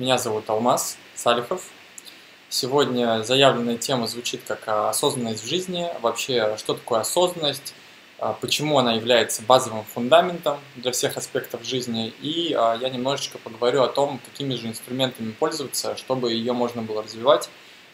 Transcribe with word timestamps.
Меня 0.00 0.16
зовут 0.16 0.48
Алмаз 0.48 0.96
Салихов. 1.14 1.62
Сегодня 2.48 3.22
заявленная 3.22 3.76
тема 3.76 4.06
звучит 4.06 4.40
как 4.48 4.66
осознанность 4.66 5.44
в 5.44 5.46
жизни. 5.46 5.88
Вообще, 6.00 6.56
что 6.56 6.72
такое 6.72 7.00
осознанность, 7.00 7.74
а, 8.18 8.32
почему 8.32 8.78
она 8.78 8.94
является 8.94 9.42
базовым 9.42 9.84
фундаментом 9.84 10.58
для 10.74 10.92
всех 10.92 11.18
аспектов 11.18 11.64
жизни. 11.66 12.14
И 12.22 12.54
а, 12.58 12.78
я 12.80 12.88
немножечко 12.88 13.36
поговорю 13.36 13.82
о 13.82 13.88
том, 13.88 14.18
какими 14.24 14.54
же 14.54 14.68
инструментами 14.68 15.32
пользоваться, 15.32 15.98
чтобы 15.98 16.32
ее 16.32 16.54
можно 16.54 16.80
было 16.80 17.02
развивать, 17.02 17.50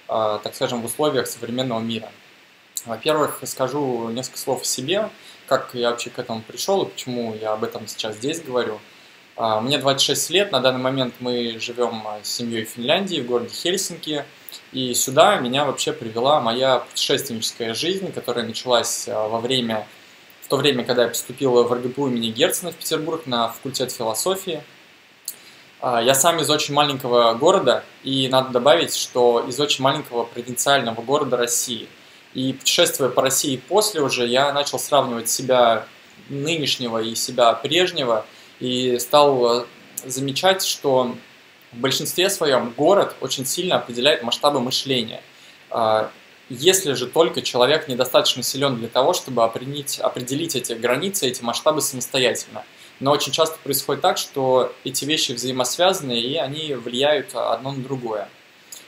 а, 0.07 0.39
так 0.39 0.55
скажем, 0.55 0.83
в 0.83 0.85
условиях 0.85 1.27
современного 1.27 1.81
мира. 1.81 2.13
Во-первых, 2.85 3.41
скажу 3.47 4.11
несколько 4.11 4.39
слов 4.39 4.63
о 4.63 4.65
себе, 4.65 5.11
как 5.49 5.71
я 5.73 5.91
вообще 5.91 6.11
к 6.11 6.21
этому 6.21 6.41
пришел 6.43 6.85
и 6.85 6.89
почему 6.89 7.35
я 7.35 7.53
об 7.55 7.65
этом 7.65 7.89
сейчас 7.89 8.15
здесь 8.15 8.41
говорю– 8.41 8.79
мне 9.37 9.77
26 9.77 10.31
лет, 10.31 10.53
на 10.53 10.61
данный 10.61 10.81
момент 10.81 11.15
мы 11.21 11.59
живем 11.61 12.03
а, 12.07 12.21
с 12.23 12.29
семьей 12.29 12.65
в 12.65 12.71
Финляндии, 12.71 13.21
в 13.21 13.27
городе 13.27 13.55
Хельсинки. 13.55 14.25
И 14.73 14.95
сюда 14.95 15.37
меня 15.37 15.67
вообще 15.67 15.93
привела 15.93 16.41
моя 16.41 16.79
путешественническая 16.79 17.75
жизнь, 17.75 18.13
которая 18.13 18.47
началась 18.47 19.07
а, 19.09 19.29
во 19.29 19.39
время, 19.39 19.87
в 20.41 20.49
то 20.49 20.57
время, 20.57 20.85
когда 20.85 21.03
я 21.03 21.09
поступил 21.09 21.63
в 21.63 21.71
РГПУ 21.71 22.09
имени 22.09 22.31
Герцена 22.31 22.73
в 22.73 22.77
Петербург 22.77 23.27
на 23.27 23.49
факультет 23.49 23.93
философии. 23.93 24.63
Я 25.83 26.15
сам 26.15 26.41
из 26.41 26.49
очень 26.49 26.73
маленького 26.73 27.35
города, 27.35 27.85
и 28.03 28.29
надо 28.29 28.49
добавить, 28.49 28.97
что 28.97 29.45
из 29.47 29.61
очень 29.61 29.85
маленького 29.85 30.25
провинциального 30.25 31.03
города 31.03 31.37
России. 31.37 31.87
И 32.33 32.55
путешествуя 32.55 33.11
по 33.11 33.21
России 33.21 33.59
после 33.69 34.01
уже, 34.01 34.27
я 34.27 34.53
начал 34.55 34.79
сравнивать 34.79 35.29
себя 35.29 35.87
нынешнего 36.31 37.03
и 37.03 37.15
себя 37.15 37.53
прежнего– 37.53 38.25
и 38.61 38.99
стал 38.99 39.63
э, 39.63 39.65
замечать, 40.05 40.65
что 40.65 41.15
в 41.73 41.79
большинстве 41.79 42.31
своем 42.31 42.73
город 42.77 43.17
очень 43.21 43.47
сильно 43.47 43.77
определяет 43.77 44.23
масштабы 44.23 44.61
мышления. 44.61 45.23
А, 45.71 46.11
если 46.49 46.93
же 46.95 47.07
только 47.07 47.43
человек 47.43 47.89
недостаточно 47.89 48.43
силен 48.43 48.77
для 48.77 48.89
того, 48.89 49.13
чтобы 49.13 49.45
определить, 49.45 49.99
определить 49.99 50.57
эти 50.57 50.73
границы, 50.73 51.27
эти 51.27 51.43
масштабы 51.43 51.83
самостоятельно. 51.83 52.65
Но 53.01 53.13
очень 53.13 53.33
часто 53.33 53.59
происходит 53.63 54.01
так, 54.01 54.17
что 54.17 54.73
эти 54.85 55.05
вещи 55.05 55.33
взаимосвязаны, 55.33 56.19
и 56.19 56.37
они 56.37 56.75
влияют 56.75 57.35
одно 57.35 57.73
на 57.73 57.83
другое. 57.83 58.29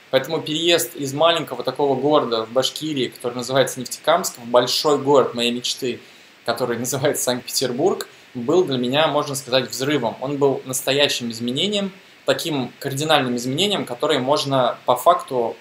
Поэтому 0.09 0.41
переезд 0.41 0.95
из 0.95 1.13
маленького 1.13 1.63
такого 1.63 1.99
города 1.99 2.45
в 2.45 2.51
Башкирии, 2.51 3.09
который 3.09 3.35
называется 3.35 3.79
Нефтекамск, 3.79 4.39
в 4.39 4.45
большой 4.45 4.97
город 4.97 5.35
моей 5.35 5.51
мечты, 5.51 5.99
который 6.45 6.79
называется 6.79 7.23
Санкт-Петербург– 7.25 8.07
был 8.33 8.63
для 8.63 8.77
меня, 8.77 9.07
можно 9.07 9.35
сказать, 9.35 9.69
взрывом. 9.69 10.15
Он 10.21 10.37
был 10.37 10.61
настоящим 10.65 11.31
изменением, 11.31 11.91
таким 12.25 12.71
кардинальным 12.79 13.35
изменением, 13.35 13.85
которое 13.85 14.19
можно 14.19 14.77
по 14.85 14.95
факту 14.95 15.55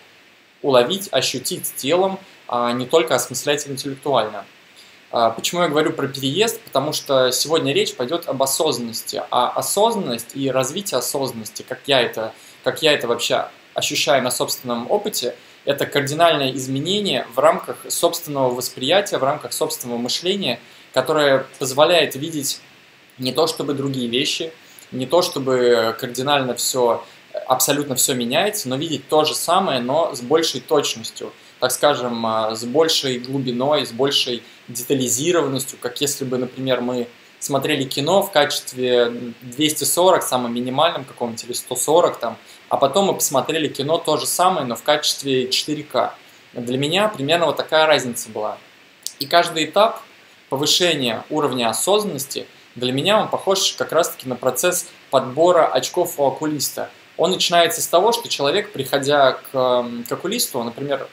уловить, 0.62 1.08
ощутить 1.12 1.72
телом, 1.76 2.18
а 2.46 2.72
не 2.72 2.86
только 2.86 3.14
осмыслять 3.14 3.66
интеллектуально. 3.68 4.44
А 5.10 5.30
почему 5.30 5.62
я 5.62 5.68
говорю 5.68 5.92
про 5.92 6.08
переезд? 6.08 6.60
Потому 6.60 6.92
что 6.92 7.30
сегодня 7.32 7.72
речь 7.72 7.94
пойдет 7.94 8.28
об 8.28 8.42
осознанности. 8.42 9.22
А 9.30 9.48
осознанность 9.48 10.34
и 10.34 10.50
развитие 10.50 10.98
осознанности, 10.98 11.64
как 11.66 11.80
я 11.86 12.02
это, 12.02 12.34
как 12.62 12.82
я 12.82 12.92
это 12.92 13.08
вообще 13.08 13.48
ощущаю 13.72 14.22
на 14.22 14.30
собственном 14.30 14.90
опыте, 14.90 15.34
это 15.64 15.86
кардинальное 15.86 16.52
изменение 16.52 17.26
в 17.34 17.38
рамках 17.38 17.86
собственного 17.88 18.50
восприятия, 18.50 19.18
в 19.18 19.24
рамках 19.24 19.52
собственного 19.52 19.98
мышления– 19.98 20.60
которая 20.98 21.46
позволяет 21.60 22.16
видеть 22.16 22.60
не 23.18 23.30
то 23.30 23.46
чтобы 23.46 23.74
другие 23.74 24.08
вещи, 24.08 24.52
не 24.90 25.06
то 25.06 25.22
чтобы 25.22 25.96
кардинально 25.96 26.56
все, 26.56 27.04
абсолютно 27.46 27.94
все 27.94 28.14
меняется, 28.14 28.68
но 28.68 28.74
видеть 28.74 29.06
то 29.08 29.24
же 29.24 29.36
самое, 29.36 29.78
но 29.78 30.12
с 30.12 30.20
большей 30.20 30.60
точностью, 30.60 31.32
так 31.60 31.70
скажем, 31.70 32.26
а, 32.26 32.56
с 32.56 32.64
большей 32.64 33.20
глубиной, 33.20 33.86
с 33.86 33.92
большей 33.92 34.42
детализированностью, 34.66 35.78
как 35.80 36.00
если 36.00 36.24
бы, 36.24 36.36
например, 36.36 36.80
мы 36.80 37.06
смотрели 37.38 37.84
кино 37.84 38.20
в 38.22 38.32
качестве 38.32 39.12
240, 39.42 40.24
самым 40.24 40.52
минимальным 40.52 41.04
каком-нибудь, 41.04 41.44
или 41.44 41.52
140 41.52 42.18
там, 42.18 42.36
а 42.68 42.76
потом 42.76 43.06
мы 43.06 43.14
посмотрели 43.14 43.68
кино 43.68 43.98
то 43.98 44.16
же 44.16 44.26
самое, 44.26 44.66
но 44.66 44.74
в 44.74 44.82
качестве 44.82 45.48
4К. 45.48 46.10
Для 46.54 46.76
меня 46.76 47.06
примерно 47.06 47.46
вот 47.46 47.56
такая 47.56 47.86
разница 47.86 48.30
была. 48.30 48.58
И 49.20 49.26
каждый 49.26 49.66
этап 49.66 50.02
повышения 50.48 51.24
уровня 51.30 51.68
осознанности, 51.68 52.46
для 52.74 52.92
меня 52.92 53.20
он 53.20 53.28
похож 53.28 53.72
как 53.72 53.92
раз-таки 53.92 54.28
на 54.28 54.36
процесс 54.36 54.86
подбора 55.10 55.66
очков 55.66 56.18
у 56.18 56.26
окулиста. 56.26 56.90
Он 57.16 57.32
начинается 57.32 57.82
с 57.82 57.86
того, 57.88 58.12
что 58.12 58.28
человек, 58.28 58.72
приходя 58.72 59.32
к, 59.32 59.50
к 60.08 60.12
окулисту, 60.12 60.62
например, 60.62 61.08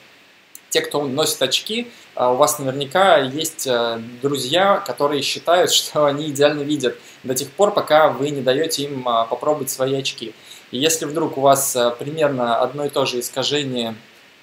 те, 0.70 0.82
кто 0.82 1.02
носит 1.08 1.42
очки, 1.42 1.90
а, 2.16 2.34
у 2.34 2.36
вас 2.36 2.60
наверняка 2.60 3.18
есть 3.18 3.66
э, 3.66 3.98
друзья, 4.22 4.84
которые 4.86 5.22
считают, 5.22 5.72
что 5.74 6.06
они 6.06 6.30
идеально 6.30 6.64
видят 6.64 6.98
до 7.24 7.34
тех 7.34 7.50
пор, 7.52 7.74
пока 7.74 8.10
вы 8.10 8.30
не 8.30 8.42
даете 8.42 8.84
им 8.84 9.08
а, 9.08 9.26
попробовать 9.26 9.70
свои 9.70 9.96
очки. 9.96 10.34
И 10.72 10.78
если 10.78 11.06
вдруг 11.06 11.38
у 11.38 11.42
вас 11.42 11.76
э, 11.76 11.92
примерно 11.98 12.60
одно 12.60 12.86
и 12.86 12.90
то 12.90 13.06
же 13.06 13.22
искажение 13.22 13.96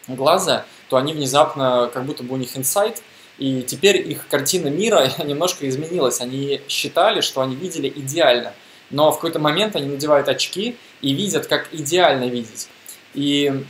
глаза, 0.09 0.65
то 0.89 0.97
они 0.97 1.13
внезапно, 1.13 1.91
как 1.93 2.05
будто 2.05 2.23
бы 2.23 2.35
у 2.35 2.39
них 2.39 2.57
инсайт, 2.57 3.03
и 3.39 3.63
теперь 3.63 3.97
их 3.97 4.29
картина 4.29 4.69
мира 4.69 5.11
немножко 5.25 5.69
изменилась. 5.69 6.21
Они 6.21 6.61
считали, 6.69 7.21
что 7.21 7.41
они 7.41 7.55
видели 7.57 7.89
идеально. 7.89 8.53
Но 8.91 9.11
в 9.11 9.17
какой-то 9.17 9.39
момент 9.39 9.75
они 9.75 9.87
надевают 9.87 10.29
очки 10.29 10.77
и 11.01 11.15
видят, 11.15 11.47
как 11.47 11.73
идеально 11.73 12.25
видеть. 12.25 12.69
И 13.15 13.65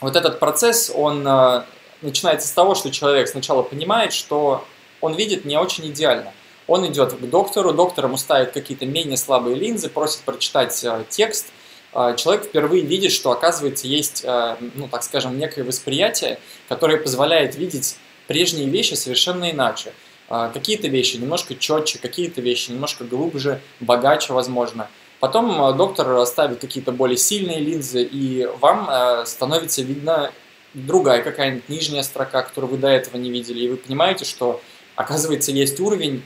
вот 0.00 0.16
этот 0.16 0.40
процесс, 0.40 0.90
он 0.94 1.26
э, 1.26 1.62
начинается 2.00 2.48
с 2.48 2.52
того, 2.52 2.74
что 2.74 2.90
человек 2.90 3.28
сначала 3.28 3.62
понимает, 3.62 4.12
что 4.14 4.64
он 5.00 5.14
видит 5.14 5.44
не 5.44 5.58
очень 5.58 5.88
идеально. 5.88 6.32
Он 6.66 6.86
идет 6.86 7.12
к 7.12 7.20
доктору, 7.20 7.74
доктор 7.74 8.06
ему 8.06 8.16
ставит 8.16 8.52
какие-то 8.52 8.86
менее 8.86 9.18
слабые 9.18 9.56
линзы, 9.56 9.90
просит 9.90 10.20
прочитать 10.22 10.82
э, 10.84 11.04
текст. 11.10 11.52
Э, 11.92 12.14
человек 12.16 12.46
впервые 12.46 12.82
видит, 12.82 13.12
что, 13.12 13.30
оказывается, 13.30 13.86
есть, 13.86 14.24
ну, 14.24 14.88
так 14.88 15.02
скажем, 15.02 15.38
некое 15.38 15.64
восприятие, 15.64 16.38
которое 16.68 16.96
позволяет 16.96 17.56
видеть 17.56 17.96
прежние 18.32 18.66
вещи 18.66 18.94
совершенно 18.94 19.50
иначе. 19.50 19.92
А, 20.30 20.48
какие-то 20.48 20.88
вещи 20.88 21.18
немножко 21.18 21.54
четче, 21.54 21.98
какие-то 21.98 22.40
вещи 22.40 22.70
немножко 22.70 23.04
глубже, 23.04 23.60
богаче, 23.80 24.32
возможно. 24.32 24.88
Потом 25.20 25.60
а, 25.60 25.72
доктор 25.72 26.24
ставит 26.24 26.58
какие-то 26.58 26.92
более 26.92 27.18
сильные 27.18 27.60
линзы, 27.60 28.02
и 28.02 28.48
вам 28.60 28.86
а, 28.88 29.26
становится 29.26 29.82
видна 29.82 30.30
другая 30.72 31.22
какая-нибудь 31.22 31.68
нижняя 31.68 32.02
строка, 32.02 32.40
которую 32.40 32.70
вы 32.70 32.78
до 32.78 32.88
этого 32.88 33.18
не 33.18 33.30
видели, 33.30 33.64
и 33.64 33.68
вы 33.68 33.76
понимаете, 33.76 34.24
что, 34.24 34.62
оказывается, 34.96 35.52
есть 35.52 35.78
уровень, 35.78 36.22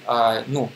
ну, 0.46 0.70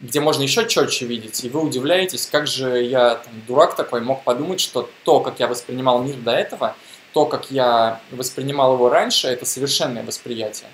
где 0.00 0.18
можно 0.18 0.42
еще 0.42 0.66
четче 0.66 1.06
видеть, 1.06 1.44
и 1.44 1.48
вы 1.48 1.60
удивляетесь, 1.60 2.26
как 2.26 2.48
же 2.48 2.82
я, 2.82 3.14
там, 3.14 3.32
дурак 3.46 3.76
такой, 3.76 4.00
мог 4.00 4.24
подумать, 4.24 4.58
что 4.58 4.90
то, 5.04 5.20
как 5.20 5.38
я 5.38 5.46
воспринимал 5.46 6.02
мир 6.02 6.16
до 6.16 6.32
этого– 6.32 6.74
то, 7.12 7.26
как 7.26 7.50
я 7.50 8.00
воспринимал 8.10 8.74
его 8.74 8.88
раньше, 8.88 9.28
это 9.28 9.44
совершенное 9.44 10.04
восприятие. 10.04 10.68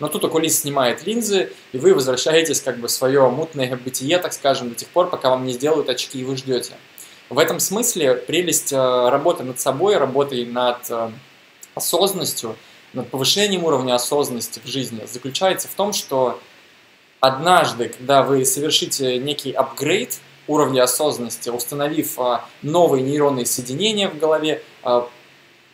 Но 0.00 0.08
тут 0.08 0.24
окулист 0.24 0.62
снимает 0.62 1.06
линзы, 1.06 1.52
и 1.72 1.78
вы 1.78 1.94
возвращаетесь 1.94 2.60
как 2.60 2.78
бы 2.78 2.88
в 2.88 2.90
свое 2.90 3.28
мутное 3.28 3.76
бытие, 3.76 4.18
так 4.18 4.32
скажем, 4.32 4.70
до 4.70 4.74
тех 4.74 4.88
пор, 4.88 5.08
пока 5.08 5.30
вам 5.30 5.44
не 5.44 5.52
сделают 5.52 5.88
очки, 5.88 6.20
и 6.20 6.24
вы 6.24 6.36
ждете. 6.36 6.72
В 7.28 7.38
этом 7.38 7.60
смысле 7.60 8.16
прелесть 8.16 8.72
э, 8.72 8.76
работы 8.76 9.44
над 9.44 9.60
собой, 9.60 9.96
работы 9.96 10.44
над 10.44 10.90
э, 10.90 11.10
осознанностью, 11.74 12.56
над 12.92 13.08
повышением 13.10 13.64
уровня 13.64 13.94
осознанности 13.94 14.60
в 14.62 14.68
жизни 14.68 15.06
заключается 15.06 15.68
в 15.68 15.74
том, 15.74 15.92
что 15.92 16.40
однажды, 17.20 17.88
когда 17.88 18.22
вы 18.22 18.44
совершите 18.44 19.18
некий 19.18 19.52
апгрейд 19.52 20.18
уровня 20.46 20.82
осознанности, 20.82 21.48
установив 21.48 22.18
э, 22.18 22.40
новые 22.62 23.02
нейронные 23.02 23.46
соединения 23.46 24.08
в 24.10 24.18
голове, 24.18 24.62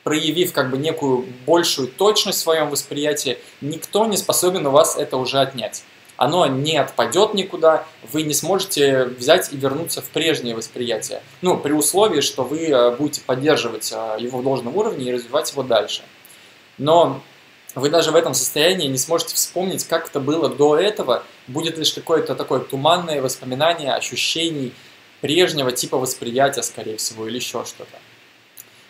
проявив 0.09 0.55
как 0.55 0.71
бы 0.71 0.79
некую 0.79 1.27
большую 1.45 1.87
точность 1.87 2.39
в 2.39 2.41
своем 2.41 2.71
восприятии, 2.71 3.37
никто 3.61 4.07
не 4.07 4.17
способен 4.17 4.67
у 4.67 4.71
вас 4.71 4.97
это 4.97 5.19
уже 5.19 5.39
отнять. 5.39 5.83
Оно 6.17 6.47
не 6.47 6.79
отпадет 6.79 7.35
никуда, 7.35 7.85
вы 8.11 8.23
не 8.23 8.33
сможете 8.33 9.05
взять 9.05 9.53
и 9.53 9.57
вернуться 9.59 10.01
в 10.01 10.07
прежнее 10.07 10.57
восприятие. 10.57 11.21
Ну, 11.43 11.59
при 11.59 11.73
условии, 11.73 12.23
что 12.23 12.43
вы 12.43 12.69
э, 12.69 12.97
будете 12.97 13.21
поддерживать 13.21 13.93
э, 13.93 14.17
его 14.19 14.39
в 14.39 14.43
должном 14.43 14.75
уровне 14.79 15.11
и 15.11 15.13
развивать 15.13 15.53
его 15.53 15.63
дальше. 15.63 16.01
Но 16.79 17.21
вы 17.75 17.91
даже 17.91 18.11
в 18.11 18.17
этом 18.17 18.33
состоянии 18.33 18.89
не 18.89 18.97
сможете 18.97 19.35
вспомнить, 19.35 19.87
как 19.87 20.09
это 20.09 20.21
было 20.21 20.49
до 20.49 20.79
этого, 20.79 21.23
будет 21.49 21.77
лишь 21.77 21.93
какое-то 21.93 22.35
такое 22.35 22.61
туманное 22.61 23.21
воспоминание 23.21 23.93
ощущений 23.93 24.73
прежнего 25.21 25.71
типа 25.71 25.99
восприятия, 25.99 26.63
скорее 26.63 26.97
всего, 26.97 27.29
или 27.29 27.37
еще 27.37 27.67
что-то. 27.67 27.99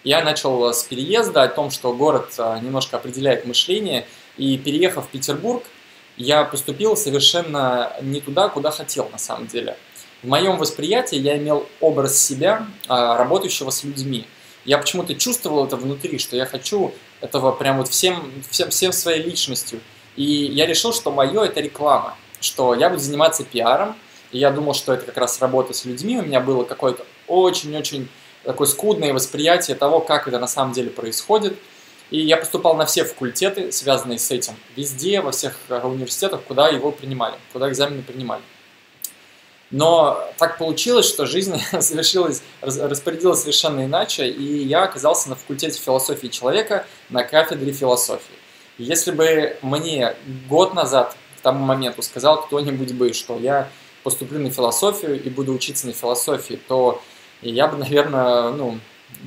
Я 0.04 0.22
начал 0.22 0.72
с 0.72 0.84
переезда, 0.84 1.42
о 1.42 1.48
том, 1.48 1.70
что 1.70 1.92
город 1.92 2.32
а, 2.38 2.58
немножко 2.60 2.96
определяет 2.96 3.46
мышление, 3.46 4.06
и 4.36 4.56
переехав 4.56 5.06
в 5.06 5.08
Петербург, 5.08 5.64
я 6.16 6.44
поступил 6.44 6.96
совершенно 6.96 7.92
не 8.00 8.20
туда, 8.20 8.48
куда 8.48 8.70
хотел 8.70 9.08
на 9.10 9.18
самом 9.18 9.46
деле. 9.46 9.76
в 10.22 10.26
моем 10.26 10.56
восприятии 10.56 11.16
я 11.16 11.38
имел 11.38 11.68
образ 11.80 12.18
себя, 12.18 12.66
а, 12.88 13.16
работающего 13.16 13.70
с 13.70 13.84
людьми. 13.84 14.26
Я 14.64 14.78
почему-то 14.78 15.14
чувствовал 15.14 15.64
это 15.64 15.76
внутри, 15.76 16.18
что 16.18 16.36
я 16.36 16.46
хочу 16.46 16.92
этого 17.20 17.52
прям 17.52 17.78
вот 17.78 17.88
всем, 17.88 18.32
всем, 18.50 18.70
всем 18.70 18.92
своей 18.92 19.22
личностью. 19.22 19.80
И 20.16 20.24
я 20.24 20.66
решил, 20.66 20.92
что 20.92 21.10
мое 21.10 21.44
это 21.44 21.60
реклама, 21.60 22.16
что 22.40 22.74
я 22.74 22.90
буду 22.90 23.00
заниматься 23.00 23.44
пиаром, 23.44 23.96
и 24.30 24.38
я 24.38 24.50
думал, 24.50 24.74
что 24.74 24.92
это 24.92 25.06
как 25.06 25.16
раз 25.16 25.40
работа 25.40 25.72
с 25.72 25.84
людьми. 25.84 26.18
У 26.18 26.22
меня 26.22 26.40
было 26.40 26.64
какое-то 26.64 27.06
очень-очень 27.26 28.08
такое 28.48 28.66
скудное 28.66 29.12
восприятие 29.12 29.76
того, 29.76 30.00
как 30.00 30.26
это 30.26 30.38
на 30.38 30.46
самом 30.46 30.72
деле 30.72 30.88
происходит. 30.88 31.58
И 32.10 32.18
я 32.18 32.38
поступал 32.38 32.74
на 32.76 32.86
все 32.86 33.04
факультеты, 33.04 33.70
связанные 33.72 34.18
с 34.18 34.30
этим, 34.30 34.54
везде, 34.74 35.20
во 35.20 35.32
всех 35.32 35.54
э, 35.68 35.78
университетах, 35.84 36.42
куда 36.44 36.68
его 36.68 36.90
принимали, 36.90 37.34
куда 37.52 37.68
экзамены 37.68 38.00
принимали. 38.00 38.40
Но 39.70 40.18
так 40.38 40.56
получилось, 40.56 41.06
что 41.06 41.26
жизнь 41.26 41.60
совершилась, 41.80 42.42
распорядилась 42.62 43.40
совершенно 43.40 43.84
иначе, 43.84 44.26
и 44.26 44.64
я 44.64 44.84
оказался 44.84 45.28
на 45.28 45.36
факультете 45.36 45.78
философии 45.78 46.28
человека 46.28 46.86
на 47.10 47.24
кафедре 47.24 47.72
философии. 47.72 48.34
Если 48.78 49.10
бы 49.10 49.58
мне 49.60 50.16
год 50.48 50.72
назад, 50.72 51.14
к 51.36 51.42
тому 51.42 51.66
моменту, 51.66 52.00
сказал 52.00 52.40
кто-нибудь 52.46 52.92
бы, 52.94 53.12
что 53.12 53.38
я 53.38 53.68
поступлю 54.04 54.38
на 54.38 54.50
философию 54.50 55.22
и 55.22 55.28
буду 55.28 55.52
учиться 55.52 55.86
на 55.86 55.92
философии, 55.92 56.58
то 56.66 57.02
я 57.42 57.68
бы, 57.68 57.76
наверное, 57.76 58.50
ну, 58.50 58.78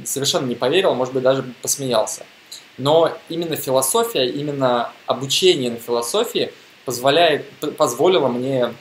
совершенно 0.04 0.46
не 0.46 0.56
поверил, 0.56 0.94
может 0.94 1.14
быть, 1.14 1.24
даже 1.24 1.44
посмеялся. 1.62 2.26
Но 2.78 3.16
именно 3.30 3.56
философия, 3.56 4.28
именно 4.28 4.92
обучение 5.06 5.72
на 5.72 5.78
философии 5.78 6.52
позволяет, 6.86 7.46
позволило 7.78 8.28
мне 8.28 8.74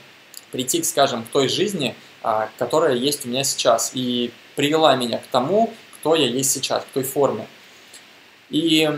прийти, 0.52 0.82
скажем, 0.82 1.24
к 1.24 1.28
той 1.28 1.48
жизни, 1.48 1.94
а, 2.22 2.48
которая 2.58 2.94
есть 2.94 3.24
у 3.24 3.28
меня 3.28 3.44
сейчас, 3.44 3.92
и 3.94 4.32
привела 4.56 4.96
меня 4.96 5.18
к 5.18 5.26
тому, 5.30 5.72
кто 5.96 6.14
я 6.14 6.26
есть 6.26 6.50
сейчас, 6.50 6.82
к 6.82 6.86
той 6.86 7.02
форме. 7.02 7.46
И 8.48 8.90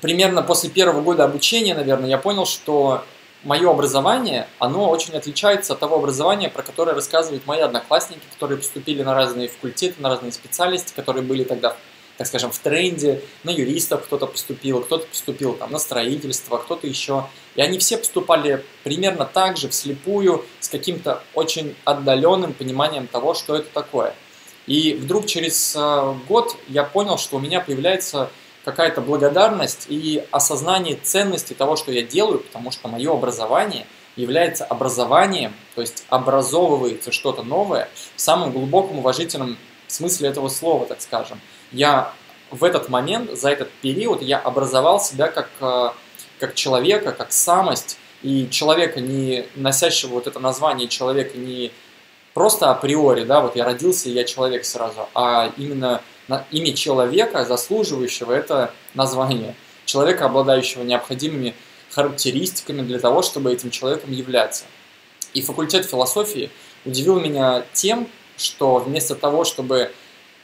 примерно 0.00 0.42
после 0.42 0.70
первого 0.70 1.00
года 1.00 1.24
обучения, 1.24 1.74
наверное, 1.74 2.08
я 2.08 2.18
понял, 2.18 2.46
что 2.46 3.04
мое 3.42 3.70
образование, 3.70 4.48
оно 4.58 4.88
очень 4.90 5.14
отличается 5.14 5.74
от 5.74 5.80
того 5.80 5.96
образования, 5.96 6.48
про 6.48 6.62
которое 6.62 6.92
рассказывают 6.92 7.46
мои 7.46 7.60
одноклассники, 7.60 8.22
которые 8.32 8.58
поступили 8.58 9.02
на 9.02 9.14
разные 9.14 9.48
факультеты, 9.48 10.00
на 10.00 10.08
разные 10.08 10.32
специальности, 10.32 10.92
которые 10.94 11.22
были 11.22 11.44
тогда 11.44 11.76
так 12.16 12.26
скажем, 12.26 12.50
в 12.50 12.58
тренде, 12.58 13.22
на 13.44 13.50
юристов 13.50 14.04
кто-то 14.04 14.26
поступил, 14.26 14.80
кто-то 14.80 15.06
поступил 15.06 15.54
там 15.54 15.70
на 15.70 15.78
строительство, 15.78 16.56
кто-то 16.56 16.86
еще. 16.86 17.26
И 17.56 17.60
они 17.60 17.78
все 17.78 17.98
поступали 17.98 18.64
примерно 18.84 19.26
так 19.26 19.56
же, 19.56 19.68
вслепую, 19.68 20.44
с 20.60 20.68
каким-то 20.68 21.22
очень 21.34 21.74
отдаленным 21.84 22.54
пониманием 22.54 23.06
того, 23.06 23.34
что 23.34 23.56
это 23.56 23.68
такое. 23.72 24.14
И 24.66 24.94
вдруг 24.94 25.26
через 25.26 25.76
э, 25.76 26.14
год 26.26 26.56
я 26.68 26.84
понял, 26.84 27.18
что 27.18 27.36
у 27.36 27.38
меня 27.38 27.60
появляется 27.60 28.30
какая-то 28.66 29.00
благодарность 29.00 29.86
и 29.88 30.24
осознание 30.32 30.98
ценности 31.00 31.54
того, 31.54 31.76
что 31.76 31.92
я 31.92 32.02
делаю, 32.02 32.40
потому 32.40 32.72
что 32.72 32.88
мое 32.88 33.12
образование 33.12 33.86
является 34.16 34.64
образованием, 34.64 35.54
то 35.76 35.82
есть 35.82 36.04
образовывается 36.08 37.12
что-то 37.12 37.44
новое 37.44 37.88
в 38.16 38.20
самом 38.20 38.50
глубоком 38.50 38.98
уважительном 38.98 39.56
смысле 39.86 40.30
этого 40.30 40.48
слова, 40.48 40.84
так 40.84 41.00
скажем. 41.00 41.40
Я 41.70 42.12
в 42.50 42.64
этот 42.64 42.88
момент, 42.88 43.38
за 43.38 43.50
этот 43.50 43.70
период, 43.82 44.20
я 44.20 44.38
образовал 44.38 44.98
себя 44.98 45.28
как, 45.28 45.48
э, 45.60 45.90
как 46.40 46.54
человека, 46.54 47.12
как 47.12 47.30
самость, 47.30 47.98
и 48.22 48.48
человека, 48.50 48.98
не 49.00 49.46
носящего 49.54 50.14
вот 50.14 50.26
это 50.26 50.40
название 50.40 50.88
человека 50.88 51.38
не 51.38 51.70
просто 52.34 52.72
априори, 52.72 53.22
да, 53.22 53.40
вот 53.42 53.54
я 53.54 53.64
родился, 53.64 54.08
и 54.08 54.12
я 54.12 54.24
человек 54.24 54.64
сразу, 54.64 55.08
а 55.14 55.52
именно 55.56 56.02
на 56.28 56.44
имя 56.50 56.72
человека, 56.72 57.44
заслуживающего 57.44 58.32
это 58.32 58.72
название, 58.94 59.54
человека, 59.84 60.26
обладающего 60.26 60.82
необходимыми 60.82 61.54
характеристиками 61.90 62.82
для 62.82 62.98
того, 62.98 63.22
чтобы 63.22 63.52
этим 63.52 63.70
человеком 63.70 64.12
являться. 64.12 64.64
И 65.34 65.42
факультет 65.42 65.86
философии 65.86 66.50
удивил 66.84 67.20
меня 67.20 67.64
тем, 67.72 68.08
что 68.36 68.76
вместо 68.76 69.14
того, 69.14 69.44
чтобы 69.44 69.92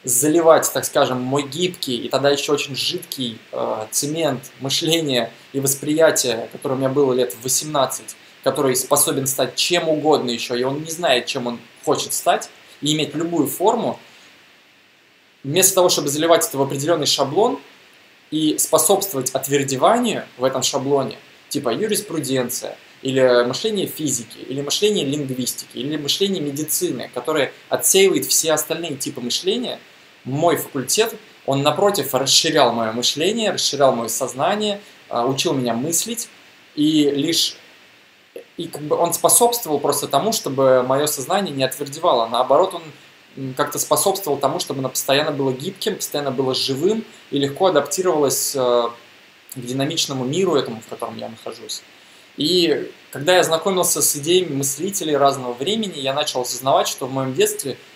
заливать, 0.05 0.71
так 0.73 0.85
скажем, 0.85 1.21
мой 1.21 1.45
гибкий 1.45 1.97
и 1.97 2.09
тогда 2.09 2.31
еще 2.31 2.53
очень 2.53 2.75
жидкий 2.75 3.39
э, 3.53 3.87
цемент 3.91 4.51
мышления 4.61 5.33
и 5.53 5.61
восприятия, 5.61 6.49
которое 6.53 6.75
у 6.75 6.79
меня 6.79 6.89
было 6.89 7.13
лет 7.13 7.35
в 7.35 7.43
18, 7.45 8.17
который 8.43 8.75
способен 8.75 9.27
стать 9.27 9.55
чем 9.55 9.89
угодно 9.89 10.31
еще, 10.31 10.59
и 10.59 10.65
он 10.65 10.83
не 10.83 10.91
знает, 10.91 11.27
чем 11.27 11.47
он 11.47 11.61
хочет 11.85 12.13
стать, 12.13 12.51
и 12.81 12.95
иметь 12.95 13.15
любую 13.15 13.47
форму, 13.47 14.01
вместо 15.45 15.75
того, 15.75 15.89
чтобы 15.89 16.09
заливать 16.09 16.47
это 16.47 16.59
в 16.59 16.63
определенный 16.63 17.07
шаблон 17.07 17.61
и 18.31 18.57
способствовать 18.59 19.31
отвердеванию 19.31 20.25
в 20.39 20.45
этом 20.45 20.63
шаблоне, 20.63 21.19
типа 21.49 21.71
юриспруденция, 21.71 22.77
или 23.03 23.45
мышление 23.45 23.87
физики, 23.87 24.39
или 24.39 24.61
мышление 24.63 25.05
лингвистики, 25.05 25.77
или 25.77 25.97
мышление 25.97 26.41
медицины, 26.41 27.11
которое 27.13 27.53
отсеивает 27.69 28.27
все 28.27 28.53
остальные 28.53 28.97
типы 28.97 29.21
мышления– 29.21 29.79
мой 30.25 30.57
факультет, 30.57 31.15
он 31.47 31.63
напротив 31.63 32.15
расширял 32.15 32.73
мое 32.73 32.93
мышление, 32.93 33.51
расширял 33.51 33.95
мое 33.95 34.09
сознание, 34.09 34.81
а, 35.09 35.27
учил 35.27 35.53
меня 35.53 35.75
мыслить, 35.75 36.29
и 36.75 37.11
лишь 37.11 37.57
и 38.57 38.69
как 38.69 38.83
бы 38.83 38.97
он 38.97 39.13
способствовал 39.13 39.79
просто 39.81 40.07
тому, 40.07 40.33
чтобы 40.33 40.83
мое 40.83 41.07
сознание 41.07 41.55
не 41.55 41.65
отвердевало. 41.65 42.29
Наоборот, 42.29 42.75
он 42.75 42.83
как-то 43.57 43.79
способствовал 43.79 44.39
тому, 44.39 44.61
чтобы 44.61 44.81
оно 44.81 44.89
постоянно 44.89 45.31
было 45.31 45.53
гибким, 45.53 45.97
постоянно 45.97 46.31
было 46.31 46.55
живым 46.55 47.05
и 47.31 47.39
легко 47.39 47.67
адаптировалось 47.67 48.55
а, 48.57 48.91
к 49.55 49.61
динамичному 49.61 50.25
миру 50.25 50.55
этому, 50.55 50.81
в 50.81 50.89
котором 50.89 51.17
я 51.17 51.29
нахожусь. 51.29 51.83
И 52.37 52.91
когда 53.11 53.37
я 53.37 53.43
знакомился 53.43 54.03
с 54.03 54.17
идеями 54.17 54.55
мыслителей 54.55 55.17
разного 55.17 55.53
времени, 55.53 55.99
я 55.99 56.15
начал 56.15 56.43
осознавать, 56.43 56.89
что 56.89 57.07
в 57.07 57.13
моем 57.13 57.35
детстве– 57.35 57.77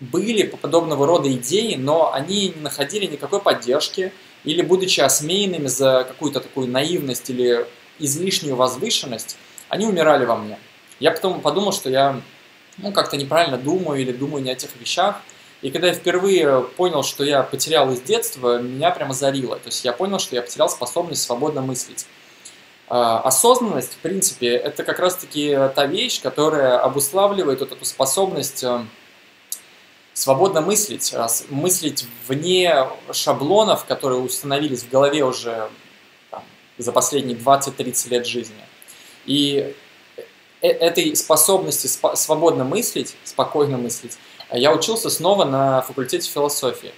были 0.00 0.42
подобного 0.44 1.06
рода 1.06 1.32
идеи, 1.32 1.74
но 1.76 2.12
они 2.12 2.52
не 2.54 2.60
находили 2.60 3.06
никакой 3.06 3.40
поддержки, 3.40 4.12
или 4.44 4.62
будучи 4.62 5.00
осмеянными 5.00 5.66
за 5.66 6.04
какую-то 6.06 6.40
такую 6.40 6.68
наивность 6.68 7.30
или 7.30 7.66
излишнюю 7.98 8.56
возвышенность, 8.56 9.36
они 9.68 9.86
умирали 9.86 10.24
во 10.24 10.36
мне. 10.36 10.58
Я 11.00 11.10
потом 11.10 11.40
подумал, 11.40 11.72
что 11.72 11.90
я 11.90 12.20
ну, 12.78 12.92
как-то 12.92 13.16
неправильно 13.16 13.58
думаю 13.58 14.00
или 14.00 14.12
думаю 14.12 14.42
не 14.42 14.50
о 14.50 14.54
тех 14.54 14.70
вещах. 14.76 15.20
И 15.62 15.70
когда 15.70 15.88
я 15.88 15.94
впервые 15.94 16.62
понял, 16.62 17.02
что 17.02 17.24
я 17.24 17.42
потерял 17.42 17.90
из 17.90 18.00
детства, 18.02 18.60
меня 18.60 18.90
прямо 18.90 19.14
зарило. 19.14 19.56
То 19.56 19.68
есть 19.68 19.84
я 19.84 19.92
понял, 19.92 20.18
что 20.18 20.36
я 20.36 20.42
потерял 20.42 20.68
способность 20.68 21.22
свободно 21.22 21.62
мыслить. 21.62 22.06
А, 22.88 23.20
осознанность, 23.20 23.94
в 23.94 23.98
принципе, 23.98 24.54
это 24.54 24.84
как 24.84 24.98
раз-таки 24.98 25.56
та 25.74 25.86
вещь, 25.86 26.20
которая 26.20 26.78
обуславливает 26.78 27.60
вот 27.60 27.72
эту 27.72 27.84
способность 27.84 28.62
э, 28.62 28.84
свободно 30.12 30.60
мыслить, 30.60 31.12
мыслить 31.48 32.06
вне 32.28 32.86
шаблонов, 33.10 33.86
которые 33.86 34.20
установились 34.20 34.84
в 34.84 34.90
голове 34.90 35.24
уже 35.24 35.68
там, 36.30 36.44
за 36.78 36.92
последние 36.92 37.36
20-30 37.36 38.10
лет 38.10 38.26
жизни. 38.26 38.54
И 39.24 39.74
этой 40.66 41.14
способности 41.16 41.86
свободно 41.86 42.64
мыслить, 42.64 43.16
спокойно 43.24 43.76
мыслить, 43.78 44.18
я 44.52 44.72
учился 44.72 45.10
снова 45.10 45.44
на 45.44 45.82
факультете 45.82 46.30
философии. 46.30 46.92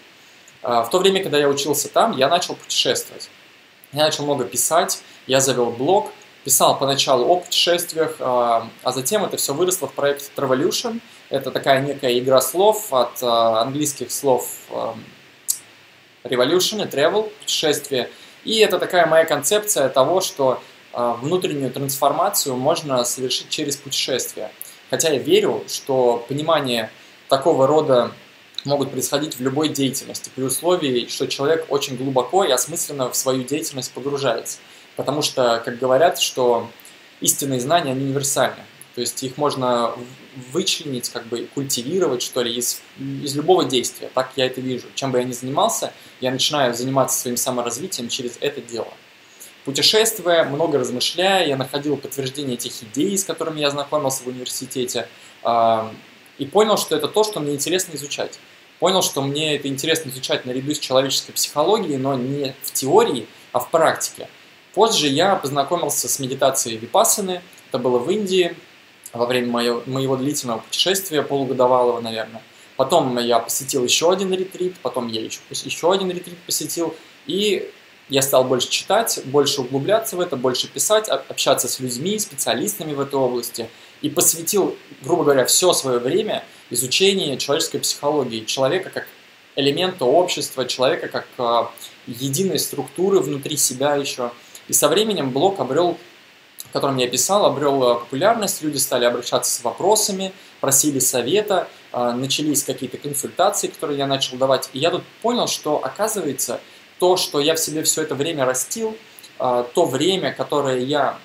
А, 0.62 0.82
в 0.82 0.90
то 0.90 0.98
время, 0.98 1.22
когда 1.22 1.38
я 1.38 1.48
учился 1.48 1.88
там, 1.88 2.16
я 2.16 2.28
начал 2.28 2.54
путешествовать. 2.54 3.30
Я 3.92 4.04
начал 4.04 4.24
много 4.24 4.44
писать, 4.44 5.02
я 5.26 5.40
завел 5.40 5.70
блог, 5.70 6.10
писал 6.44 6.78
поначалу 6.78 7.24
о 7.26 7.36
путешествиях, 7.36 8.16
а, 8.20 8.68
затем 8.84 9.24
это 9.24 9.36
все 9.36 9.54
выросло 9.54 9.88
в 9.88 9.92
проект 9.92 10.30
Travolution– 10.36 11.00
это 11.30 11.50
такая 11.50 11.82
некая 11.82 12.18
игра 12.18 12.40
слов 12.40 12.92
от 12.92 13.22
э, 13.22 13.26
английских 13.26 14.10
слов 14.10 14.48
э, 14.70 14.94
revolution, 16.24 16.90
travel, 16.90 17.30
путешествие. 17.40 18.08
И 18.44 18.58
это 18.58 18.78
такая 18.78 19.06
моя 19.06 19.26
концепция 19.26 19.90
того, 19.90 20.22
что 20.22 20.54
э, 20.54 20.58
внутреннюю 20.92 21.70
трансформацию 21.70 22.56
можно 22.56 23.04
совершить 23.04 23.48
через 23.50 23.76
путешествие. 23.76 24.50
Хотя 24.90 25.10
я 25.10 25.18
верю, 25.18 25.64
что 25.68 26.24
понимание 26.28 26.90
такого 27.28 27.66
рода 27.66 28.12
могут 28.64 28.90
происходить 28.90 29.36
в 29.36 29.40
любой 29.40 29.68
деятельности, 29.68 30.30
при 30.34 30.42
условии, 30.42 31.06
что 31.08 31.26
человек 31.26 31.66
очень 31.68 31.96
глубоко 31.96 32.44
и 32.44 32.50
осмысленно 32.50 33.10
в 33.10 33.16
свою 33.16 33.44
деятельность 33.44 33.92
погружается. 33.92 34.58
Потому 34.96 35.22
что, 35.22 35.62
как 35.64 35.78
говорят, 35.78 36.18
что 36.18 36.68
истинные 37.20 37.60
знания, 37.60 37.92
они 37.92 38.04
универсальны. 38.04 38.62
То 38.94 39.00
есть 39.00 39.22
их 39.22 39.36
можно 39.36 39.92
вычленить, 40.50 41.08
как 41.10 41.26
бы 41.26 41.48
культивировать, 41.54 42.20
что 42.20 42.42
ли, 42.42 42.52
из, 42.52 42.80
из 42.98 43.36
любого 43.36 43.64
действия. 43.64 44.10
Так 44.12 44.32
я 44.34 44.46
это 44.46 44.60
вижу. 44.60 44.86
Чем 44.94 45.12
бы 45.12 45.18
я 45.18 45.24
ни 45.24 45.32
занимался, 45.32 45.92
я 46.20 46.32
начинаю 46.32 46.74
заниматься 46.74 47.20
своим 47.20 47.36
саморазвитием 47.36 48.08
через 48.08 48.38
это 48.40 48.60
дело. 48.60 48.92
Путешествуя, 49.68 50.44
много 50.44 50.78
размышляя, 50.78 51.46
я 51.46 51.58
находил 51.58 51.98
подтверждение 51.98 52.54
этих 52.54 52.82
идей, 52.84 53.18
с 53.18 53.24
которыми 53.24 53.60
я 53.60 53.68
знакомился 53.68 54.22
в 54.22 54.26
университете. 54.28 55.06
и 56.38 56.46
понял, 56.46 56.78
что 56.78 56.96
это 56.96 57.06
то, 57.06 57.22
что 57.22 57.38
мне 57.40 57.52
интересно 57.52 57.94
изучать. 57.96 58.38
Понял, 58.78 59.02
что 59.02 59.20
мне 59.20 59.56
это 59.56 59.68
интересно 59.68 60.08
изучать 60.08 60.46
наряду 60.46 60.72
с 60.72 60.78
человеческой 60.78 61.32
психологией, 61.32 61.98
но 61.98 62.14
не 62.14 62.56
в 62.62 62.72
теории, 62.72 63.26
а 63.52 63.58
в 63.58 63.70
практике. 63.70 64.30
Позже 64.72 65.06
я 65.06 65.36
познакомился 65.36 66.08
с 66.08 66.18
медитацией 66.18 66.78
Випассаны, 66.78 67.42
это 67.68 67.78
было 67.78 67.98
в 67.98 68.10
Индии, 68.10 68.56
во 69.12 69.26
время 69.26 69.48
моего, 69.48 69.82
моего 69.84 70.16
длительного 70.16 70.60
путешествия, 70.60 71.20
полугодовалого, 71.20 72.00
наверное. 72.00 72.40
Потом 72.76 73.18
я 73.18 73.38
посетил 73.38 73.84
еще 73.84 74.10
один 74.10 74.32
ретрит, 74.32 74.76
потом 74.80 75.08
я 75.08 75.20
еще, 75.20 75.40
еще 75.50 75.92
один 75.92 76.10
ретрит 76.10 76.38
посетил, 76.46 76.96
и 77.26 77.70
я 78.08 78.22
стал 78.22 78.44
больше 78.44 78.68
читать, 78.68 79.20
больше 79.24 79.60
углубляться 79.62 80.16
в 80.16 80.20
это, 80.20 80.36
больше 80.36 80.68
писать, 80.68 81.08
общаться 81.08 81.68
с 81.68 81.80
людьми, 81.80 82.18
специалистами 82.18 82.94
в 82.94 83.00
этой 83.00 83.16
области, 83.16 83.68
и 84.00 84.08
посвятил, 84.08 84.76
грубо 85.02 85.24
говоря, 85.24 85.44
все 85.44 85.72
свое 85.72 85.98
время 85.98 86.44
изучению 86.70 87.36
человеческой 87.36 87.78
психологии, 87.80 88.44
человека 88.44 88.90
как 88.90 89.06
элемента 89.56 90.04
общества, 90.04 90.64
человека 90.66 91.08
как 91.08 91.26
э, 91.38 91.66
единой 92.06 92.58
структуры 92.58 93.18
внутри 93.20 93.56
себя 93.56 93.96
еще. 93.96 94.30
И 94.68 94.72
со 94.72 94.88
временем 94.88 95.30
блог 95.32 95.58
обрел 95.58 95.98
в 96.68 96.72
котором 96.72 96.98
я 96.98 97.08
писал, 97.08 97.46
обрел 97.46 97.82
э, 97.82 97.94
популярность, 98.00 98.62
люди 98.62 98.76
стали 98.76 99.04
обращаться 99.04 99.52
с 99.52 99.64
вопросами, 99.64 100.32
просили 100.60 100.98
совета, 100.98 101.68
э, 101.92 102.12
начались 102.12 102.62
какие-то 102.62 102.98
консультации, 102.98 103.68
которые 103.68 103.98
я 103.98 104.06
начал 104.06 104.36
давать. 104.36 104.68
И 104.74 104.78
я 104.78 104.90
тут 104.90 105.02
понял, 105.22 105.46
что 105.46 105.82
оказывается 105.82 106.60
то, 106.98 107.16
что 107.16 107.40
я 107.40 107.54
в 107.54 107.58
себе 107.58 107.82
все 107.82 108.02
это 108.02 108.14
время 108.14 108.44
растил, 108.44 108.96
э, 109.38 109.64
то 109.74 109.84
время, 109.86 110.32
которое 110.32 110.78
я 110.80 111.18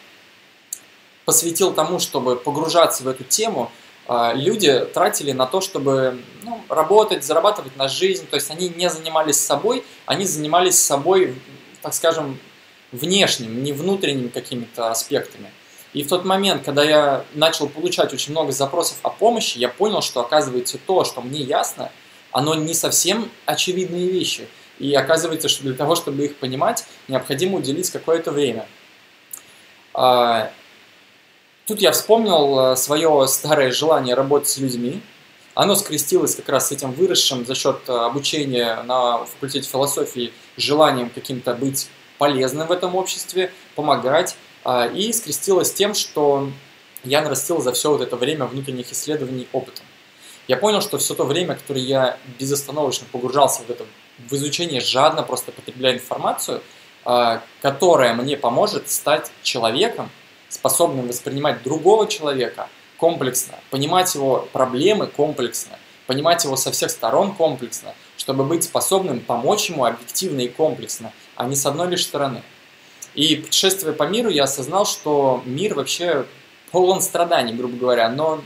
посвятил 1.25 1.73
тому, 1.73 1.99
чтобы 1.99 2.35
погружаться 2.35 3.03
в 3.03 3.07
эту 3.07 3.23
тему, 3.23 3.71
люди 4.33 4.79
тратили 4.93 5.31
на 5.31 5.45
то, 5.45 5.61
чтобы 5.61 6.21
ну, 6.41 6.61
работать, 6.67 7.23
зарабатывать 7.23 7.77
на 7.77 7.87
жизнь. 7.87 8.27
То 8.27 8.35
есть 8.35 8.51
они 8.51 8.67
не 8.67 8.89
занимались 8.89 9.39
собой, 9.39 9.85
они 10.05 10.25
занимались 10.25 10.77
собой, 10.77 11.35
так 11.81 11.93
скажем, 11.93 12.37
внешним, 12.91 13.63
не 13.63 13.73
внутренними 13.73 14.27
какими-то 14.27 14.91
аспектами. 14.91 15.51
И 15.93 16.03
в 16.03 16.09
тот 16.09 16.25
момент, 16.25 16.63
когда 16.63 16.83
я 16.83 17.25
начал 17.33 17.67
получать 17.67 18.13
очень 18.13 18.31
много 18.31 18.51
запросов 18.51 18.97
о 19.03 19.09
помощи, 19.09 19.57
я 19.59 19.69
понял, 19.69 20.01
что 20.01 20.21
оказывается 20.21 20.77
то, 20.77 21.03
что 21.03 21.21
мне 21.21 21.39
ясно, 21.39 21.91
оно 22.31 22.55
не 22.55 22.73
совсем 22.73 23.29
очевидные 23.45 24.07
вещи. 24.07 24.47
И 24.83 24.93
оказывается, 24.95 25.47
что 25.47 25.63
для 25.63 25.75
того, 25.75 25.95
чтобы 25.95 26.25
их 26.25 26.35
понимать, 26.35 26.85
необходимо 27.07 27.59
уделить 27.59 27.89
какое-то 27.89 28.31
время. 28.31 28.67
А, 29.93 30.51
тут 31.65 31.79
я 31.79 31.93
вспомнил 31.93 32.73
э, 32.73 32.75
свое 32.75 33.25
старое 33.29 33.71
желание 33.71 34.13
работать 34.13 34.49
с 34.49 34.57
людьми. 34.57 35.01
Оно 35.53 35.75
скрестилось 35.75 36.35
как 36.35 36.49
раз 36.49 36.67
с 36.67 36.71
этим 36.73 36.91
выросшим 36.91 37.45
за 37.45 37.55
счет 37.55 37.77
э, 37.87 37.93
обучения 37.93 38.83
на 38.83 39.23
факультете 39.23 39.69
философии 39.69 40.33
желанием 40.57 41.09
каким-то 41.09 41.53
быть 41.53 41.87
полезным 42.17 42.67
в 42.67 42.71
этом 42.73 42.97
обществе, 42.97 43.53
помогать. 43.75 44.35
А, 44.65 44.87
и 44.87 45.13
скрестилось 45.13 45.69
с 45.69 45.73
тем, 45.73 45.93
что 45.93 46.49
я 47.05 47.21
нарастил 47.21 47.61
за 47.61 47.71
все 47.71 47.89
вот 47.89 48.01
это 48.01 48.17
время 48.17 48.47
внутренних 48.47 48.91
исследований 48.91 49.47
опытом. 49.53 49.85
Я 50.49 50.57
понял, 50.57 50.81
что 50.81 50.97
все 50.97 51.13
то 51.13 51.23
время, 51.23 51.55
которое 51.55 51.85
я 51.85 52.17
безостановочно 52.37 53.07
погружался 53.13 53.61
в 53.63 53.69
это, 53.69 53.85
в 54.17 54.33
изучение, 54.33 54.81
жадно 54.81 55.23
просто 55.23 55.51
потребляя 55.51 55.95
информацию, 55.95 56.61
а, 57.05 57.41
которая 57.61 58.13
мне 58.13 58.37
поможет 58.37 58.89
стать 58.89 59.31
человеком, 59.41 60.09
способным 60.49 61.07
воспринимать 61.07 61.63
другого 61.63 62.07
человека 62.07 62.69
комплексно, 62.97 63.55
понимать 63.71 64.13
его 64.15 64.47
проблемы 64.53 65.07
комплексно, 65.07 65.77
понимать 66.07 66.43
его 66.43 66.55
со 66.55 66.71
всех 66.71 66.91
сторон 66.91 67.33
комплексно, 67.35 67.93
чтобы 68.17 68.43
быть 68.43 68.63
способным 68.63 69.19
помочь 69.19 69.69
ему 69.69 69.85
объективно 69.85 70.41
и 70.41 70.47
комплексно, 70.47 71.11
а 71.35 71.45
не 71.45 71.55
с 71.55 71.65
одной 71.65 71.89
лишь 71.89 72.03
стороны. 72.03 72.43
И 73.15 73.35
путешествуя 73.35 73.93
по 73.93 74.03
миру, 74.03 74.29
я 74.29 74.43
осознал, 74.43 74.85
что 74.85 75.41
мир 75.45 75.75
вообще 75.75 76.25
полон 76.71 77.01
страданий, 77.01 77.53
грубо 77.53 77.77
говоря, 77.77 78.09
но 78.09 78.41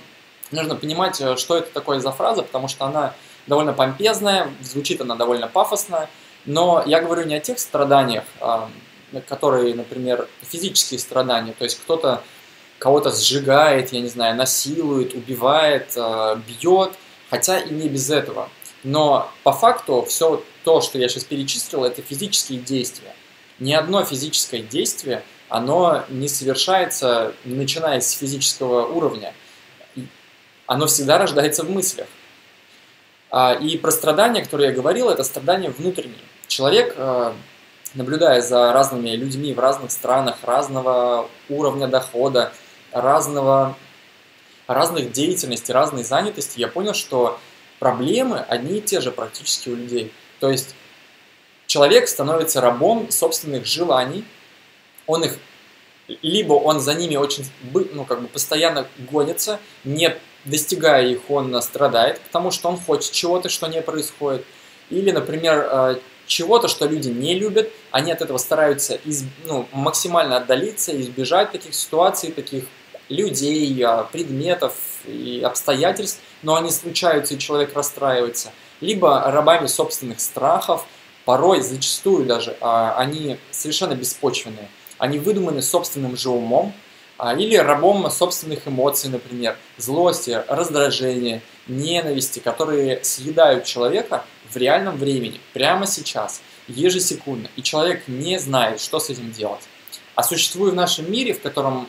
нужно 0.51 0.75
понимать, 0.75 1.21
э, 1.21 1.37
что 1.37 1.57
это 1.57 1.71
такое 1.71 1.99
за 1.99 2.11
фраза, 2.11 2.43
потому 2.43 2.67
что 2.67 2.85
она 2.85 3.13
довольно 3.47 3.73
помпезная, 3.73 4.49
звучит 4.61 5.01
она 5.01 5.15
довольно 5.15 5.47
пафосно, 5.47 6.09
но 6.45 6.83
я 6.85 7.01
говорю 7.01 7.25
не 7.25 7.35
о 7.35 7.39
тех 7.39 7.59
страданиях, 7.59 8.23
а, 8.39 8.69
которые, 9.27 9.73
например, 9.73 10.27
физические 10.41 10.99
страдания, 10.99 11.53
то 11.57 11.63
есть 11.63 11.79
кто-то 11.79 12.21
кого-то 12.79 13.11
сжигает, 13.11 13.91
я 13.91 14.01
не 14.01 14.07
знаю, 14.07 14.35
насилует, 14.35 15.13
убивает, 15.13 15.93
э, 15.95 16.37
бьет, 16.47 16.93
хотя 17.29 17.59
и 17.59 17.73
не 17.73 17.89
без 17.89 18.09
этого. 18.09 18.49
Но 18.83 19.31
по 19.43 19.51
факту 19.51 20.05
все 20.07 20.43
то, 20.63 20.81
что 20.81 20.99
я 20.99 21.09
сейчас 21.09 21.23
перечислил, 21.23 21.83
это 21.83 22.01
физические 22.01 22.59
действия. 22.59 23.15
Ни 23.59 23.73
одно 23.73 24.03
физическое 24.05 24.59
действие, 24.59 25.23
оно 25.49 26.03
не 26.09 26.27
совершается, 26.27 27.33
начиная 27.45 27.99
с 27.99 28.11
физического 28.11 28.85
уровня. 28.85 29.33
Оно 30.67 30.85
всегда 30.87 31.17
рождается 31.17 31.63
в 31.63 31.71
мыслях. 31.71 32.07
А, 33.29 33.53
и 33.53 33.77
про 33.77 33.91
страдания, 33.91 34.43
которые 34.43 34.69
я 34.69 34.75
говорил, 34.75 35.09
это 35.09 35.23
страдания 35.23 35.69
внутренние. 35.69 36.17
Человек, 36.47 36.95
а, 36.97 37.35
наблюдая 37.93 38.41
за 38.41 38.71
разными 38.71 39.09
людьми 39.11 39.53
в 39.53 39.59
разных 39.59 39.91
странах, 39.91 40.37
разного 40.43 41.29
уровня 41.49 41.87
дохода, 41.87 42.53
разного, 42.91 43.75
разных 44.67 45.11
деятельностей, 45.11 45.73
разной 45.73 46.03
занятости, 46.03 46.59
я 46.59 46.67
понял, 46.67 46.93
что 46.93 47.39
проблемы 47.79 48.39
одни 48.39 48.77
и 48.77 48.81
те 48.81 49.01
же 49.01 49.11
практически 49.11 49.69
у 49.69 49.75
людей. 49.75 50.13
То 50.39 50.49
есть 50.49 50.75
человек 51.65 52.07
становится 52.07 52.61
рабом 52.61 53.11
собственных 53.11 53.65
желаний, 53.65 54.23
он 55.05 55.23
их 55.23 55.37
либо 56.21 56.53
он 56.53 56.79
за 56.79 56.93
ними 56.93 57.17
очень 57.17 57.45
ну, 57.73 58.05
как 58.05 58.21
бы 58.21 58.27
постоянно 58.27 58.87
гонится, 59.11 59.59
не 59.83 60.15
достигая 60.47 61.05
их, 61.07 61.29
он 61.29 61.61
страдает, 61.61 62.19
потому 62.21 62.51
что 62.51 62.69
он 62.69 62.77
хочет 62.77 63.11
чего-то, 63.11 63.49
что 63.49 63.67
не 63.67 63.81
происходит. 63.81 64.45
Или, 64.89 65.11
например, 65.11 65.67
э, 65.69 65.95
чего-то, 66.25 66.67
что 66.67 66.85
люди 66.85 67.09
не 67.09 67.35
любят, 67.35 67.69
они 67.91 68.11
от 68.11 68.21
этого 68.21 68.37
стараются 68.37 68.95
из, 68.95 69.23
ну, 69.45 69.67
максимально 69.71 70.37
отдалиться, 70.37 70.99
избежать 70.99 71.51
таких 71.51 71.73
ситуаций, 71.73 72.31
таких 72.31 72.65
людей, 73.09 73.81
а, 73.83 74.03
предметов 74.03 74.75
и 75.05 75.41
обстоятельств, 75.43 76.19
но 76.43 76.55
они 76.55 76.71
случаются, 76.71 77.33
и 77.33 77.39
человек 77.39 77.73
расстраивается. 77.73 78.51
Либо 78.81 79.31
рабами 79.31 79.67
собственных 79.67 80.19
страхов, 80.19 80.85
порой, 81.25 81.61
зачастую 81.61 82.25
даже, 82.25 82.55
они 82.61 83.37
совершенно 83.51 83.95
беспочвенные. 83.95 84.69
Они 84.97 85.19
выдуманы 85.19 85.61
собственным 85.61 86.17
же 86.17 86.29
умом, 86.29 86.73
или 87.37 87.55
рабом 87.55 88.09
собственных 88.11 88.67
эмоций, 88.67 89.09
например, 89.09 89.57
злости, 89.77 90.43
раздражения, 90.47 91.41
ненависти, 91.67 92.39
которые 92.39 93.03
съедают 93.03 93.65
человека 93.65 94.23
в 94.49 94.57
реальном 94.57 94.97
времени, 94.97 95.39
прямо 95.53 95.87
сейчас, 95.87 96.41
ежесекундно, 96.67 97.49
и 97.55 97.63
человек 97.63 98.07
не 98.07 98.39
знает, 98.39 98.79
что 98.79 98.99
с 98.99 99.09
этим 99.09 99.31
делать. 99.31 99.61
А 100.15 100.23
существуя 100.23 100.71
в 100.71 100.75
нашем 100.75 101.11
мире, 101.11 101.33
в 101.33 101.41
котором 101.41 101.87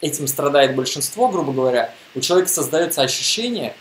этим 0.00 0.26
страдает 0.26 0.74
большинство, 0.74 1.28
грубо 1.28 1.52
говоря, 1.52 1.94
у 2.14 2.20
человека 2.20 2.50
создается 2.50 3.02
ощущение, 3.02 3.74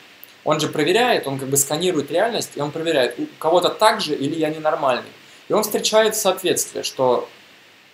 он 0.43 0.59
же 0.59 0.67
проверяет, 0.69 1.27
он 1.27 1.39
как 1.39 1.49
бы 1.49 1.57
сканирует 1.57 2.11
реальность, 2.11 2.51
и 2.55 2.61
он 2.61 2.71
проверяет, 2.71 3.19
у 3.19 3.27
кого-то 3.37 3.69
так 3.69 4.01
же 4.01 4.15
или 4.15 4.35
я 4.35 4.49
ненормальный. 4.49 5.09
И 5.47 5.53
он 5.53 5.63
встречает 5.63 6.15
соответствие, 6.15 6.83
что 6.83 7.27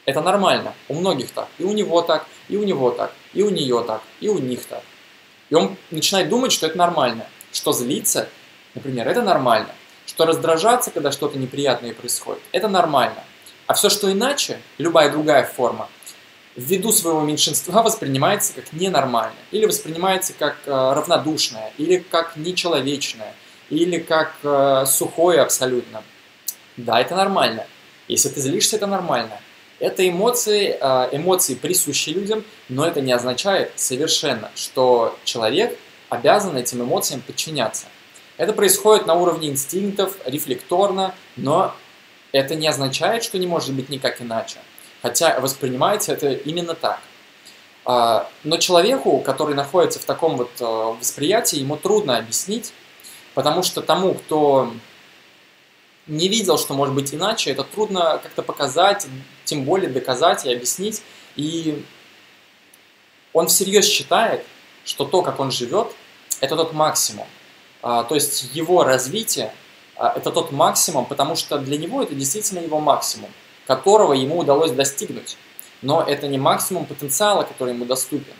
это 0.08 0.22
нормально, 0.22 0.74
у 0.88 0.94
многих 0.96 1.32
так, 1.32 1.50
и 1.60 1.66
у 1.66 1.74
него 1.74 2.02
так, 2.02 2.26
и 2.48 2.56
у 2.56 2.64
него 2.64 2.92
так, 2.92 3.12
и 3.34 3.44
у 3.44 3.50
нее 3.50 3.84
так, 3.86 4.02
и 4.22 4.30
у 4.30 4.40
них 4.40 4.66
так. 4.66 4.82
И 5.50 5.56
он 5.56 5.76
начинает 5.92 6.30
думать, 6.30 6.54
что 6.54 6.66
это 6.66 6.78
нормально, 6.78 7.28
что 7.52 7.74
злиться, 7.74 8.30
например, 8.74 9.06
это 9.10 9.22
нормально, 9.22 9.70
что 10.06 10.26
раздражаться, 10.26 10.92
когда 10.92 11.12
что-то 11.12 11.38
неприятное 11.38 11.94
происходит, 11.94 12.42
это 12.54 12.70
нормально. 12.70 13.22
А 13.68 13.74
все, 13.74 13.90
что 13.90 14.10
иначе, 14.10 14.62
любая 14.78 15.12
другая 15.12 15.44
форма, 15.44 15.90
ввиду 16.56 16.94
своего 16.94 17.20
меньшинства 17.22 17.82
воспринимается 17.84 18.54
как 18.54 18.72
ненормальное, 18.72 19.44
или 19.52 19.66
воспринимается 19.66 20.32
как 20.40 20.56
э, 20.66 20.72
равнодушное, 20.72 21.74
или 21.78 21.98
как 21.98 22.38
нечеловечное, 22.38 23.34
или 23.70 24.00
как 24.00 24.36
э, 24.42 24.86
сухое 24.88 25.42
абсолютно. 25.42 26.02
Да, 26.78 27.02
это 27.02 27.14
нормально. 27.14 27.66
Если 28.08 28.30
ты 28.30 28.40
злишься, 28.40 28.78
это 28.78 28.88
нормально. 28.88 29.42
Это 29.79 30.07
эмоции, 30.07 30.77
э, 30.79 31.10
эмоции 31.12 31.55
присущи 31.55 32.10
людям, 32.10 32.43
но 32.69 32.86
это 32.86 33.01
не 33.01 33.12
означает 33.12 33.72
совершенно, 33.75 34.50
что 34.55 35.17
человек 35.24 35.77
обязан 36.10 36.57
этим 36.57 36.81
эмоциям 36.84 37.22
подчиняться. 37.22 37.86
Это 38.38 38.53
происходит 38.53 39.05
на 39.05 39.15
уровне 39.15 39.50
инстинктов, 39.50 40.17
рефлекторно, 40.25 41.13
но 41.36 41.75
это 42.31 42.55
не 42.55 42.67
означает, 42.67 43.24
что 43.24 43.38
не 43.38 43.48
может 43.48 43.74
быть 43.74 43.89
никак 43.89 44.22
иначе 44.22 44.57
хотя 45.01 45.39
воспринимается 45.39 46.13
это 46.13 46.31
именно 46.31 46.75
так. 46.75 47.00
А, 47.86 48.29
но 48.43 48.57
человеку, 48.57 49.19
который 49.19 49.55
находится 49.55 50.00
в 50.00 50.05
таком 50.05 50.38
вот 50.38 50.51
э, 50.60 50.65
восприятии, 51.00 51.57
ему 51.60 51.77
трудно 51.77 52.17
объяснить, 52.17 52.74
потому 53.34 53.63
что 53.63 53.81
тому, 53.81 54.13
кто 54.13 54.74
не 56.07 56.27
видел, 56.27 56.57
что 56.57 56.74
может 56.74 56.93
быть 56.93 57.13
иначе, 57.13 57.51
это 57.51 57.63
трудно 57.63 58.19
как-то 58.22 58.43
показать, 58.43 59.07
тем 59.48 59.63
более 59.63 59.89
доказать 59.89 60.46
и 60.46 60.54
объяснить. 60.54 61.01
И 61.36 61.84
он 63.34 63.48
всерьез 63.48 63.86
считает, 63.88 64.46
что 64.86 65.06
то, 65.06 65.22
как 65.22 65.39
он 65.39 65.51
живет, 65.51 65.88
это 66.39 66.56
тот 66.56 66.74
максимум. 66.74 67.27
А, 67.82 68.04
то 68.04 68.16
есть 68.16 68.50
его 68.54 68.84
развитие 68.84 69.51
а, 69.96 70.13
это 70.16 70.32
тот 70.32 70.51
максимум, 70.51 71.06
потому 71.06 71.36
что 71.36 71.58
для 71.58 71.77
него 71.77 72.04
это 72.04 72.13
действительно 72.13 72.60
его 72.60 72.80
максимум, 72.80 73.32
которого 73.66 74.13
ему 74.13 74.38
удалось 74.38 74.72
достигнуть 74.72 75.38
но 75.82 76.04
это 76.04 76.27
не 76.27 76.38
максимум 76.38 76.86
потенциала, 76.86 77.44
который 77.44 77.74
ему 77.74 77.86
доступен. 77.86 78.34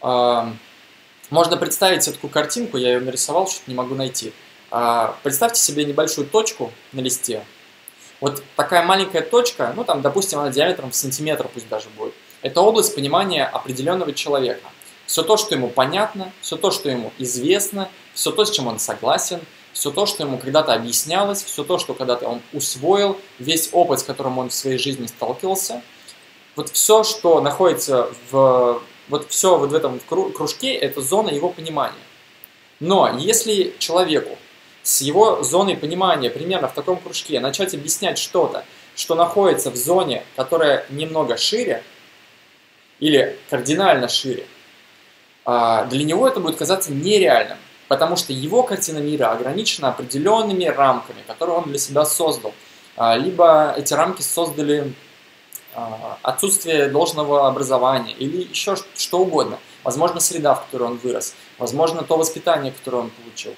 Можно 0.00 1.56
представить 1.56 2.02
себе 2.02 2.14
такую 2.14 2.30
картинку, 2.30 2.76
я 2.76 2.94
ее 2.94 3.00
нарисовал, 3.00 3.48
что-то 3.48 3.70
не 3.70 3.74
могу 3.74 3.94
найти. 3.94 4.32
А, 4.70 5.16
представьте 5.22 5.60
себе 5.60 5.84
небольшую 5.84 6.26
точку 6.26 6.72
на 6.92 7.00
листе. 7.00 7.44
Вот 8.22 8.42
такая 8.56 8.82
маленькая 8.82 9.20
точка, 9.20 9.74
ну 9.76 9.84
там, 9.84 10.00
допустим, 10.00 10.38
она 10.38 10.48
диаметром 10.48 10.90
в 10.90 10.94
сантиметр 10.94 11.46
пусть 11.52 11.68
даже 11.68 11.90
будет. 11.90 12.14
Это 12.40 12.62
область 12.62 12.94
понимания 12.94 13.44
определенного 13.44 14.14
человека. 14.14 14.66
Все 15.04 15.22
то, 15.22 15.36
что 15.36 15.54
ему 15.54 15.68
понятно, 15.68 16.32
все 16.40 16.56
то, 16.56 16.70
что 16.70 16.88
ему 16.88 17.12
известно, 17.18 17.90
все 18.14 18.30
то, 18.30 18.46
с 18.46 18.50
чем 18.50 18.66
он 18.66 18.78
согласен, 18.78 19.40
все 19.74 19.90
то, 19.90 20.06
что 20.06 20.22
ему 20.22 20.38
когда-то 20.38 20.72
объяснялось, 20.72 21.42
все 21.42 21.64
то, 21.64 21.76
что 21.76 21.92
когда-то 21.92 22.26
он 22.26 22.40
усвоил, 22.54 23.18
весь 23.38 23.68
опыт, 23.72 24.00
с 24.00 24.02
которым 24.02 24.38
он 24.38 24.48
в 24.48 24.54
своей 24.54 24.78
жизни 24.78 25.06
сталкивался– 25.06 25.82
вот 26.56 26.68
все, 26.70 27.02
что 27.02 27.40
находится 27.40 28.10
в 28.30 28.82
вот 29.08 29.28
все 29.30 29.58
вот 29.58 29.70
в 29.70 29.74
этом 29.74 30.00
кружке, 30.08 30.74
это 30.74 31.02
зона 31.02 31.30
его 31.30 31.48
понимания. 31.48 31.94
Но 32.80 33.16
если 33.18 33.74
человеку 33.78 34.38
с 34.82 35.00
его 35.00 35.42
зоной 35.42 35.76
понимания 35.76 36.30
примерно 36.30 36.68
в 36.68 36.74
таком 36.74 36.98
кружке 36.98 37.40
начать 37.40 37.74
объяснять 37.74 38.18
что-то, 38.18 38.64
что 38.94 39.14
находится 39.14 39.70
в 39.70 39.76
зоне, 39.76 40.24
которая 40.36 40.84
немного 40.90 41.36
шире 41.36 41.82
или 43.00 43.38
кардинально 43.50 44.08
шире, 44.08 44.46
а, 45.44 45.84
для 45.86 46.04
него 46.04 46.28
это 46.28 46.40
будет 46.40 46.56
казаться 46.56 46.92
нереальным, 46.92 47.58
потому 47.88 48.16
что 48.16 48.32
его 48.32 48.62
картина 48.62 48.98
мира 48.98 49.32
ограничена 49.32 49.88
определенными 49.88 50.64
рамками, 50.64 51.22
которые 51.26 51.58
он 51.58 51.64
для 51.64 51.78
себя 51.78 52.04
создал. 52.04 52.54
А, 52.96 53.16
либо 53.16 53.74
эти 53.76 53.94
рамки 53.94 54.22
создали 54.22 54.92
а, 55.74 56.18
отсутствие 56.22 56.88
должного 56.88 57.48
образования 57.48 58.12
или 58.12 58.48
еще 58.48 58.76
что 58.96 59.20
угодно. 59.20 59.58
Возможно, 59.82 60.20
среда, 60.20 60.54
в 60.54 60.66
которой 60.66 60.84
он 60.84 60.96
вырос, 60.98 61.34
возможно, 61.58 62.02
то 62.04 62.16
воспитание, 62.16 62.72
которое 62.72 62.98
он 62.98 63.10
получил. 63.10 63.54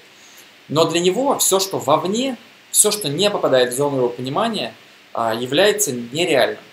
Но 0.67 0.85
для 0.85 0.99
него 0.99 1.37
все, 1.39 1.59
что 1.59 1.77
вовне, 1.77 2.37
все, 2.71 2.91
что 2.91 3.09
не 3.09 3.29
попадает 3.29 3.73
в 3.73 3.77
зону 3.77 3.97
его 3.97 4.09
понимания, 4.09 4.73
а, 5.13 5.33
является 5.33 5.91
нереальным 5.91 6.63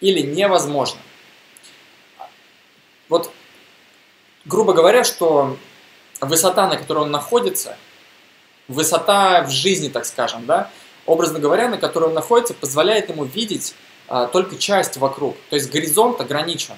или 0.00 0.20
невозможным. 0.20 1.02
Вот, 3.08 3.30
грубо 4.44 4.72
говоря, 4.72 5.04
что 5.04 5.56
высота, 6.20 6.68
на 6.68 6.76
которой 6.76 7.04
он 7.04 7.10
находится, 7.10 7.76
высота 8.68 9.42
в 9.42 9.50
жизни, 9.50 9.88
так 9.88 10.04
скажем, 10.04 10.46
да, 10.46 10.70
образно 11.06 11.38
говоря, 11.38 11.68
на 11.68 11.78
которой 11.78 12.04
он 12.04 12.14
находится, 12.14 12.54
позволяет 12.54 13.10
ему 13.10 13.24
видеть 13.24 13.74
а, 14.08 14.26
только 14.26 14.56
часть 14.56 14.96
вокруг. 14.96 15.36
То 15.50 15.56
есть 15.56 15.70
горизонт 15.70 16.20
ограничен. 16.20 16.74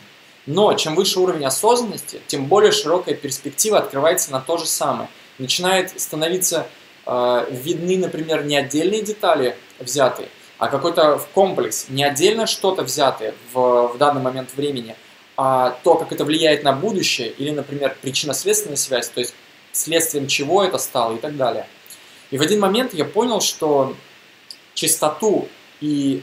Но 0.46 0.74
чем 0.74 0.94
выше 0.94 1.20
уровень 1.20 1.46
осознанности, 1.46 2.20
тем 2.26 2.46
более 2.46 2.70
широкая 2.70 3.14
перспектива 3.14 3.78
открывается 3.78 4.30
на 4.30 4.40
то 4.40 4.58
же 4.58 4.66
самое. 4.66 5.08
Начинает 5.38 6.00
становиться 6.00 6.66
э, 7.06 7.46
видны, 7.50 7.98
например, 7.98 8.44
не 8.44 8.56
отдельные 8.56 9.02
детали 9.02 9.56
взятые, 9.78 10.28
а 10.58 10.68
какой-то 10.68 11.20
комплекс, 11.34 11.86
не 11.88 12.04
отдельно 12.04 12.46
что-то 12.46 12.82
взятое 12.82 13.34
в, 13.52 13.88
в 13.94 13.98
данный 13.98 14.22
момент 14.22 14.50
времени, 14.54 14.96
а 15.36 15.76
то, 15.82 15.96
как 15.96 16.12
это 16.12 16.24
влияет 16.24 16.62
на 16.62 16.72
будущее, 16.72 17.28
или, 17.28 17.50
например, 17.50 17.96
причинно-следственная 18.00 18.76
связь, 18.76 19.08
то 19.08 19.20
есть 19.20 19.34
следствием 19.72 20.28
чего 20.28 20.62
это 20.62 20.78
стало 20.78 21.16
и 21.16 21.18
так 21.18 21.36
далее. 21.36 21.66
И 22.30 22.38
в 22.38 22.42
один 22.42 22.60
момент 22.60 22.94
я 22.94 23.04
понял, 23.04 23.40
что 23.40 23.96
чистоту 24.74 25.48
и 25.80 26.22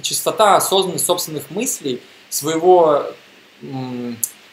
чистота 0.00 0.56
осознанность 0.56 1.06
собственных 1.06 1.50
мыслей, 1.50 2.00
своего 2.28 3.06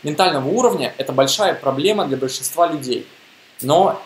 ментального 0.03 0.47
уровня– 0.47 0.93
это 0.97 1.13
большая 1.13 1.53
проблема 1.53 2.05
для 2.05 2.17
большинства 2.17 2.67
людей. 2.67 3.07
Но 3.61 4.01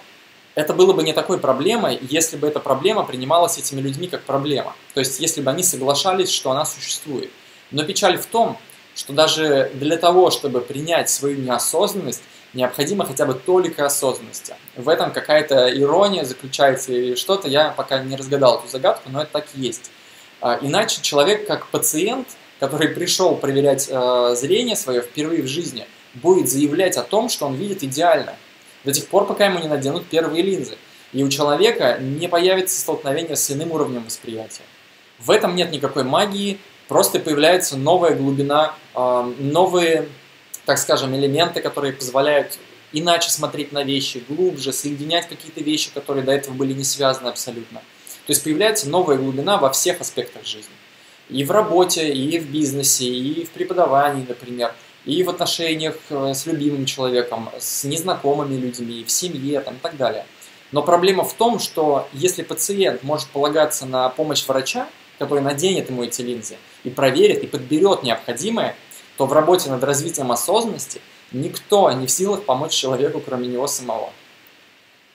это 0.55 0.73
было 0.73 0.93
бы 0.93 1.03
не 1.03 1.13
такой 1.13 1.39
проблемой, 1.39 1.99
если 2.01 2.37
бы 2.37 2.47
эта 2.47 2.59
проблема 2.59 3.03
принималась 3.03 3.57
этими 3.57 3.81
людьми 3.81 4.07
как 4.07 4.23
проблема. 4.23 4.75
То 4.93 4.99
есть, 4.99 5.19
если 5.19 5.41
бы 5.41 5.49
они 5.49 5.63
соглашались, 5.63 6.29
что 6.29 6.51
она 6.51 6.65
существует. 6.65 7.31
Но 7.71 7.83
печаль 7.83 8.17
в 8.17 8.25
том, 8.25 8.57
что 8.95 9.13
даже 9.13 9.71
для 9.73 9.97
того, 9.97 10.29
чтобы 10.29 10.61
принять 10.61 11.09
свою 11.09 11.39
неосознанность, 11.39 12.21
необходимо 12.53 13.05
хотя 13.05 13.25
бы 13.25 13.33
только 13.33 13.85
осознанности. 13.85 14.55
В 14.75 14.89
этом 14.89 15.11
какая-то 15.11 15.75
ирония 15.75 16.23
заключается 16.23 16.93
или 16.93 17.15
что-то, 17.15 17.47
я 17.47 17.69
пока 17.69 18.03
не 18.03 18.15
разгадал 18.15 18.59
эту 18.59 18.67
загадку, 18.67 19.09
но 19.09 19.23
это 19.23 19.31
так 19.31 19.47
и 19.55 19.61
есть. 19.61 19.89
А, 20.39 20.59
иначе 20.61 21.01
человек, 21.01 21.47
как 21.47 21.67
пациент, 21.67 22.27
который 22.59 22.89
пришел 22.89 23.35
проверять 23.35 23.87
э, 23.89 24.35
зрение 24.37 24.75
свое 24.75 25.01
впервые 25.01 25.41
в 25.41 25.47
жизни, 25.47 25.87
будет 26.13 26.47
заявлять 26.47 26.97
о 26.97 27.03
том, 27.03 27.29
что 27.29 27.47
он 27.47 27.55
видит 27.55 27.83
идеально. 27.83 28.35
До 28.83 28.91
тех 28.91 29.07
пор, 29.07 29.25
пока 29.25 29.45
ему 29.45 29.59
не 29.59 29.67
наденут 29.67 30.05
первые 30.07 30.43
линзы. 30.43 30.77
И 31.13 31.23
у 31.23 31.29
человека 31.29 31.97
не 31.99 32.27
появится 32.27 32.79
столкновение 32.79 33.35
с 33.35 33.51
иным 33.51 33.71
уровнем 33.71 34.03
восприятия. 34.03 34.63
В 35.19 35.31
этом 35.31 35.55
нет 35.55 35.71
никакой 35.71 36.03
магии, 36.03 36.59
просто 36.87 37.19
появляется 37.19 37.77
новая 37.77 38.15
глубина, 38.15 38.75
э, 38.95 39.33
новые, 39.39 40.09
так 40.65 40.77
скажем, 40.77 41.15
элементы, 41.15 41.61
которые 41.61 41.93
позволяют 41.93 42.57
иначе 42.91 43.29
смотреть 43.29 43.71
на 43.71 43.83
вещи, 43.83 44.23
глубже, 44.27 44.73
соединять 44.73 45.27
какие-то 45.27 45.61
вещи, 45.61 45.91
которые 45.93 46.23
до 46.23 46.31
этого 46.31 46.53
были 46.53 46.73
не 46.73 46.83
связаны 46.83 47.27
абсолютно. 47.27 47.79
То 48.25 48.31
есть 48.31 48.43
появляется 48.43 48.89
новая 48.89 49.17
глубина 49.17 49.57
во 49.57 49.71
всех 49.71 50.01
аспектах 50.01 50.45
жизни. 50.45 50.71
И 51.29 51.43
в 51.43 51.51
работе, 51.51 52.13
и 52.13 52.39
в 52.39 52.49
бизнесе, 52.49 53.05
и 53.05 53.45
в 53.45 53.49
преподавании, 53.51 54.25
например, 54.27 54.73
и 55.05 55.23
в 55.23 55.29
отношениях 55.29 55.95
э, 56.09 56.33
с 56.33 56.45
любимым 56.45 56.85
человеком, 56.85 57.49
с 57.59 57.83
незнакомыми 57.83 58.55
людьми, 58.55 59.03
в 59.03 59.11
семье 59.11 59.59
там, 59.61 59.75
и 59.75 59.79
так 59.79 59.97
далее. 59.97 60.25
Но 60.71 60.81
проблема 60.81 61.23
в 61.23 61.33
том, 61.33 61.59
что 61.59 62.07
если 62.13 62.41
пациент 62.41 63.03
может 63.03 63.27
полагаться 63.29 63.85
на 63.85 64.09
помощь 64.09 64.45
врача, 64.47 64.87
который 65.19 65.41
наденет 65.41 65.89
ему 65.89 66.03
эти 66.03 66.21
линзы 66.21 66.57
и 66.83 66.89
проверит 66.89 67.43
и 67.43 67.47
подберет 67.47 68.03
необходимое, 68.03 68.75
то 69.17 69.25
в 69.25 69.33
работе 69.33 69.69
над 69.69 69.83
развитием 69.83 70.31
осознанности 70.31 71.01
никто 71.31 71.91
не 71.91 72.07
в 72.07 72.11
силах 72.11 72.43
помочь 72.43 72.71
человеку, 72.71 73.21
кроме 73.23 73.47
него 73.47 73.67
самого. 73.67 74.11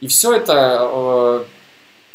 И 0.00 0.06
все 0.06 0.34
это 0.34 0.78
э, 0.80 1.44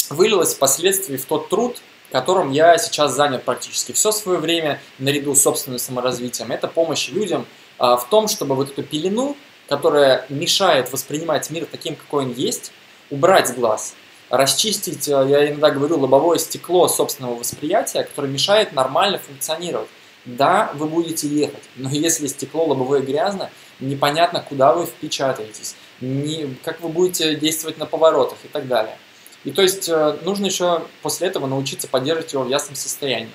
вылилось 0.10 0.54
впоследствии 0.54 1.18
в 1.18 1.26
тот 1.26 1.50
труд, 1.50 1.82
которым 2.12 2.52
я 2.52 2.78
сейчас 2.78 3.14
занят 3.14 3.44
практически 3.44 3.92
все 3.92 4.12
свое 4.12 4.40
время, 4.40 4.80
наряду 5.00 5.36
с 5.36 5.42
собственным 5.42 5.80
саморазвитием. 5.80 6.52
Это 6.52 6.68
помощь 6.68 7.10
людям 7.10 7.46
в 7.84 8.08
том, 8.10 8.28
чтобы 8.28 8.56
вот 8.56 8.72
эту 8.72 8.84
пелену, 8.84 9.36
которая 9.68 10.26
мешает 10.30 10.92
воспринимать 10.92 11.50
мир 11.50 11.66
таким, 11.70 11.96
какой 11.96 12.26
он 12.26 12.34
есть, 12.34 12.72
убрать 13.10 13.50
с 13.50 13.54
глаз, 13.54 13.96
расчистить, 14.30 15.08
а, 15.10 15.24
я 15.24 15.50
иногда 15.50 15.70
говорю, 15.70 16.00
лобовое 16.00 16.38
стекло 16.38 16.88
собственного 16.88 17.36
восприятия, 17.36 18.04
которое 18.04 18.28
мешает 18.28 18.74
нормально 18.74 19.20
функционировать. 19.20 19.90
Да, 20.26 20.72
вы 20.76 20.88
будете 20.88 21.28
ехать, 21.28 21.64
но 21.76 21.90
если 21.90 22.28
стекло 22.28 22.66
лобовое 22.66 23.02
грязно, 23.02 23.50
непонятно, 23.80 24.40
куда 24.48 24.74
вы 24.74 24.86
впечатаетесь, 24.86 25.76
не, 26.00 26.56
как 26.64 26.80
вы 26.80 26.90
будете 26.90 27.36
действовать 27.36 27.78
на 27.78 27.86
поворотах 27.86 28.38
и 28.44 28.48
так 28.48 28.68
далее. 28.68 28.98
И 29.44 29.52
то 29.52 29.62
есть 29.62 29.90
э, 29.90 30.18
нужно 30.24 30.46
еще 30.46 30.84
после 31.02 31.28
этого 31.28 31.46
научиться 31.46 31.90
поддерживать 31.90 32.32
его 32.32 32.44
в 32.44 32.50
ясном 32.50 32.76
состоянии. 32.76 33.32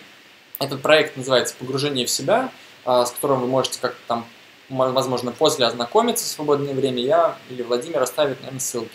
Этот 0.59 0.81
проект 0.81 1.19
называется 1.19 1.55
«Погружение 1.59 2.07
в 2.07 2.11
себя», 2.11 2.51
э, 2.87 3.05
с 3.07 3.11
которым 3.11 3.43
вы 3.43 3.47
можете 3.49 3.79
как-то 3.81 4.01
там, 4.07 4.27
возможно, 4.69 5.33
после 5.33 5.67
ознакомиться 5.67 6.25
в 6.25 6.29
свободное 6.29 6.75
время. 6.75 7.03
Я 7.03 7.39
или 7.51 7.63
Владимир 7.63 8.03
оставит, 8.03 8.39
наверное, 8.41 8.61
ссылки. 8.61 8.91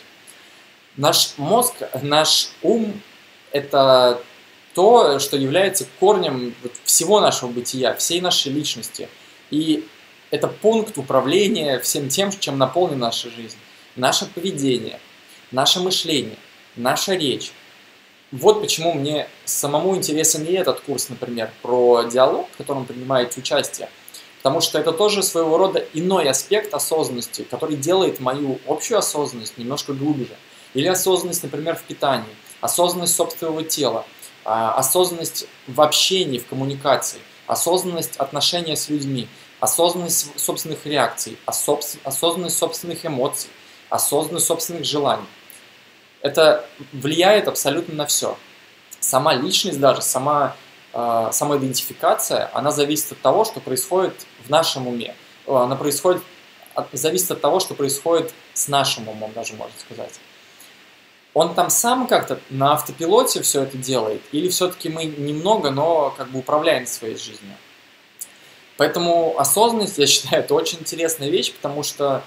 Наш 0.97 1.33
мозг, 1.37 1.73
наш 2.01 2.49
ум– 2.61 3.01
это 3.51 4.21
то, 4.75 5.19
что 5.19 5.37
является 5.37 5.85
корнем 5.99 6.53
всего 6.83 7.19
нашего 7.19 7.49
бытия, 7.49 7.93
всей 7.95 8.21
нашей 8.21 8.51
личности. 8.51 9.09
И 9.49 9.87
это 10.29 10.47
пункт 10.47 10.97
управления 10.97 11.79
всем 11.79 12.09
тем, 12.09 12.31
чем 12.31 12.57
наполнена 12.57 13.07
наша 13.07 13.29
жизнь. 13.29 13.57
Наше 13.95 14.25
поведение, 14.25 14.99
наше 15.51 15.79
мышление– 15.79 16.37
наша 16.75 17.13
речь. 17.13 17.51
Вот 18.31 18.61
почему 18.61 18.93
мне 18.93 19.27
самому 19.45 19.95
интересен 19.95 20.43
и 20.43 20.53
этот 20.53 20.79
курс, 20.81 21.09
например, 21.09 21.51
про 21.61 22.03
диалог, 22.03 22.49
в 22.51 22.57
котором 22.57 22.85
принимаете 22.85 23.39
участие. 23.39 23.89
Потому 24.43 24.59
что 24.59 24.77
это 24.77 24.91
тоже 24.91 25.23
своего 25.23 25.57
рода 25.57 25.79
иной 25.93 26.29
аспект 26.29 26.73
осознанности, 26.73 27.43
который 27.49 27.77
делает 27.77 28.19
мою 28.19 28.59
общую 28.67 28.99
осознанность 28.99 29.57
немножко 29.57 29.93
глубже. 29.93 30.35
Или 30.73 30.87
осознанность, 30.87 31.43
например, 31.43 31.77
в 31.77 31.83
питании, 31.83 32.35
осознанность 32.59 33.15
собственного 33.15 33.63
тела, 33.63 34.05
а, 34.43 34.73
осознанность 34.73 35.47
в 35.67 35.79
общении, 35.81 36.39
в 36.39 36.47
коммуникации, 36.47 37.19
осознанность 37.47 38.17
отношения 38.17 38.75
с 38.75 38.89
людьми, 38.89 39.29
осознанность 39.61 40.37
собственных 40.37 40.85
реакций, 40.85 41.37
осознанность 41.45 42.57
собственных 42.57 43.05
эмоций, 43.05 43.49
осознанность 43.89 44.47
собственных 44.47 44.83
желаний. 44.83 45.25
Это 46.21 46.65
влияет 46.91 47.47
абсолютно 47.47 47.95
на 47.95 48.05
все. 48.07 48.37
Сама 48.99 49.35
личность 49.35 49.79
даже, 49.79 50.01
сама 50.01 50.55
э, 50.93 51.29
самоидентификация, 51.31 52.49
она 52.53 52.71
зависит 52.71 53.13
от 53.13 53.21
того, 53.21 53.45
что 53.45 53.59
происходит 53.59 54.13
в 54.45 54.49
нашем 54.49 54.87
уме. 54.87 55.15
Она 55.47 55.75
происходит, 55.75 56.21
зависит 56.91 57.31
от 57.31 57.41
того, 57.41 57.59
что 57.59 57.73
происходит 57.73 58.33
с 58.53 58.67
нашим 58.67 59.09
умом, 59.09 59.31
даже 59.33 59.53
можно 59.53 59.75
сказать. 59.79 60.19
Он 61.33 61.55
там 61.55 61.69
сам 61.69 62.07
как-то 62.07 62.39
на 62.49 62.73
автопилоте 62.73 63.41
все 63.41 63.63
это 63.63 63.77
делает, 63.77 64.21
или 64.31 64.49
все-таки 64.49 64.89
мы 64.89 65.05
немного, 65.05 65.71
но 65.71 66.13
как 66.15 66.29
бы 66.29 66.39
управляем 66.39 66.85
своей 66.85 67.17
жизнью. 67.17 67.55
Поэтому 68.77 69.37
осознанность, 69.39 69.97
я 69.97 70.07
считаю, 70.07 70.43
это 70.43 70.53
очень 70.53 70.79
интересная 70.79 71.29
вещь, 71.29 71.53
потому 71.53 71.83
что, 71.83 72.23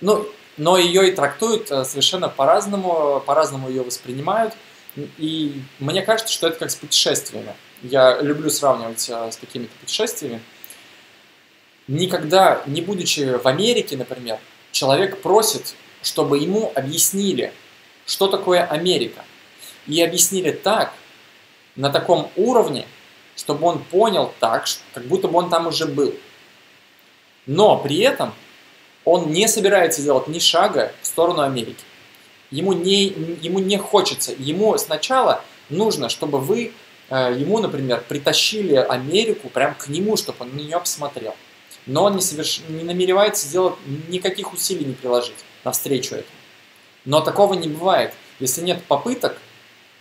ну, 0.00 0.26
но 0.56 0.78
ее 0.78 1.08
и 1.08 1.12
трактуют 1.12 1.70
э, 1.70 1.84
совершенно 1.84 2.28
по-разному, 2.28 3.22
по-разному 3.26 3.68
ее 3.68 3.82
воспринимают. 3.82 4.54
И 5.18 5.60
мне 5.80 6.02
кажется, 6.02 6.32
что 6.32 6.46
это 6.46 6.60
как 6.60 6.70
с 6.70 6.76
путешествиями. 6.76 7.54
Я 7.82 8.20
люблю 8.20 8.50
сравнивать 8.50 9.08
э, 9.10 9.32
с 9.32 9.36
какими-то 9.36 9.72
путешествиями. 9.80 10.40
Никогда, 11.86 12.62
не 12.66 12.80
будучи 12.80 13.38
в 13.38 13.46
Америке, 13.46 13.96
например, 13.96 14.38
человек 14.72 15.20
просит, 15.20 15.74
чтобы 16.02 16.38
ему 16.38 16.72
объяснили, 16.74 17.52
что 18.06 18.28
такое 18.28 18.64
Америка. 18.64 19.24
И 19.86 20.02
объяснили 20.02 20.50
так, 20.50 20.94
на 21.76 21.90
таком 21.90 22.30
уровне, 22.36 22.86
чтобы 23.36 23.66
он 23.66 23.80
понял 23.80 24.32
так, 24.40 24.66
как 24.94 25.04
будто 25.04 25.28
бы 25.28 25.38
он 25.38 25.50
там 25.50 25.66
уже 25.66 25.86
был. 25.86 26.14
Но 27.46 27.76
при 27.78 27.98
этом 27.98 28.32
он 29.04 29.30
не 29.32 29.48
собирается 29.48 30.02
делать 30.02 30.28
ни 30.28 30.38
шага 30.38 30.92
в 31.02 31.06
сторону 31.06 31.42
Америки. 31.42 31.84
Ему 32.50 32.72
не, 32.72 33.04
ему 33.42 33.58
не 33.58 33.76
хочется. 33.76 34.32
Ему 34.38 34.78
сначала 34.78 35.42
нужно, 35.68 36.08
чтобы 36.08 36.38
вы 36.38 36.72
э, 37.10 37.36
ему, 37.36 37.58
например, 37.58 38.02
притащили 38.08 38.74
Америку 38.76 39.50
прям 39.50 39.74
к 39.74 39.88
нему, 39.88 40.16
чтобы 40.16 40.38
он 40.40 40.50
на 40.54 40.60
нее 40.60 40.78
посмотрел. 40.78 41.34
Но 41.86 42.04
он 42.04 42.16
не, 42.16 42.22
соверш... 42.22 42.60
не 42.68 42.82
намеревается 42.82 43.46
сделать 43.46 43.74
никаких 44.08 44.52
усилий 44.52 44.84
не 44.84 44.94
приложить 44.94 45.34
навстречу 45.64 46.14
этому. 46.14 46.38
Но 47.04 47.20
такого 47.20 47.54
не 47.54 47.68
бывает. 47.68 48.14
Если 48.40 48.62
нет 48.62 48.82
попыток 48.84 49.38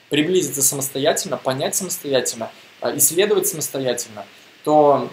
приблизиться 0.09 0.61
самостоятельно, 0.61 1.37
понять 1.37 1.75
самостоятельно, 1.75 2.51
э, 2.81 2.97
исследовать 2.97 3.47
самостоятельно, 3.47 4.25
то 4.63 5.09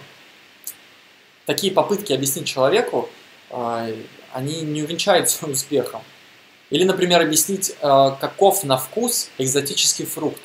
такие 1.45 1.73
попытки 1.73 2.13
объяснить 2.13 2.47
человеку 2.47 3.09
а, 3.49 3.87
они 4.33 4.61
не 4.61 4.83
увенчаются 4.83 5.45
успехом. 5.49 6.01
Или, 6.69 6.85
например, 6.85 7.21
объяснить, 7.21 7.75
а, 7.81 8.11
каков 8.11 8.63
на 8.63 8.77
вкус 8.77 9.29
экзотический 9.37 10.05
фрукт. 10.05 10.41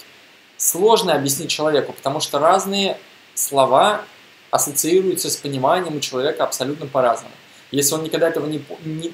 Сложно 0.57 1.15
объяснить 1.15 1.51
человеку, 1.51 1.93
потому 1.93 2.21
что 2.21 2.39
разные 2.39 2.99
слова 3.35 4.03
ассоциируются 4.51 5.31
с 5.31 5.37
пониманием 5.37 5.97
у 5.97 6.01
человека 6.01 6.45
абсолютно 6.45 6.87
по-разному. 6.87 7.35
Если 7.71 7.95
он 7.95 8.05
никогда 8.05 8.29
этого 8.29 8.47
не, 8.47 8.63
не 8.85 9.13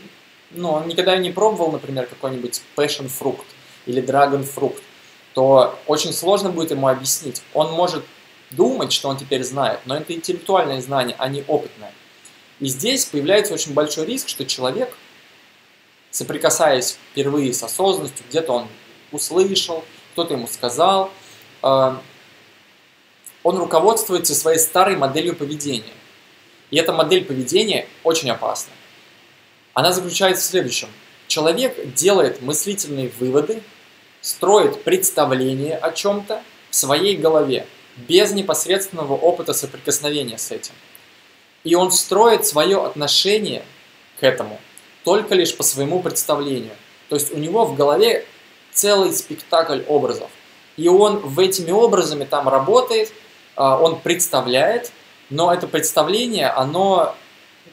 ну, 0.51 0.73
он 0.73 0.89
никогда 0.89 1.17
не 1.17 1.31
пробовал, 1.31 1.73
например, 1.73 2.07
какой-нибудь 2.07 2.63
passion 2.77 3.09
фрукт 3.09 3.47
или 3.87 4.03
dragon 4.03 4.45
фрукт, 4.45 4.83
то 5.35 5.79
очень 5.87 6.13
сложно 6.13 6.51
будет 6.51 6.71
ему 6.71 6.89
объяснить. 6.89 7.43
Он 7.55 7.73
может 7.73 8.05
думать, 8.51 8.93
что 8.93 9.09
он 9.09 9.17
теперь 9.17 9.43
знает, 9.45 9.81
но 9.87 9.97
это 9.97 10.13
интеллектуальное 10.13 10.81
знание, 10.81 11.17
а 11.19 11.29
не 11.29 11.43
опытное. 11.49 11.93
И 12.61 12.67
здесь 12.67 13.07
появляется 13.07 13.55
очень 13.55 13.73
большой 13.73 14.07
риск, 14.07 14.29
что 14.29 14.45
человек, 14.45 14.95
соприкасаясь 16.11 16.99
впервые 17.11 17.53
с 17.55 17.63
осознанностью, 17.63 18.25
где-то 18.29 18.53
он 18.53 18.69
услышал, 19.11 19.85
кто-то 20.13 20.35
ему 20.35 20.47
сказал, 20.47 21.11
э, 21.63 21.97
он 23.43 23.59
руководствуется 23.59 24.35
своей 24.35 24.59
старой 24.59 24.97
моделью 24.97 25.35
поведения. 25.35 25.93
И 26.71 26.77
эта 26.77 26.93
модель 26.93 27.25
поведения 27.25 27.87
очень 28.03 28.31
опасна. 28.31 28.73
Она 29.75 29.93
заключается 29.93 30.43
в 30.43 30.47
следующем. 30.47 30.89
Человек 31.27 31.95
делает 31.95 32.43
мыслительные 32.43 33.11
выводы, 33.19 33.63
строит 34.21 34.83
представление 34.85 35.77
о 35.77 35.93
чем-то 35.93 36.43
в 36.71 36.75
своей 36.75 37.17
голове, 37.17 37.67
без 37.97 38.33
непосредственного 38.33 39.15
опыта 39.15 39.53
соприкосновения 39.53 40.39
с 40.39 40.51
этим– 40.51 40.75
и 41.65 41.75
он 41.75 41.93
строит 41.93 42.47
свое 42.47 42.85
отношение 42.85 43.65
к 44.19 44.25
этому 44.25 44.61
только 45.05 45.35
лишь 45.35 45.57
по 45.57 45.63
своему 45.63 46.01
представлению. 46.01 46.73
То 47.09 47.17
есть 47.17 47.33
у 47.33 47.39
него 47.39 47.65
в 47.65 47.77
голове 47.77 48.25
целый 48.73 49.13
спектакль 49.13 49.83
образов. 49.89 50.31
И 50.77 50.89
он 50.89 51.19
в 51.19 51.39
этими 51.39 51.71
образами 51.71 52.25
там 52.25 52.49
работает, 52.49 53.13
он 53.57 54.01
представляет, 54.01 54.93
но 55.31 55.53
это 55.53 55.67
представление, 55.67 56.49
оно 56.49 57.15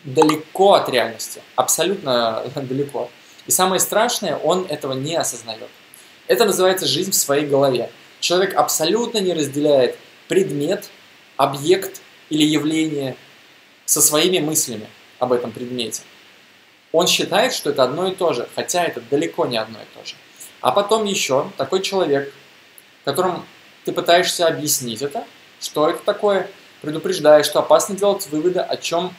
далеко 0.03 0.73
от 0.73 0.89
реальности, 0.89 1.41
абсолютно 1.55 2.43
далеко. 2.55 3.09
И 3.47 3.51
самое 3.51 3.79
страшное, 3.79 4.35
он 4.37 4.65
этого 4.69 4.93
не 4.93 5.15
осознает. 5.15 5.69
Это 6.27 6.45
называется 6.45 6.85
жизнь 6.85 7.11
в 7.11 7.15
своей 7.15 7.45
голове. 7.45 7.89
Человек 8.19 8.55
абсолютно 8.55 9.17
не 9.19 9.33
разделяет 9.33 9.97
предмет, 10.27 10.89
объект 11.37 12.01
или 12.29 12.43
явление– 12.43 13.15
со 13.89 14.03
своими 14.03 14.37
мыслями 14.37 14.85
об 15.17 15.33
этом 15.33 15.51
предмете. 15.51 16.03
Он 16.91 17.07
считает, 17.07 17.53
что 17.53 17.71
это 17.71 17.81
одно 17.81 18.07
и 18.07 18.13
то 18.13 18.33
же, 18.33 18.47
хотя 18.53 18.83
это 18.83 19.01
далеко 19.01 19.47
не 19.47 19.57
одно 19.57 19.79
и 19.79 19.97
то 19.97 20.05
же. 20.07 20.13
А 20.61 20.71
потом 20.71 21.05
еще 21.05 21.49
такой 21.57 21.81
человек, 21.81 22.31
которым 23.03 23.43
ты 23.85 23.91
пытаешься 23.91 24.45
объяснить 24.45 25.01
это, 25.01 25.25
что 25.59 25.89
это 25.89 25.99
такое, 26.03 26.49
предупреждаешь, 26.81 27.45
что 27.45 27.59
опасно 27.59 27.95
делать 27.95 28.27
выводы 28.27 28.59
о 28.59 28.77
чем, 28.77 29.13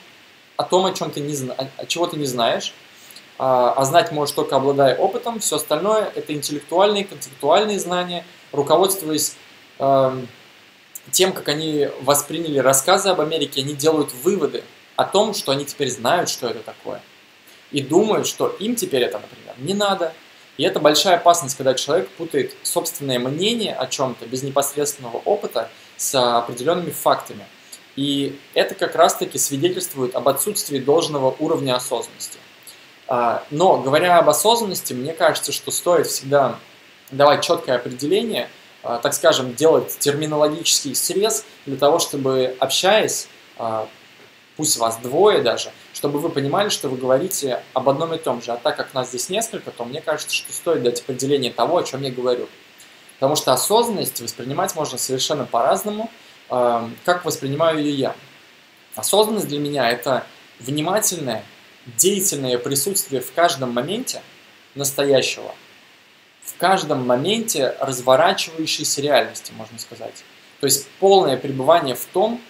о 0.57 0.65
том, 0.65 0.87
о 0.87 0.93
чем 0.93 1.11
ты 1.11 1.21
не 1.21 1.35
знаешь, 1.35 1.71
о 1.77 1.87
чего 1.87 2.07
ты 2.07 2.17
не 2.17 2.27
знаешь, 2.27 2.75
а, 3.39 3.73
а 3.77 3.85
знать 3.85 4.13
можешь 4.13 4.35
только 4.35 4.57
обладая 4.57 4.97
опытом, 4.97 5.41
все 5.41 5.57
остальное 5.57 6.13
это 6.15 6.33
интеллектуальные, 6.33 7.05
концептуальные 7.05 7.79
знания, 7.79 8.25
руководствуясь 8.53 9.37
э, 9.79 10.23
тем, 11.11 11.33
как 11.33 11.49
они 11.49 11.89
восприняли 12.03 12.59
рассказы 12.59 13.09
об 13.09 13.21
Америке, 13.21 13.63
они 13.63 13.75
делают 13.75 14.13
выводы 14.13 14.63
о 14.97 15.05
том, 15.05 15.35
что 15.35 15.53
они 15.53 15.65
теперь 15.65 15.91
знают, 15.91 16.29
что 16.29 16.49
это 16.49 16.61
такое. 16.61 17.01
И 17.71 17.81
думают, 17.81 18.27
что 18.27 18.49
им 18.49 18.75
теперь 18.75 19.03
это, 19.03 19.19
например, 19.19 19.55
не 19.59 19.75
надо. 19.75 20.13
И 20.57 20.63
это 20.63 20.79
большая 20.79 21.17
опасность, 21.17 21.57
когда 21.57 21.73
человек 21.73 22.09
путает 22.11 22.55
собственное 22.63 23.19
мнение 23.19 23.75
о 23.75 23.87
чем-то 23.87 24.27
без 24.27 24.43
непосредственного 24.43 25.17
опыта 25.19 25.71
с 26.01 26.39
определенными 26.39 26.91
фактами. 26.91 27.45
И 27.95 28.39
это 28.55 28.75
как 28.75 28.95
раз-таки 28.97 29.39
свидетельствует 29.39 30.15
об 30.15 30.29
отсутствии 30.29 30.79
должного 30.79 31.37
уровня 31.39 31.77
осознанности. 31.77 32.39
А, 33.07 33.45
но 33.51 33.79
говоря 33.79 34.19
об 34.19 34.29
осознанности, 34.29 34.95
мне 34.95 35.13
кажется, 35.13 35.53
что 35.53 35.71
стоит 35.71 36.07
всегда 36.07 36.59
давать 37.11 37.45
четкое 37.45 37.77
определение– 37.77 38.49
а, 38.83 38.99
так 38.99 39.13
скажем, 39.13 39.55
делать 39.55 39.99
терминологический 39.99 40.95
срез 40.95 41.45
для 41.67 41.77
того, 41.77 41.99
чтобы, 41.99 42.57
общаясь, 42.59 43.29
а, 43.59 43.87
пусть 44.57 44.79
вас 44.79 44.97
двое 44.99 45.43
даже, 45.43 45.71
чтобы 45.93 46.19
вы 46.19 46.31
понимали, 46.31 46.71
что 46.71 46.89
вы 46.89 46.97
говорите 46.97 47.63
об 47.75 47.89
одном 47.91 48.15
и 48.15 48.19
том 48.19 48.41
же. 48.41 48.53
А 48.53 48.57
так 48.57 48.77
как 48.77 48.95
нас 48.95 49.09
здесь 49.09 49.29
несколько, 49.29 49.71
то 49.71 49.85
мне 49.85 50.01
кажется, 50.01 50.35
что 50.35 50.53
стоит 50.53 50.83
дать 50.83 51.03
определение 51.03 51.53
того, 51.53 51.77
о 51.77 51.83
чем 51.83 52.03
я 52.03 52.11
говорю. 52.11 52.49
Потому 53.21 53.37
что 53.37 53.53
осознанность 53.53 54.21
воспринимать 54.21 54.75
можно 54.75 54.99
совершенно 54.99 55.45
по-разному, 55.45 56.11
а, 56.49 56.91
как 57.05 57.25
воспринимаю 57.25 57.79
ее 57.79 57.95
я. 57.95 58.17
Осознанность 58.97 59.47
для 59.47 59.61
меня– 59.61 59.89
это 59.93 60.27
внимательное, 60.59 61.45
деятельное 61.87 62.59
присутствие 62.59 63.21
в 63.21 63.33
каждом 63.33 63.71
моменте 63.73 64.21
настоящего– 64.75 65.55
в 66.51 66.59
каждом 66.59 67.07
моменте 67.07 67.77
разворачивающейся 67.81 69.01
реальности, 69.01 69.53
можно 69.57 69.79
сказать. 69.79 70.25
То 70.61 70.67
есть 70.67 70.89
полное 70.99 71.37
пребывание 71.37 71.95
в 71.95 72.05
том, 72.07 72.41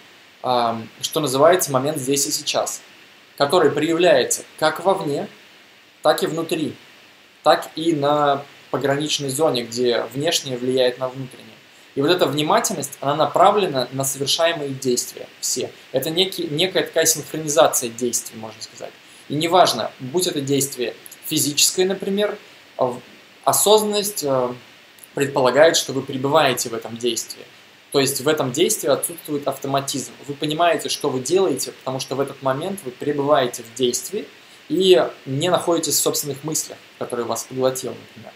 что 0.41 1.19
называется 1.19 1.71
момент 1.71 1.97
здесь 1.97 2.25
и 2.25 2.31
сейчас, 2.31 2.81
который 3.37 3.71
проявляется 3.71 4.43
как 4.59 4.83
вовне, 4.83 5.27
так 6.01 6.23
и 6.23 6.27
внутри, 6.27 6.75
так 7.43 7.69
и 7.75 7.93
на 7.93 8.43
пограничной 8.71 9.29
зоне, 9.29 9.63
где 9.63 10.03
внешнее 10.13 10.57
влияет 10.57 10.97
на 10.97 11.07
внутреннее. 11.07 11.47
И 11.93 12.01
вот 12.01 12.09
эта 12.09 12.25
внимательность, 12.25 12.97
она 13.01 13.15
направлена 13.15 13.87
на 13.91 14.03
совершаемые 14.03 14.69
действия 14.69 15.27
все. 15.41 15.71
Это 15.91 16.09
некий, 16.09 16.47
некая 16.47 16.83
такая 16.83 17.05
синхронизация 17.05 17.89
действий, 17.89 18.39
можно 18.39 18.61
сказать. 18.61 18.91
И 19.27 19.35
неважно, 19.35 19.91
будь 19.99 20.27
это 20.27 20.41
действие 20.41 20.95
физическое, 21.25 21.85
например, 21.85 22.37
осознанность 23.43 24.23
э, 24.23 24.53
предполагает, 25.13 25.75
что 25.75 25.93
вы 25.93 26.01
пребываете 26.01 26.69
в 26.69 26.73
этом 26.73 26.97
действии. 26.97 27.43
То 27.91 27.99
есть 27.99 28.21
в 28.21 28.27
этом 28.27 28.51
действии 28.51 28.89
отсутствует 28.89 29.47
автоматизм. 29.47 30.11
Вы 30.27 30.33
понимаете, 30.33 30.87
что 30.87 31.09
вы 31.09 31.19
делаете, 31.19 31.71
потому 31.71 31.99
что 31.99 32.15
в 32.15 32.21
этот 32.21 32.41
момент 32.41 32.79
вы 32.85 32.91
пребываете 32.91 33.63
в 33.63 33.73
действии 33.75 34.25
и 34.69 35.05
не 35.25 35.49
находитесь 35.49 35.95
в 35.95 36.01
собственных 36.01 36.43
мыслях, 36.45 36.77
которые 36.97 37.25
вас 37.25 37.43
поглотил, 37.43 37.91
например. 37.91 38.33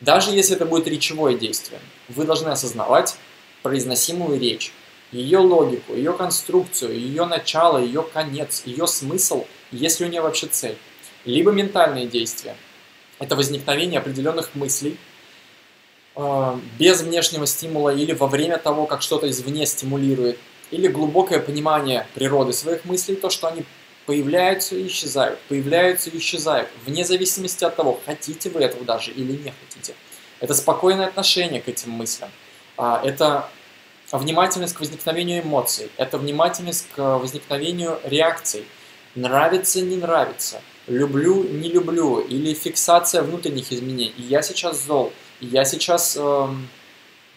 Даже 0.00 0.30
если 0.30 0.54
это 0.54 0.64
будет 0.64 0.86
речевое 0.86 1.36
действие, 1.36 1.80
вы 2.08 2.24
должны 2.24 2.48
осознавать 2.48 3.16
произносимую 3.62 4.38
речь, 4.38 4.72
ее 5.10 5.38
логику, 5.38 5.94
ее 5.94 6.12
конструкцию, 6.12 6.98
ее 6.98 7.24
начало, 7.24 7.78
ее 7.78 8.02
конец, 8.02 8.62
ее 8.64 8.86
смысл, 8.86 9.44
если 9.72 10.04
у 10.04 10.08
нее 10.08 10.20
вообще 10.20 10.46
цель. 10.46 10.76
Либо 11.24 11.50
ментальные 11.50 12.06
действия. 12.06 12.56
Это 13.18 13.34
возникновение 13.34 13.98
определенных 13.98 14.54
мыслей, 14.54 14.96
э, 16.14 16.58
без 16.78 17.02
внешнего 17.02 17.46
стимула 17.46 17.92
или 17.92 18.12
во 18.12 18.28
время 18.28 18.58
того, 18.58 18.86
как 18.86 19.02
что-то 19.02 19.28
извне 19.28 19.66
стимулирует, 19.66 20.38
или 20.70 20.86
глубокое 20.86 21.40
понимание 21.40 22.06
природы 22.14 22.52
своих 22.52 22.84
мыслей, 22.84 23.16
то, 23.16 23.30
что 23.30 23.48
они 23.48 23.64
появляются 24.08 24.74
и 24.74 24.86
исчезают, 24.86 25.38
появляются 25.50 26.08
и 26.08 26.16
исчезают, 26.16 26.70
вне 26.86 27.04
зависимости 27.04 27.62
от 27.62 27.76
того, 27.76 28.00
хотите 28.06 28.48
вы 28.48 28.62
этого 28.62 28.82
даже 28.82 29.10
или 29.10 29.32
не 29.32 29.52
хотите. 29.60 29.94
Это 30.40 30.54
спокойное 30.54 31.08
отношение 31.08 31.60
к 31.60 31.68
этим 31.68 31.90
мыслям. 31.90 32.30
А, 32.78 33.02
это 33.04 33.50
внимательность 34.10 34.72
к 34.72 34.80
возникновению 34.80 35.42
эмоций, 35.42 35.90
это 35.98 36.16
внимательность 36.16 36.86
к 36.96 37.18
возникновению 37.18 38.00
реакций. 38.02 38.64
Нравится, 39.14 39.82
не 39.82 39.96
нравится, 39.96 40.62
люблю, 40.86 41.44
не 41.44 41.68
люблю, 41.68 42.20
или 42.20 42.54
фиксация 42.54 43.22
внутренних 43.22 43.70
изменений. 43.72 44.14
И 44.16 44.22
я 44.22 44.40
сейчас 44.40 44.86
зол, 44.86 45.12
я 45.40 45.66
сейчас, 45.66 46.16
э, 46.18 46.48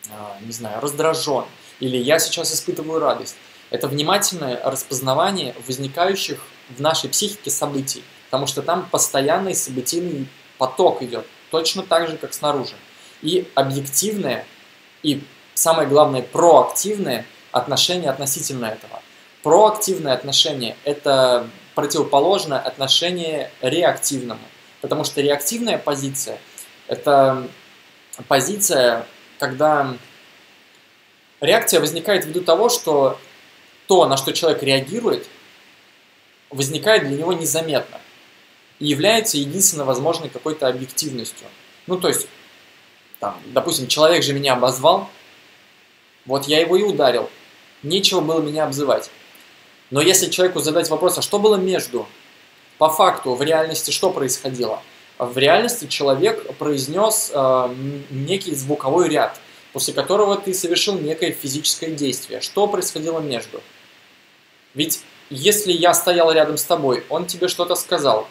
э, 0.07 0.11
не 0.45 0.53
знаю, 0.53 0.79
раздражен, 0.79 1.43
или 1.81 1.97
я 1.97 2.17
сейчас 2.17 2.53
испытываю 2.53 3.01
радость. 3.01 3.35
Это 3.71 3.89
внимательное 3.89 4.61
распознавание 4.63 5.53
возникающих 5.67 6.39
в 6.77 6.81
нашей 6.81 7.09
психике 7.09 7.49
событий, 7.49 8.03
потому 8.25 8.47
что 8.47 8.61
там 8.61 8.87
постоянный 8.89 9.55
событийный 9.55 10.27
поток 10.57 11.01
идет, 11.01 11.25
точно 11.49 11.83
так 11.83 12.09
же, 12.09 12.17
как 12.17 12.33
снаружи. 12.33 12.75
И 13.21 13.47
объективное, 13.55 14.45
и 15.03 15.21
самое 15.53 15.87
главное, 15.87 16.21
проактивное 16.21 17.25
отношение 17.51 18.09
относительно 18.09 18.65
этого. 18.65 19.01
Проактивное 19.43 20.13
отношение– 20.13 20.75
это 20.83 21.47
противоположное 21.75 22.59
отношение 22.59 23.51
реактивному, 23.61 24.41
потому 24.81 25.03
что 25.03 25.21
реактивная 25.21 25.77
позиция– 25.77 26.39
это 26.87 27.47
позиция, 28.27 29.05
когда 29.39 29.93
реакция 31.39 31.79
возникает 31.79 32.25
ввиду 32.25 32.41
того, 32.41 32.69
что 32.69 33.19
то, 33.87 34.05
на 34.05 34.17
что 34.17 34.31
человек 34.31 34.63
реагирует– 34.63 35.27
возникает 36.51 37.07
для 37.07 37.17
него 37.17 37.33
незаметно 37.33 37.99
и 38.79 38.87
является 38.87 39.37
единственно 39.37 39.85
возможной 39.85 40.29
какой-то 40.29 40.67
объективностью. 40.67 41.47
Ну, 41.87 41.99
то 41.99 42.07
есть, 42.07 42.27
там, 43.19 43.37
допустим, 43.47 43.87
человек 43.87 44.23
же 44.23 44.33
меня 44.33 44.53
обозвал, 44.53 45.09
вот 46.25 46.45
я 46.45 46.59
его 46.59 46.75
и 46.75 46.83
ударил, 46.83 47.29
нечего 47.83 48.21
было 48.21 48.41
меня 48.41 48.65
обзывать. 48.65 49.09
Но 49.89 50.01
если 50.01 50.29
человеку 50.29 50.59
задать 50.59 50.89
вопрос, 50.89 51.17
а 51.17 51.21
что 51.21 51.39
было 51.39 51.55
между? 51.55 52.07
По 52.77 52.89
факту, 52.89 53.35
в 53.35 53.41
реальности 53.41 53.91
что 53.91 54.09
происходило? 54.09 54.81
В 55.19 55.37
реальности 55.37 55.85
человек 55.85 56.55
произнес 56.57 57.31
э, 57.33 57.75
некий 58.09 58.55
звуковой 58.55 59.09
ряд, 59.09 59.39
после 59.73 59.93
которого 59.93 60.35
ты 60.35 60.53
совершил 60.53 60.97
некое 60.97 61.31
физическое 61.31 61.91
действие. 61.91 62.41
Что 62.41 62.65
происходило 62.67 63.19
между? 63.19 63.61
Ведь 64.73 65.03
если 65.31 65.71
я 65.71 65.93
стоял 65.93 66.31
рядом 66.31 66.57
с 66.57 66.63
тобой, 66.63 67.05
он 67.09 67.25
тебе 67.25 67.47
что-то 67.47 67.75
сказал, 67.75 68.27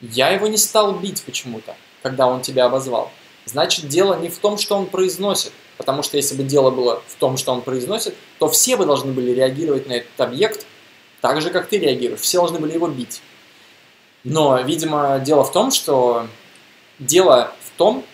я 0.00 0.28
его 0.28 0.46
не 0.46 0.58
стал 0.58 0.92
бить 0.92 1.22
почему-то, 1.24 1.74
когда 2.02 2.26
он 2.26 2.42
тебя 2.42 2.66
обозвал. 2.66 3.10
Значит, 3.46 3.88
дело 3.88 4.14
не 4.14 4.28
в 4.28 4.38
том, 4.38 4.58
что 4.58 4.76
он 4.76 4.86
произносит, 4.86 5.52
потому 5.78 6.02
что 6.02 6.18
если 6.18 6.36
бы 6.36 6.42
дело 6.42 6.70
было 6.70 7.02
в 7.08 7.14
том, 7.14 7.38
что 7.38 7.52
он 7.52 7.62
произносит, 7.62 8.14
то 8.38 8.48
все 8.48 8.76
бы 8.76 8.84
должны 8.84 9.12
были 9.12 9.30
реагировать 9.30 9.88
на 9.88 9.94
этот 9.94 10.20
объект 10.20 10.66
так 11.22 11.40
же, 11.40 11.50
как 11.50 11.68
ты 11.68 11.78
реагируешь. 11.78 12.20
Все 12.20 12.38
должны 12.38 12.58
были 12.58 12.74
его 12.74 12.86
бить. 12.86 13.22
Но, 14.24 14.58
видимо, 14.60 15.18
дело 15.20 15.42
в 15.42 15.52
том, 15.52 15.70
что 15.70 16.26
дело 16.98 17.54
в 17.62 17.78
том, 17.78 18.04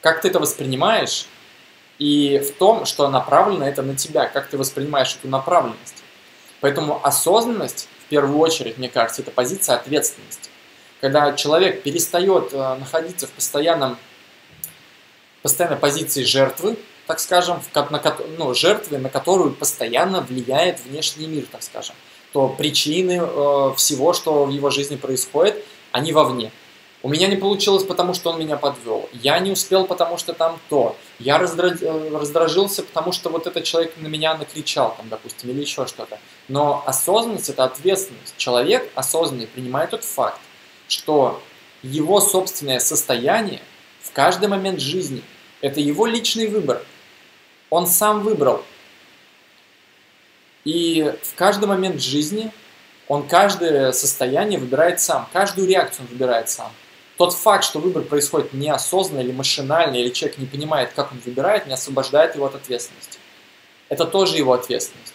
как 0.00 0.20
ты 0.20 0.28
это 0.28 0.40
воспринимаешь, 0.40 1.26
и 2.00 2.38
в 2.38 2.56
том, 2.56 2.86
что 2.86 3.08
направлено 3.08 3.68
это 3.68 3.82
на 3.82 3.94
тебя, 3.94 4.26
как 4.26 4.48
ты 4.48 4.58
воспринимаешь 4.58 5.16
эту 5.16 5.28
направленность. 5.28 5.99
Поэтому 6.60 7.04
осознанность, 7.04 7.88
в 8.06 8.08
первую 8.08 8.38
очередь, 8.38 8.78
мне 8.78 8.88
кажется, 8.88 9.22
это 9.22 9.30
позиция 9.30 9.76
ответственности. 9.76 10.50
Когда 11.00 11.32
человек 11.32 11.82
перестает 11.82 12.52
э, 12.52 12.74
находиться 12.74 13.26
в 13.26 13.30
постоянном, 13.30 13.96
постоянной 15.42 15.78
позиции 15.78 16.24
жертвы, 16.24 16.76
так 17.06 17.18
скажем, 17.18 17.60
в, 17.60 17.90
на, 17.90 18.16
ну, 18.36 18.54
жертвы, 18.54 18.98
на 18.98 19.08
которую 19.08 19.52
постоянно 19.52 20.20
влияет 20.20 20.80
внешний 20.80 21.26
мир, 21.26 21.46
так 21.50 21.62
скажем, 21.62 21.94
то 22.32 22.48
причины 22.48 23.20
э, 23.20 23.74
всего, 23.76 24.12
что 24.12 24.44
в 24.44 24.50
его 24.50 24.70
жизни 24.70 24.96
происходит, 24.96 25.64
они 25.92 26.12
вовне. 26.12 26.52
У 27.02 27.08
меня 27.08 27.28
не 27.28 27.36
получилось, 27.36 27.84
потому 27.84 28.12
что 28.12 28.30
он 28.30 28.38
меня 28.38 28.58
подвел. 28.58 29.08
Я 29.12 29.38
не 29.38 29.50
успел, 29.50 29.86
потому 29.86 30.18
что 30.18 30.34
там 30.34 30.60
то. 30.68 30.96
Я 31.18 31.38
э, 31.38 32.10
раздражился, 32.12 32.82
потому 32.82 33.12
что 33.12 33.30
вот 33.30 33.46
этот 33.46 33.64
человек 33.64 33.94
на 33.96 34.06
меня 34.06 34.34
накричал, 34.34 34.94
там, 34.96 35.08
допустим, 35.08 35.48
или 35.48 35.62
еще 35.62 35.86
что-то. 35.86 36.18
Но 36.48 36.82
осознанность– 36.86 37.48
это 37.50 37.64
ответственность. 37.64 38.34
Человек 38.36 38.90
осознанный 38.94 39.46
принимает 39.46 39.90
тот 39.90 40.04
факт, 40.04 40.40
что 40.88 41.42
его 41.82 42.20
собственное 42.20 42.80
состояние 42.80 43.62
в 44.02 44.12
каждый 44.12 44.48
момент 44.48 44.80
жизни– 44.80 45.22
это 45.62 45.80
его 45.80 46.04
личный 46.04 46.48
выбор. 46.48 46.82
Он 47.70 47.86
сам 47.86 48.20
выбрал. 48.20 48.62
И 50.64 51.14
в 51.22 51.34
каждый 51.34 51.64
момент 51.64 52.02
жизни 52.02 52.50
он 53.08 53.26
каждое 53.26 53.92
состояние 53.92 54.58
выбирает 54.58 55.00
сам, 55.00 55.26
каждую 55.32 55.66
реакцию 55.66 56.02
он 56.02 56.12
выбирает 56.12 56.50
сам. 56.50 56.70
Тот 57.20 57.34
факт, 57.34 57.64
что 57.64 57.80
выбор 57.80 58.02
происходит 58.04 58.54
неосознанно 58.54 59.20
или 59.20 59.30
машинально, 59.30 59.96
или 59.96 60.08
человек 60.08 60.38
не 60.38 60.46
понимает, 60.46 60.92
как 60.96 61.12
он 61.12 61.18
выбирает, 61.22 61.66
не 61.66 61.74
освобождает 61.74 62.34
его 62.34 62.46
от 62.46 62.54
ответственности. 62.54 63.18
Это 63.90 64.06
тоже 64.06 64.38
его 64.38 64.54
ответственность. 64.54 65.12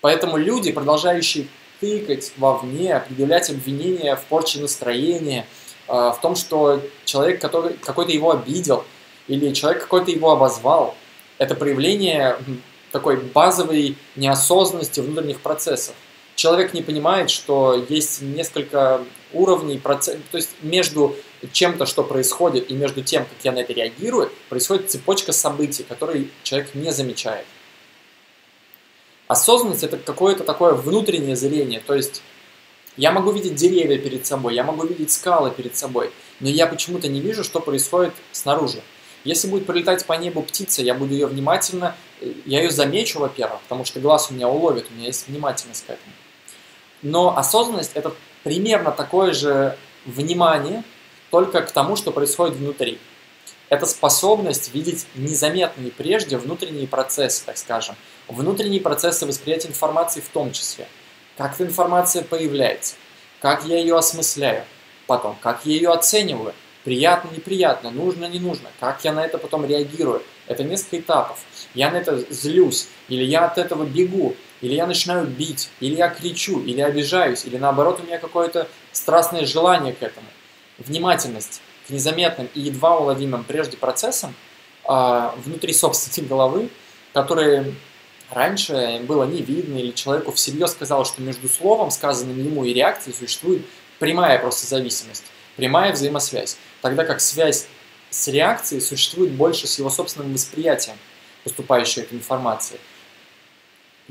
Поэтому 0.00 0.38
люди, 0.38 0.72
продолжающие 0.72 1.46
тыкать 1.78 2.32
вовне, 2.38 3.04
предъявлять 3.06 3.50
обвинения 3.50 4.16
в 4.16 4.24
порче 4.24 4.60
настроения, 4.60 5.46
э, 5.88 5.92
в 5.92 6.18
том, 6.22 6.36
что 6.36 6.80
человек 7.04 7.38
который, 7.38 7.74
какой-то 7.74 8.12
его 8.12 8.30
обидел, 8.30 8.86
или 9.28 9.52
человек 9.52 9.82
какой-то 9.82 10.10
его 10.10 10.30
обозвал, 10.30 10.94
это 11.36 11.54
проявление 11.54 12.38
такой 12.92 13.18
базовой 13.18 13.98
неосознанности 14.16 15.00
внутренних 15.00 15.40
процессов 15.40 15.94
человек 16.40 16.72
не 16.72 16.80
понимает, 16.80 17.28
что 17.28 17.84
есть 17.88 18.22
несколько 18.22 19.02
уровней, 19.32 19.78
процесс, 19.78 20.16
то 20.30 20.36
есть 20.36 20.50
между 20.62 21.16
чем-то, 21.52 21.86
что 21.86 22.02
происходит, 22.02 22.70
и 22.70 22.74
между 22.74 23.02
тем, 23.02 23.24
как 23.24 23.36
я 23.42 23.52
на 23.52 23.60
это 23.60 23.72
реагирую, 23.72 24.30
происходит 24.48 24.90
цепочка 24.90 25.32
событий, 25.32 25.82
которые 25.82 26.28
человек 26.42 26.74
не 26.74 26.92
замечает. 26.92 27.46
Осознанность– 29.28 29.82
это 29.84 29.96
какое-то 29.96 30.44
такое 30.44 30.74
внутреннее 30.74 31.36
зрение, 31.36 31.80
то 31.80 31.94
есть 31.94 32.22
я 32.96 33.12
могу 33.12 33.30
видеть 33.30 33.54
деревья 33.54 33.96
перед 33.98 34.26
собой, 34.26 34.54
я 34.54 34.64
могу 34.64 34.84
видеть 34.84 35.12
скалы 35.12 35.50
перед 35.50 35.76
собой, 35.76 36.10
но 36.40 36.48
я 36.48 36.66
почему-то 36.66 37.08
не 37.08 37.20
вижу, 37.20 37.44
что 37.44 37.60
происходит 37.60 38.12
снаружи. 38.32 38.82
Если 39.22 39.48
будет 39.48 39.66
пролетать 39.66 40.04
по 40.06 40.14
небу 40.14 40.42
птица, 40.42 40.82
я 40.82 40.94
буду 40.94 41.12
ее 41.12 41.26
внимательно, 41.26 41.94
я 42.46 42.62
ее 42.62 42.70
замечу, 42.70 43.20
во-первых, 43.20 43.60
потому 43.60 43.84
что 43.84 44.00
глаз 44.00 44.30
у 44.30 44.34
меня 44.34 44.48
уловит, 44.48 44.86
у 44.90 44.94
меня 44.94 45.06
есть 45.06 45.28
внимательность 45.28 45.86
к 45.86 45.90
этому. 45.90 46.12
Но 47.02 47.36
осознанность– 47.36 47.92
это 47.94 48.14
примерно 48.42 48.90
такое 48.90 49.32
же 49.32 49.76
внимание, 50.04 50.82
только 51.30 51.62
к 51.62 51.70
тому, 51.70 51.96
что 51.96 52.10
происходит 52.12 52.56
внутри. 52.56 52.98
Это 53.68 53.86
способность 53.86 54.74
видеть 54.74 55.06
незаметные 55.14 55.92
прежде 55.92 56.36
внутренние 56.36 56.88
процессы, 56.88 57.44
так 57.44 57.56
скажем. 57.56 57.94
Внутренние 58.26 58.80
процессы 58.80 59.26
восприятия 59.26 59.68
информации 59.68 60.20
в 60.20 60.28
том 60.28 60.50
числе. 60.52 60.88
Как 61.36 61.54
эта 61.54 61.64
информация 61.64 62.24
появляется, 62.24 62.96
как 63.40 63.64
я 63.64 63.78
ее 63.78 63.96
осмысляю, 63.96 64.64
потом, 65.06 65.36
как 65.40 65.64
я 65.64 65.74
ее 65.74 65.90
оцениваю, 65.90 66.52
приятно, 66.84 67.30
неприятно, 67.34 67.90
нужно, 67.90 68.26
не 68.26 68.40
нужно, 68.40 68.70
как 68.80 69.04
я 69.04 69.12
на 69.12 69.24
это 69.24 69.38
потом 69.38 69.64
реагирую. 69.64 70.22
Это 70.48 70.64
несколько 70.64 70.98
этапов. 70.98 71.38
Я 71.74 71.92
на 71.92 71.96
это 71.98 72.18
злюсь, 72.28 72.88
или 73.08 73.22
я 73.22 73.46
от 73.46 73.56
этого 73.56 73.84
бегу, 73.84 74.34
или 74.60 74.74
я 74.74 74.86
начинаю 74.86 75.26
бить, 75.26 75.70
или 75.80 75.94
я 75.94 76.08
кричу, 76.08 76.60
или 76.60 76.80
обижаюсь, 76.80 77.44
или 77.44 77.56
наоборот 77.56 78.00
у 78.00 78.06
меня 78.06 78.18
какое-то 78.18 78.68
страстное 78.92 79.46
желание 79.46 79.92
к 79.92 80.02
этому. 80.02 80.26
Внимательность 80.78 81.62
к 81.86 81.90
незаметным 81.90 82.48
и 82.54 82.60
едва 82.60 82.98
уловимым 82.98 83.44
прежде 83.44 83.76
процессам 83.76 84.34
э, 84.88 85.30
внутри 85.44 85.72
собственной 85.72 86.28
головы, 86.28 86.68
которые 87.12 87.74
раньше 88.30 89.00
было 89.06 89.24
не 89.24 89.42
видно, 89.42 89.78
или 89.78 89.90
человеку 89.92 90.32
всерьез 90.32 90.72
сказал, 90.72 91.04
что 91.04 91.22
между 91.22 91.48
словом, 91.48 91.90
сказанным 91.90 92.38
ему, 92.38 92.64
и 92.64 92.72
реакцией 92.72 93.14
существует 93.14 93.64
прямая 93.98 94.38
просто 94.38 94.66
зависимость, 94.66 95.24
прямая 95.56 95.92
взаимосвязь. 95.92 96.56
Тогда 96.80 97.04
как 97.04 97.20
связь 97.20 97.66
с 98.10 98.28
реакцией 98.28 98.80
существует 98.80 99.32
больше 99.32 99.66
с 99.66 99.78
его 99.78 99.90
собственным 99.90 100.32
восприятием 100.32 100.96
поступающей 101.44 102.02
этой 102.02 102.18
информации, 102.18 102.78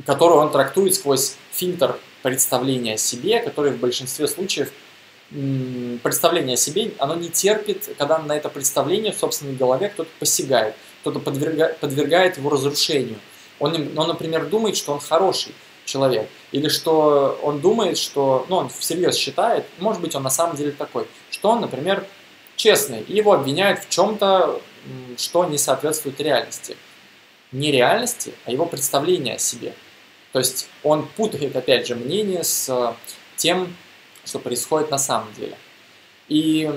которую 0.05 0.39
он 0.39 0.51
трактует 0.51 0.95
сквозь 0.95 1.35
фильтр 1.51 1.99
представления 2.21 2.95
о 2.95 2.97
себе, 2.97 3.39
который 3.39 3.71
в 3.71 3.77
большинстве 3.77 4.27
случаев 4.27 4.71
представление 6.01 6.55
о 6.55 6.57
себе, 6.57 6.91
оно 6.97 7.15
не 7.15 7.29
терпит, 7.29 7.89
когда 7.97 8.17
на 8.17 8.35
это 8.35 8.49
представление 8.49 9.13
в 9.13 9.17
собственной 9.17 9.55
голове 9.55 9.89
кто-то 9.89 10.09
посягает, 10.19 10.75
кто-то 11.01 11.19
подвергает, 11.19 11.77
подвергает 11.77 12.37
его 12.37 12.49
разрушению. 12.49 13.19
Он, 13.59 13.75
он, 13.95 14.07
например, 14.07 14.47
думает, 14.47 14.75
что 14.75 14.93
он 14.93 14.99
хороший 14.99 15.53
человек, 15.85 16.27
или 16.51 16.67
что 16.67 17.39
он 17.43 17.61
думает, 17.61 17.97
что, 17.97 18.45
ну, 18.49 18.57
он 18.57 18.69
всерьез 18.69 19.15
считает, 19.15 19.65
может 19.79 20.01
быть, 20.01 20.15
он 20.15 20.23
на 20.23 20.29
самом 20.29 20.55
деле 20.55 20.71
такой, 20.71 21.07
что 21.29 21.49
он, 21.49 21.61
например, 21.61 22.05
честный, 22.55 23.01
и 23.01 23.15
его 23.15 23.33
обвиняют 23.33 23.83
в 23.83 23.89
чем-то, 23.89 24.61
что 25.17 25.45
не 25.45 25.57
соответствует 25.57 26.19
реальности. 26.19 26.75
Не 27.51 27.71
реальности, 27.71 28.33
а 28.45 28.51
его 28.51 28.65
представление 28.65 29.35
о 29.35 29.39
себе. 29.39 29.73
То 30.31 30.39
есть 30.39 30.67
он 30.83 31.07
путает, 31.07 31.55
опять 31.55 31.87
же, 31.87 31.95
мнение 31.95 32.43
с 32.43 32.95
тем, 33.35 33.75
что 34.25 34.39
происходит 34.39 34.91
на 34.91 34.97
самом 34.97 35.33
деле. 35.33 35.57
И 36.27 36.71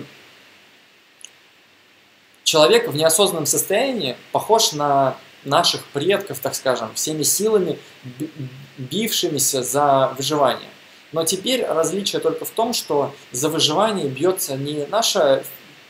человек 2.44 2.88
в 2.88 2.96
неосознанном 2.96 3.46
состоянии 3.46 4.16
похож 4.32 4.72
на 4.72 5.16
наших 5.44 5.84
предков, 5.86 6.38
так 6.38 6.54
скажем, 6.54 6.94
всеми 6.94 7.22
силами 7.22 7.78
бившимися 8.78 9.62
за 9.62 10.14
выживание. 10.16 10.68
Но 11.12 11.24
теперь 11.24 11.64
различие 11.64 12.20
только 12.20 12.44
в 12.44 12.50
том, 12.50 12.72
что 12.72 13.14
за 13.32 13.48
выживание 13.48 14.06
бьется 14.06 14.56
не 14.56 14.86
наше, 14.86 15.44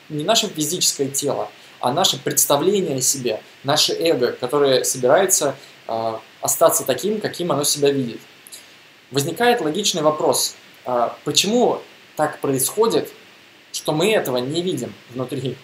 не 0.08 0.24
наше 0.24 0.48
физическое 0.48 1.08
тело, 1.08 1.48
а 1.80 1.92
наше 1.92 2.18
представление 2.18 2.98
о 2.98 3.00
себе, 3.00 3.40
наше 3.62 3.92
эго, 3.92 4.32
которое 4.32 4.84
собирается 4.84 5.54
э, 5.86 6.14
остаться 6.42 6.84
таким, 6.84 7.20
каким 7.20 7.52
оно 7.52 7.64
себя 7.64 7.90
видит. 7.90 8.20
Возникает 9.10 9.60
логичный 9.60 10.02
вопрос, 10.02 10.56
а, 10.84 11.16
почему 11.24 11.80
так 12.16 12.40
происходит, 12.40 13.10
что 13.72 13.92
мы 13.92 14.12
этого 14.12 14.36
не 14.36 14.60
видим 14.60 14.92
внутри? 15.10 15.56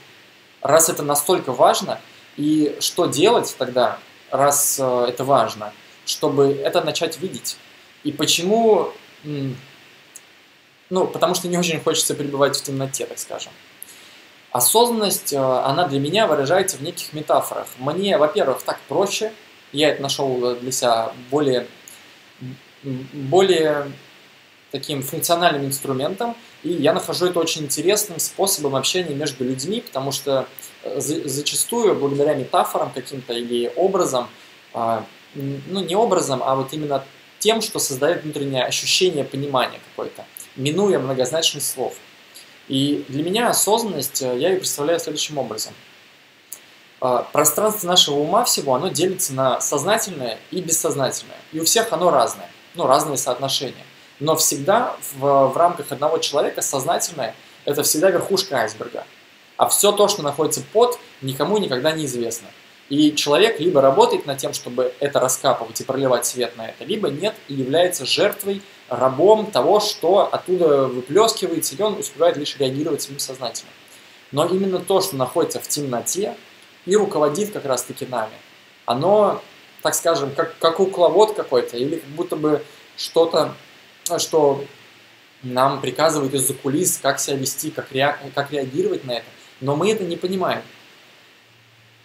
Раз 0.62 0.88
это 0.88 1.03
настолько 1.03 1.53
важно, 1.53 2.01
и 2.37 2.77
что 2.81 3.07
делать 3.07 3.55
тогда, 3.59 3.99
раз 4.31 4.79
э, 4.81 5.07
это 5.09 5.25
важно, 5.25 5.73
чтобы 6.05 6.53
это 6.53 6.83
начать 6.83 7.19
видеть? 7.19 7.57
И 8.05 8.12
почему... 8.12 8.93
Ну, 10.91 11.07
потому 11.07 11.35
что 11.35 11.49
не 11.49 11.59
очень 11.59 11.81
хочется 11.81 12.14
пребывать 12.14 12.57
в 12.57 12.62
темноте, 12.62 13.07
так 13.07 13.19
скажем. 13.19 13.53
Осознанность, 14.53 15.33
э, 15.33 15.38
она 15.38 15.87
для 15.87 16.01
меня 16.01 16.27
выражается 16.27 16.77
в 16.77 16.83
неких 16.83 17.12
метафорах. 17.12 17.67
Мне, 17.79 18.17
во-первых, 18.19 18.62
так 18.62 18.81
проще, 18.88 19.33
я 19.73 19.91
это 19.91 20.03
нашел 20.03 20.57
для 20.57 20.73
себя 20.73 21.13
более, 21.31 21.67
более 22.83 23.91
таким 24.71 25.03
функциональным 25.03 25.65
инструментом, 25.67 26.37
и 26.63 26.71
я 26.71 26.93
нахожу 26.93 27.27
это 27.27 27.41
очень 27.41 27.65
интересным 27.65 28.19
способом 28.19 28.77
общения 28.77 29.15
между 29.15 29.45
людьми, 29.45 29.81
потому 29.81 30.13
что 30.13 30.47
э, 30.83 31.01
зачастую 31.01 31.95
благодаря 31.95 32.35
метафорам 32.35 32.91
каким-то 32.93 33.33
или 33.33 33.73
образом, 33.77 34.29
а, 34.75 35.07
ну 35.35 35.81
не 35.81 35.95
образом, 35.95 36.43
а 36.45 36.55
вот 36.57 36.73
именно 36.73 37.05
тем, 37.39 37.63
что 37.63 37.79
создает 37.79 38.25
внутреннее 38.25 38.65
ощущение 38.65 39.25
понимания 39.25 39.81
какое-то, 39.91 40.25
минуя 40.57 40.99
многозначность 40.99 41.71
слов. 41.71 41.95
И 42.69 43.05
для 43.09 43.23
меня 43.23 43.49
осознанность, 43.49 44.21
э, 44.21 44.39
я 44.39 44.51
ее 44.51 44.59
представляю 44.59 45.01
следующим 45.01 45.39
образом. 45.39 45.73
А, 47.01 47.23
пространство 47.33 47.87
нашего 47.87 48.17
ума 48.17 48.45
всего, 48.45 48.75
оно 48.75 48.89
делится 48.89 49.33
на 49.33 49.61
сознательное 49.61 50.39
и 50.51 50.61
бессознательное. 50.61 51.37
И 51.53 51.61
у 51.61 51.65
всех 51.65 51.93
оно 51.93 52.11
разное, 52.11 52.51
ну 52.75 52.87
разные 52.87 53.17
соотношения. 53.17 53.85
Но 54.21 54.35
всегда 54.37 54.97
в, 55.15 55.49
в 55.49 55.57
рамках 55.57 55.93
одного 55.93 56.19
человека 56.19 56.61
сознательное– 56.61 57.35
это 57.65 57.83
всегда 57.83 58.11
верхушка 58.11 58.57
айсберга. 58.57 59.05
А 59.57 59.69
все 59.69 59.93
то, 59.93 60.09
что 60.09 60.23
находится 60.23 60.63
под, 60.73 60.99
никому 61.23 61.59
никогда 61.59 61.93
не 61.93 62.07
известно. 62.07 62.49
И 62.89 63.15
человек 63.15 63.61
либо 63.61 63.81
работает 63.81 64.25
над 64.25 64.39
тем, 64.39 64.55
чтобы 64.55 64.95
это 64.99 65.21
раскапывать 65.21 65.81
и 65.81 65.85
проливать 65.85 66.27
свет 66.27 66.57
на 66.57 66.69
это, 66.69 66.85
либо 66.85 67.11
нет 67.11 67.35
и 67.49 67.55
является 67.55 68.07
жертвой, 68.07 68.63
рабом 68.89 69.51
того, 69.51 69.81
что 69.81 70.29
оттуда 70.33 70.87
выплескивается, 70.87 71.75
и 71.77 71.83
он 71.83 71.99
успевает 71.99 72.39
лишь 72.39 72.57
реагировать 72.57 73.03
своим 73.03 73.19
сознательно. 73.19 73.71
Но 74.33 74.47
именно 74.47 74.79
то, 74.79 75.01
что 75.03 75.17
находится 75.17 75.61
в 75.61 75.69
темноте 75.69 76.35
и 76.88 76.96
руководит 76.96 77.53
как 77.53 77.64
раз-таки 77.66 78.07
нами, 78.07 78.35
оно, 78.87 79.42
так 79.83 79.94
скажем, 79.94 80.35
как, 80.35 80.59
как 80.59 80.77
кукловод 80.77 81.35
какой-то, 81.35 81.77
или 81.77 81.96
как 81.96 82.11
будто 82.11 82.35
бы 82.35 82.64
что-то 82.96 83.55
что 84.18 84.64
нам 85.42 85.83
приказывают 85.83 86.33
из-за 86.33 86.55
кулис, 86.55 86.98
как 87.03 87.20
себя 87.20 87.37
вести, 87.37 87.70
как, 87.70 87.92
ре... 87.92 88.16
как 88.35 88.51
реагировать 88.51 89.05
на 89.05 89.12
это. 89.12 89.27
Но 89.61 89.77
мы 89.77 89.92
это 89.92 90.05
не 90.05 90.16
понимаем. 90.16 90.62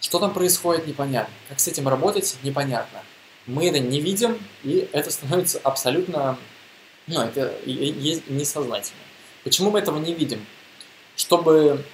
Что 0.02 0.20
там 0.20 0.34
происходит, 0.34 0.86
непонятно. 0.86 1.34
Как 1.48 1.62
с 1.62 1.68
этим 1.68 1.88
работать, 1.88 2.36
непонятно. 2.44 3.00
Мы 3.46 3.70
это 3.70 3.80
не 3.80 4.02
видим, 4.02 4.38
и 4.64 4.90
это 4.92 5.12
становится 5.12 5.60
абсолютно, 5.64 6.38
ну, 7.08 7.22
это 7.22 7.56
несознательно. 7.66 9.00
Почему 9.44 9.72
мы 9.72 9.80
этого 9.80 9.98
не 10.00 10.14
видим? 10.14 10.46
Чтобы 11.16 11.86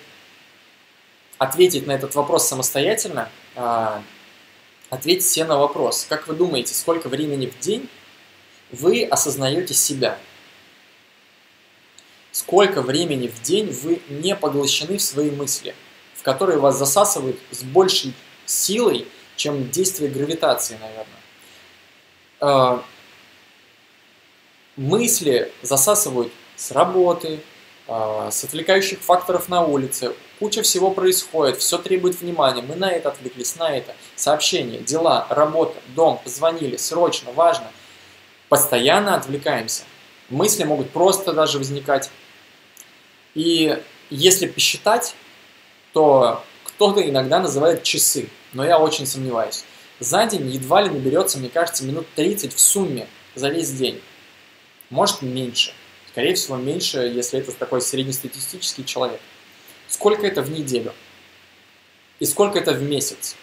ответить 1.39 1.87
на 1.87 1.93
этот 1.93 2.13
вопрос 2.13 2.47
самостоятельно, 2.47 3.29
а, 3.55 4.03
ответить 4.91 5.25
себе 5.25 5.45
на 5.45 5.57
вопрос. 5.57 6.05
Как 6.07 6.27
вы 6.27 6.35
думаете, 6.35 6.75
сколько 6.75 7.09
времени 7.09 7.47
в 7.47 7.57
день 7.59 7.89
вы 8.71 9.03
осознаете 9.05 9.73
себя. 9.73 10.19
Сколько 12.31 12.81
времени 12.83 13.27
в 13.27 13.41
день 13.41 13.71
вы 13.71 14.01
не 14.09 14.35
поглощены 14.35 14.97
в 14.97 15.01
свои 15.01 15.31
мысли, 15.31 15.73
в 16.13 16.21
которые 16.21 16.59
вас 16.59 16.77
засасывают 16.77 17.39
с 17.49 17.63
большей 17.63 18.13
силой, 18.45 19.07
чем 19.35 19.71
действие 19.71 20.11
гравитации, 20.11 20.77
наверное. 20.79 21.19
А, 22.41 22.83
мысли 24.75 25.51
засасывают 25.61 26.31
с 26.55 26.71
работы, 26.71 27.39
а, 27.87 28.29
с 28.29 28.43
отвлекающих 28.43 28.99
факторов 28.99 29.49
на 29.49 29.65
улице. 29.65 30.13
Куча 30.39 30.61
всего 30.63 30.91
происходит, 30.91 31.57
все 31.57 31.77
требует 31.77 32.19
внимания. 32.19 32.61
Мы 32.61 32.75
на 32.75 32.89
это 32.89 33.09
отвлеклись, 33.09 33.57
на 33.57 33.75
это. 33.75 33.93
Сообщения, 34.15 34.79
дела, 34.79 35.27
работа, 35.29 35.77
дом, 35.95 36.19
позвонили, 36.23 36.77
срочно, 36.77 37.31
важно 37.33 37.67
постоянно 38.49 39.15
отвлекаемся. 39.15 39.83
Мысли 40.29 40.63
могут 40.63 40.89
просто 40.89 41.31
даже 41.33 41.57
возникать. 41.59 42.09
И 43.35 43.81
если 44.09 44.47
посчитать, 44.47 45.15
то 45.93 46.43
кто-то 46.65 47.07
иногда 47.07 47.39
называет 47.39 47.83
часы, 47.83 48.27
но 48.53 48.65
я 48.65 48.79
очень 48.79 49.05
сомневаюсь. 49.05 49.63
За 49.99 50.25
день 50.25 50.49
едва 50.49 50.81
ли 50.81 50.89
наберется, 50.89 51.37
мне 51.37 51.49
кажется, 51.49 51.85
минут 51.85 52.07
30 52.15 52.53
в 52.53 52.59
сумме 52.59 53.07
за 53.35 53.49
весь 53.49 53.71
день. 53.71 54.01
Может 54.89 55.21
меньше. 55.21 55.73
Скорее 56.11 56.33
всего, 56.33 56.57
меньше, 56.57 56.99
если 56.99 57.39
это 57.39 57.51
такой 57.51 57.81
среднестатистический 57.81 58.83
человек. 58.83 59.21
Сколько 59.89 60.25
это 60.25 60.41
в 60.41 60.51
неделю? 60.51 60.93
И 62.19 62.25
сколько 62.25 62.59
это 62.59 62.73
в 62.73 62.81
месяц? 62.81 63.35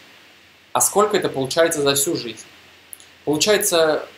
А 0.72 0.80
сколько 0.80 1.16
это 1.16 1.28
получается 1.28 1.82
за 1.82 1.94
всю 1.94 2.16
жизнь? 2.16 2.44
Получается, 3.24 4.08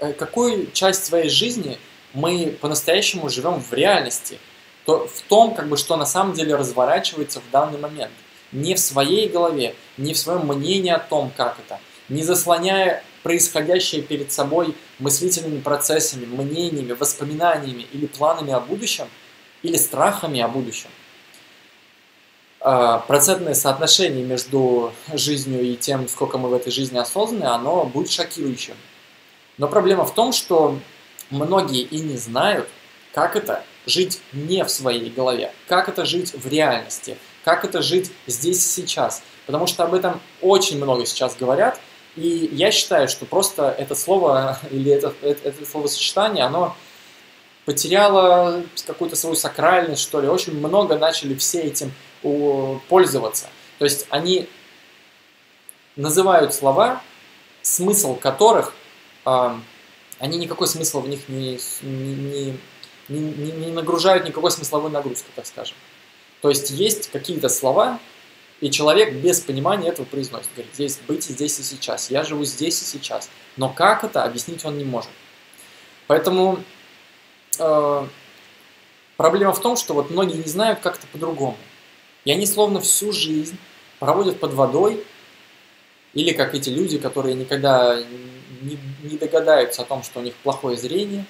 Э, 0.00 0.14
какую 0.14 0.70
часть 0.72 1.04
своей 1.04 1.28
жизни 1.28 1.78
мы 2.14 2.56
по-настоящему 2.60 3.28
живем 3.28 3.60
в 3.60 3.72
реальности, 3.74 4.38
то 4.86 5.06
в 5.06 5.20
том, 5.28 5.54
как 5.54 5.68
бы, 5.68 5.76
что 5.76 5.96
на 5.96 6.06
самом 6.06 6.32
деле 6.32 6.54
разворачивается 6.54 7.40
в 7.40 7.50
данный 7.52 7.78
момент. 7.78 8.10
Не 8.50 8.74
в 8.74 8.78
своей 8.78 9.28
голове, 9.28 9.74
не 9.98 10.14
в 10.14 10.18
своем 10.18 10.46
мнении 10.46 10.90
о 10.90 10.98
том, 10.98 11.30
как 11.36 11.58
это, 11.64 11.78
не 12.08 12.22
заслоняя 12.22 13.04
происходящее 13.22 14.00
перед 14.00 14.32
собой 14.32 14.74
мыслительными 14.98 15.60
процессами, 15.60 16.24
мнениями, 16.24 16.92
воспоминаниями 16.92 17.86
или 17.92 18.06
планами 18.06 18.52
о 18.52 18.60
будущем, 18.60 19.06
или 19.62 19.76
страхами 19.76 20.40
о 20.40 20.48
будущем. 20.48 20.88
А, 22.62 22.98
процентное 22.98 23.54
соотношение 23.54 24.22
между 24.22 24.92
жизнью 25.14 25.62
и 25.62 25.76
тем, 25.76 26.08
сколько 26.08 26.36
мы 26.36 26.50
в 26.50 26.54
этой 26.54 26.70
жизни 26.70 26.98
осознаны, 26.98 27.44
оно 27.44 27.84
будет 27.84 28.10
шокирующим. 28.10 28.74
Но 29.56 29.66
проблема 29.66 30.04
в 30.04 30.14
том, 30.14 30.32
что 30.32 30.78
многие 31.30 31.82
и 31.82 32.00
не 32.00 32.18
знают, 32.18 32.68
как 33.14 33.34
это 33.34 33.64
жить 33.86 34.20
не 34.32 34.62
в 34.64 34.70
своей 34.70 35.10
голове, 35.10 35.52
как 35.68 35.88
это 35.88 36.04
жить 36.04 36.34
в 36.34 36.46
реальности, 36.48 37.16
как 37.44 37.64
это 37.64 37.80
жить 37.80 38.12
здесь 38.26 38.58
и 38.58 38.82
сейчас. 38.82 39.22
Потому 39.46 39.66
что 39.66 39.84
об 39.84 39.94
этом 39.94 40.20
очень 40.42 40.76
много 40.76 41.06
сейчас 41.06 41.34
говорят, 41.36 41.80
и 42.14 42.50
я 42.52 42.70
считаю, 42.72 43.08
что 43.08 43.24
просто 43.24 43.74
это 43.78 43.94
слово 43.94 44.58
или 44.70 44.92
это, 44.92 45.14
это, 45.22 45.48
это 45.48 45.64
словосочетание, 45.64 46.44
оно 46.44 46.76
потеряло 47.64 48.62
какую-то 48.86 49.16
свою 49.16 49.36
сакральность, 49.36 50.02
что 50.02 50.20
ли. 50.20 50.28
Очень 50.28 50.58
много 50.58 50.98
начали 50.98 51.34
все 51.34 51.62
этим 51.62 51.92
пользоваться. 52.22 53.48
То 53.78 53.84
есть 53.84 54.06
они 54.10 54.48
называют 55.96 56.54
слова, 56.54 57.02
смысл 57.62 58.14
которых, 58.14 58.74
э, 59.26 59.54
они 60.18 60.38
никакой 60.38 60.66
смысл 60.66 61.00
в 61.00 61.08
них 61.08 61.28
не, 61.28 61.58
не, 61.82 62.58
не, 63.08 63.20
не, 63.52 63.72
нагружают 63.72 64.26
никакой 64.26 64.50
смысловой 64.50 64.90
нагрузки, 64.90 65.28
так 65.34 65.46
скажем. 65.46 65.76
То 66.42 66.48
есть 66.48 66.70
есть 66.70 67.10
какие-то 67.10 67.48
слова, 67.48 67.98
и 68.60 68.70
человек 68.70 69.14
без 69.14 69.40
понимания 69.40 69.88
этого 69.88 70.04
произносит. 70.04 70.48
Говорит, 70.54 70.74
здесь 70.74 70.98
быть 71.06 71.28
и 71.30 71.32
здесь 71.32 71.58
и 71.58 71.62
сейчас. 71.62 72.10
Я 72.10 72.24
живу 72.24 72.44
здесь 72.44 72.80
и 72.82 72.84
сейчас. 72.84 73.30
Но 73.56 73.70
как 73.70 74.04
это, 74.04 74.24
объяснить 74.24 74.64
он 74.64 74.76
не 74.76 74.84
может. 74.84 75.10
Поэтому 76.06 76.62
э, 77.58 78.06
проблема 79.16 79.52
в 79.54 79.60
том, 79.60 79.76
что 79.76 79.94
вот 79.94 80.10
многие 80.10 80.36
не 80.36 80.48
знают, 80.48 80.80
как 80.80 80.98
это 80.98 81.06
по-другому. 81.06 81.56
И 82.24 82.32
они 82.32 82.46
словно 82.46 82.80
всю 82.80 83.12
жизнь 83.12 83.56
проводят 83.98 84.40
под 84.40 84.54
водой, 84.54 85.04
или 86.14 86.32
как 86.32 86.54
эти 86.54 86.68
люди, 86.70 86.98
которые 86.98 87.34
никогда 87.34 88.02
не, 88.62 88.78
не 89.02 89.16
догадаются 89.16 89.82
о 89.82 89.84
том, 89.84 90.02
что 90.02 90.20
у 90.20 90.22
них 90.22 90.34
плохое 90.36 90.76
зрение, 90.76 91.24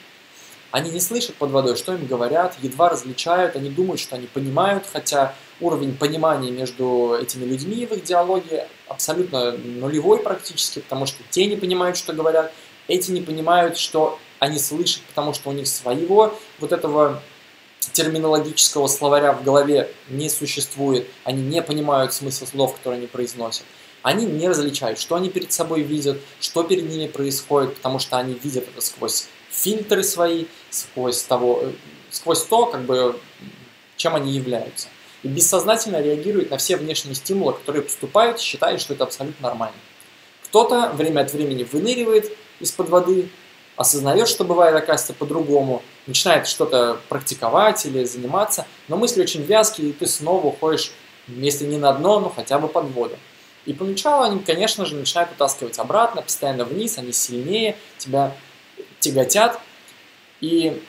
они 0.71 0.91
не 0.91 1.01
слышат 1.01 1.35
под 1.35 1.51
водой, 1.51 1.77
что 1.77 1.95
им 1.95 2.07
говорят, 2.07 2.57
едва 2.63 2.89
различают, 2.89 3.57
они 3.57 3.71
думают, 3.71 4.01
что 4.01 4.17
они 4.17 4.27
понимают, 4.27 4.85
хотя 4.91 5.35
уровень 5.61 5.97
понимания 5.97 6.51
между 6.51 7.17
этими 7.21 7.45
людьми 7.45 7.87
в 7.87 7.93
их 7.93 8.05
диалоге 8.05 8.69
абсолютно 8.87 9.53
нулевой 9.53 10.19
практически, 10.21 10.79
потому 10.79 11.07
что 11.07 11.23
те 11.31 11.47
не 11.47 11.57
понимают, 11.57 11.97
что 11.97 12.13
говорят, 12.13 12.53
эти 12.87 13.11
не 13.11 13.21
понимают, 13.21 13.79
что 13.79 14.19
они 14.39 14.59
слышат, 14.59 15.03
потому 15.09 15.35
что 15.35 15.51
у 15.51 15.53
них 15.53 15.67
своего 15.67 16.39
вот 16.61 16.73
этого 16.73 17.21
терминологического 17.93 18.87
словаря 18.87 19.33
в 19.33 19.45
голове 19.45 19.91
не 20.09 20.29
существует, 20.29 21.09
они 21.25 21.43
не 21.43 21.63
понимают 21.63 22.13
смысл 22.13 22.47
слов, 22.47 22.77
которые 22.77 22.99
они 22.99 23.07
произносят. 23.07 23.65
Они 24.03 24.25
не 24.25 24.49
различают, 24.49 24.99
что 24.99 25.17
они 25.17 25.29
перед 25.29 25.53
собой 25.53 25.83
видят, 25.83 26.19
что 26.41 26.63
перед 26.63 26.89
ними 26.89 27.07
происходит, 27.07 27.77
потому 27.77 27.99
что 27.99 28.17
они 28.17 28.35
видят 28.35 28.67
это 28.69 28.81
сквозь 28.81 29.27
фильтры 29.51 30.03
свои, 30.03 30.47
сквозь, 30.71 31.23
того, 31.23 31.61
э, 31.63 31.73
сквозь 32.11 32.43
то, 32.45 32.67
как 32.67 32.83
бы, 32.83 33.19
чем 33.97 34.15
они 34.15 34.33
являются. 34.33 34.89
И 35.23 35.29
бессознательно 35.29 36.01
реагируют 36.01 36.51
на 36.51 36.57
все 36.57 36.77
внешние 36.77 37.15
стимулы, 37.15 37.53
которые 37.53 37.83
поступают, 37.83 38.41
считая, 38.41 38.79
что 38.79 38.95
это 38.95 39.05
абсолютно 39.05 39.49
нормально. 39.49 39.77
Кто-то 40.45 40.91
время 40.95 41.21
от 41.21 41.33
времени 41.33 41.65
выныривает 41.71 42.33
из-под 42.59 42.89
воды, 42.89 43.29
осознает, 43.81 44.29
что 44.29 44.45
бывает, 44.45 44.77
оказывается, 44.77 45.15
по-другому, 45.15 45.83
начинает 46.07 46.47
что-то 46.47 47.01
практиковать 47.09 47.87
или 47.87 48.05
заниматься, 48.05 48.67
но 48.89 48.99
мысли 48.99 49.23
очень 49.23 49.43
вязкие, 49.43 49.89
и 49.89 49.93
ты 49.95 50.07
снова 50.07 50.49
уходишь, 50.49 50.93
если 51.27 51.65
не 51.65 51.79
на 51.79 51.91
дно, 51.95 52.21
но 52.21 52.29
хотя 52.29 52.59
бы 52.59 52.69
под 52.69 52.91
воду. 52.91 53.17
И 53.65 53.73
поначалу 53.73 54.25
они, 54.25 54.41
конечно 54.41 54.85
же, 54.85 54.97
начинают 54.97 55.33
утаскивать 55.33 55.79
обратно, 55.79 56.21
постоянно 56.21 56.67
вниз, 56.67 56.99
они 56.99 57.13
сильнее, 57.13 57.75
тебя 57.97 58.37
тяготят. 58.99 59.59
И 60.43 60.83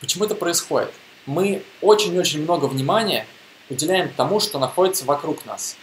почему 0.00 0.24
это 0.24 0.34
происходит? 0.34 0.92
Мы 1.26 1.62
очень-очень 1.82 2.42
много 2.42 2.64
внимания 2.64 3.26
уделяем 3.68 4.08
тому, 4.08 4.40
что 4.40 4.58
находится 4.58 5.04
вокруг 5.04 5.44
нас. 5.44 5.76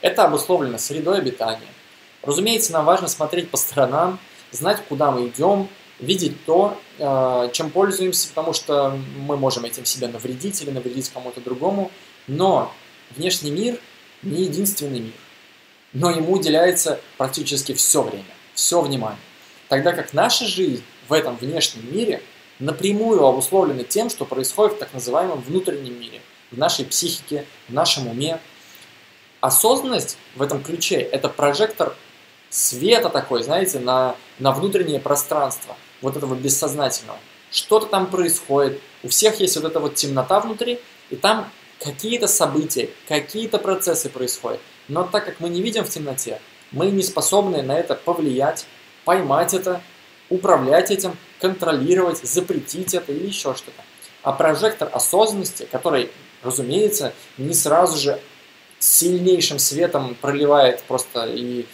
Это 0.00 0.24
обусловлено 0.24 0.78
средой 0.78 1.18
обитания. 1.18 1.68
Разумеется, 2.22 2.72
нам 2.72 2.84
важно 2.84 3.06
смотреть 3.06 3.50
по 3.50 3.56
сторонам, 3.56 4.18
знать, 4.52 4.82
куда 4.88 5.10
мы 5.10 5.28
идем, 5.28 5.68
видеть 6.00 6.44
то, 6.44 6.78
э, 6.98 7.50
чем 7.52 7.70
пользуемся, 7.70 8.28
потому 8.28 8.52
что 8.52 8.98
мы 9.18 9.36
можем 9.36 9.64
этим 9.64 9.84
себе 9.84 10.08
навредить 10.08 10.60
или 10.62 10.70
навредить 10.70 11.08
кому-то 11.10 11.40
другому. 11.40 11.90
Но 12.26 12.72
внешний 13.14 13.50
мир 13.50 13.78
не 14.22 14.42
единственный 14.42 15.00
мир. 15.00 15.14
Но 15.92 16.10
ему 16.10 16.32
уделяется 16.32 17.00
практически 17.16 17.72
все 17.72 18.02
время, 18.02 18.24
все 18.54 18.80
внимание. 18.80 19.18
Тогда 19.68 19.92
как 19.92 20.12
наша 20.12 20.44
жизнь 20.44 20.82
в 21.08 21.12
этом 21.12 21.36
внешнем 21.36 21.90
мире 21.94 22.22
напрямую 22.58 23.24
обусловлена 23.24 23.84
тем, 23.84 24.10
что 24.10 24.24
происходит 24.24 24.76
в 24.76 24.78
так 24.78 24.92
называемом 24.92 25.40
внутреннем 25.40 25.98
мире, 25.98 26.20
в 26.50 26.58
нашей 26.58 26.84
психике, 26.84 27.44
в 27.68 27.72
нашем 27.72 28.08
уме. 28.08 28.40
Осознанность 29.40 30.18
в 30.34 30.42
этом 30.42 30.62
ключе– 30.62 30.96
это 31.12 31.28
прожектор 31.28 31.94
света 32.50 33.08
такой, 33.08 33.42
знаете, 33.42 33.78
на, 33.78 34.16
на 34.38 34.52
внутреннее 34.52 35.00
пространство 35.00 35.76
вот 36.02 36.16
этого 36.16 36.34
бессознательного. 36.34 37.18
Что-то 37.50 37.86
там 37.86 38.06
происходит, 38.06 38.80
у 39.02 39.08
всех 39.08 39.40
есть 39.40 39.56
вот 39.56 39.64
эта 39.64 39.80
вот 39.80 39.94
темнота 39.94 40.40
внутри, 40.40 40.80
и 41.10 41.16
там 41.16 41.48
какие-то 41.80 42.26
события, 42.26 42.90
какие-то 43.08 43.58
процессы 43.58 44.08
происходят. 44.08 44.60
Но 44.88 45.04
так 45.04 45.24
как 45.24 45.40
мы 45.40 45.48
не 45.48 45.62
видим 45.62 45.84
в 45.84 45.88
темноте, 45.88 46.40
мы 46.72 46.86
не 46.86 47.02
способны 47.02 47.62
на 47.62 47.78
это 47.78 47.94
повлиять, 47.94 48.66
поймать 49.04 49.54
это, 49.54 49.80
управлять 50.28 50.90
этим, 50.90 51.16
контролировать, 51.40 52.18
запретить 52.18 52.94
это 52.94 53.12
или 53.12 53.26
еще 53.26 53.54
что-то. 53.54 53.82
А 54.22 54.32
прожектор 54.32 54.90
осознанности, 54.92 55.68
который, 55.70 56.10
разумеется, 56.42 57.12
не 57.38 57.54
сразу 57.54 57.96
же 57.96 58.20
сильнейшим 58.78 59.58
светом 59.58 60.16
проливает 60.20 60.82
просто 60.82 61.26
и 61.26 61.66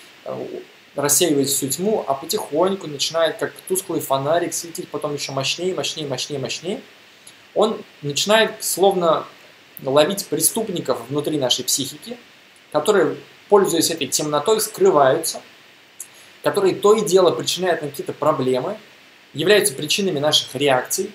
рассеивает 0.94 1.48
всю 1.48 1.68
тьму, 1.68 2.04
а 2.06 2.14
потихоньку 2.14 2.86
начинает 2.86 3.38
как 3.38 3.52
тусклый 3.68 4.00
фонарик 4.00 4.52
светить, 4.52 4.88
потом 4.88 5.14
еще 5.14 5.32
мощнее, 5.32 5.74
мощнее, 5.74 6.06
мощнее, 6.06 6.38
мощнее. 6.38 6.80
Он 7.54 7.82
начинает 8.02 8.62
словно 8.62 9.26
ловить 9.82 10.26
преступников 10.26 11.00
внутри 11.08 11.38
нашей 11.38 11.64
психики, 11.64 12.16
которые, 12.70 13.16
пользуясь 13.48 13.90
этой 13.90 14.06
темнотой, 14.06 14.60
скрываются, 14.60 15.40
которые 16.42 16.74
то 16.74 16.94
и 16.94 17.04
дело 17.04 17.30
причиняют 17.30 17.82
нам 17.82 17.90
какие-то 17.90 18.12
проблемы, 18.12 18.76
являются 19.34 19.74
причинами 19.74 20.18
наших 20.18 20.54
реакций, 20.54 21.10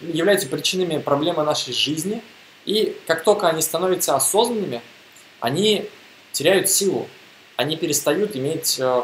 являются 0.00 0.48
причинами 0.48 0.98
проблемы 0.98 1.44
нашей 1.44 1.72
жизни, 1.72 2.22
и 2.64 2.96
как 3.06 3.22
только 3.22 3.48
они 3.48 3.62
становятся 3.62 4.16
осознанными, 4.16 4.82
они 5.40 5.88
теряют 6.32 6.68
силу, 6.68 7.08
они 7.56 7.76
перестают 7.76 8.36
иметь 8.36 8.78
э, 8.78 9.02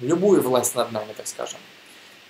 любую 0.00 0.42
власть 0.42 0.74
над 0.74 0.92
нами, 0.92 1.12
так 1.16 1.26
скажем. 1.26 1.58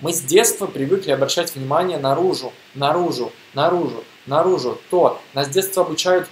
Мы 0.01 0.13
с 0.13 0.21
детства 0.21 0.67
привыкли 0.67 1.11
обращать 1.11 1.55
внимание 1.55 1.99
наружу, 1.99 2.53
наружу, 2.75 3.33
наружу, 3.55 4.05
наружу, 4.27 4.79
то. 4.91 5.21
Нас 5.33 5.47
с 5.47 5.51
детства 5.51 5.85
обучают 5.85 6.29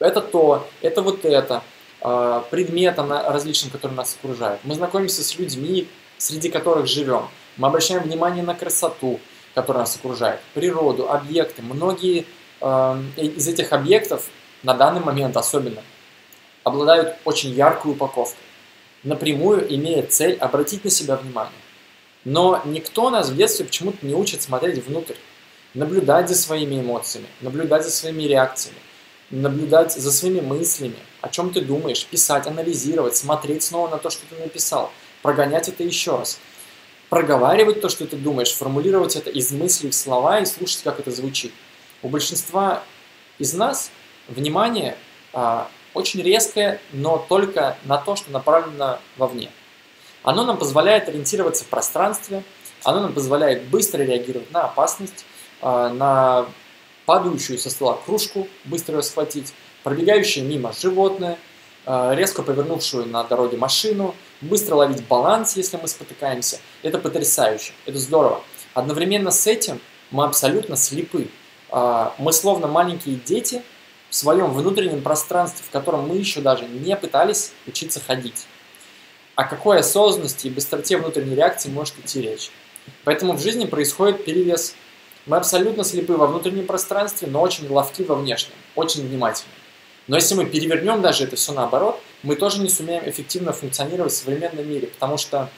это 0.00 0.20
то, 0.20 0.66
это 0.82 1.02
вот 1.02 1.24
это, 1.24 1.62
э, 2.00 2.42
предметам 2.50 3.12
различным, 3.12 3.70
которые 3.70 3.96
нас 3.96 4.16
окружают. 4.18 4.60
Мы 4.64 4.74
знакомимся 4.74 5.22
с 5.22 5.38
людьми, 5.38 5.88
среди 6.18 6.50
которых 6.50 6.86
живем. 6.86 7.28
Мы 7.56 7.68
обращаем 7.68 8.02
внимание 8.02 8.42
на 8.42 8.54
красоту, 8.54 9.20
которая 9.54 9.82
нас 9.82 9.94
окружает, 9.94 10.40
природу, 10.52 11.08
объекты. 11.08 11.62
Многие 11.62 12.26
э, 12.60 13.02
из 13.16 13.46
этих 13.46 13.72
объектов 13.72 14.26
на 14.64 14.74
данный 14.74 15.00
момент 15.00 15.36
особенно 15.36 15.82
обладают 16.64 17.16
очень 17.24 17.50
яркой 17.50 17.92
упаковкой, 17.92 18.42
напрямую 19.04 19.72
имея 19.74 20.02
цель 20.04 20.36
обратить 20.38 20.84
на 20.84 20.90
себя 20.90 21.16
внимание. 21.16 21.52
Но 22.24 22.62
никто 22.64 23.10
нас 23.10 23.28
в 23.28 23.36
детстве 23.36 23.66
почему-то 23.66 24.04
не 24.04 24.14
учит 24.14 24.42
смотреть 24.42 24.84
внутрь, 24.84 25.14
наблюдать 25.74 26.28
за 26.28 26.34
своими 26.34 26.80
эмоциями, 26.80 27.26
наблюдать 27.42 27.84
за 27.84 27.90
своими 27.90 28.22
реакциями, 28.22 28.78
наблюдать 29.30 29.92
за 29.92 30.10
своими 30.10 30.40
мыслями, 30.40 30.96
о 31.20 31.28
чем 31.28 31.50
ты 31.52 31.60
думаешь, 31.60 32.06
писать, 32.06 32.46
анализировать, 32.46 33.16
смотреть 33.16 33.62
снова 33.62 33.88
на 33.88 33.98
то, 33.98 34.08
что 34.10 34.22
ты 34.26 34.36
написал, 34.40 34.90
прогонять 35.22 35.68
это 35.68 35.82
еще 35.82 36.16
раз, 36.16 36.38
проговаривать 37.10 37.80
то, 37.80 37.88
что 37.88 38.06
ты 38.06 38.16
думаешь, 38.16 38.52
формулировать 38.52 39.16
это 39.16 39.30
из 39.30 39.52
мыслей 39.52 39.90
в 39.90 39.94
слова 39.94 40.40
и 40.40 40.46
слушать, 40.46 40.82
как 40.82 41.00
это 41.00 41.10
звучит. 41.10 41.52
У 42.02 42.08
большинства 42.08 42.82
из 43.38 43.52
нас 43.52 43.90
внимание 44.28 44.96
а, 45.32 45.68
очень 45.94 46.22
резкое, 46.22 46.80
но 46.92 47.24
только 47.28 47.76
на 47.84 47.98
то, 47.98 48.16
что 48.16 48.30
направлено 48.30 48.98
вовне. 49.16 49.50
Оно 50.22 50.44
нам 50.44 50.58
позволяет 50.58 51.08
ориентироваться 51.08 51.64
в 51.64 51.68
пространстве, 51.68 52.42
оно 52.82 53.00
нам 53.00 53.12
позволяет 53.12 53.64
быстро 53.64 54.02
реагировать 54.02 54.50
на 54.50 54.64
опасность, 54.64 55.24
а, 55.62 55.88
на 55.90 56.46
падающую 57.06 57.58
со 57.58 57.70
стола 57.70 57.98
кружку, 58.04 58.48
быстро 58.64 58.96
ее 58.96 59.02
схватить, 59.02 59.54
пробегающее 59.82 60.44
мимо 60.44 60.72
животное, 60.72 61.38
э, 61.86 62.14
резко 62.14 62.42
повернувшую 62.42 63.06
на 63.06 63.22
дороге 63.24 63.58
машину, 63.58 64.14
быстро 64.40 64.76
ловить 64.76 65.06
баланс, 65.06 65.56
если 65.56 65.76
мы 65.76 65.86
спотыкаемся. 65.86 66.58
Это 66.82 66.98
потрясающе, 66.98 67.72
это 67.84 67.98
здорово. 67.98 68.40
Одновременно 68.72 69.30
с 69.30 69.46
этим 69.46 69.80
мы 70.10 70.24
абсолютно 70.24 70.76
слепы. 70.76 71.28
А, 71.70 72.14
мы 72.18 72.32
словно 72.32 72.66
маленькие 72.68 73.16
дети 73.16 73.62
в 74.14 74.16
своем 74.16 74.52
внутреннем 74.52 75.02
пространстве, 75.02 75.64
в 75.68 75.72
котором 75.72 76.06
мы 76.06 76.14
еще 76.14 76.40
даже 76.40 76.66
не 76.66 76.96
пытались 76.96 77.50
учиться 77.66 77.98
ходить. 77.98 78.46
О 79.34 79.42
какой 79.42 79.80
осознанности 79.80 80.46
и 80.46 80.50
быстроте 80.50 80.98
внутренней 80.98 81.34
реакции 81.34 81.68
может 81.68 81.98
идти 81.98 82.22
речь? 82.22 82.52
Поэтому 83.02 83.32
в 83.32 83.42
жизни 83.42 83.66
происходит 83.66 84.24
перевес. 84.24 84.76
Мы 85.26 85.36
абсолютно 85.36 85.82
слепы 85.82 86.12
во 86.12 86.28
внутреннем 86.28 86.64
пространстве, 86.64 87.26
но 87.26 87.40
очень 87.40 87.68
ловки 87.68 88.02
во 88.02 88.14
внешнем, 88.14 88.54
очень 88.76 89.04
внимательны. 89.04 89.50
Но 90.06 90.14
если 90.14 90.36
мы 90.36 90.46
перевернем 90.46 91.02
даже 91.02 91.24
это 91.24 91.34
все 91.34 91.50
наоборот, 91.50 92.00
мы 92.22 92.36
тоже 92.36 92.60
не 92.60 92.68
сумеем 92.68 93.02
эффективно 93.10 93.52
функционировать 93.52 94.12
в 94.12 94.16
современном 94.16 94.70
мире, 94.70 94.86
потому 94.86 95.18
что 95.18 95.50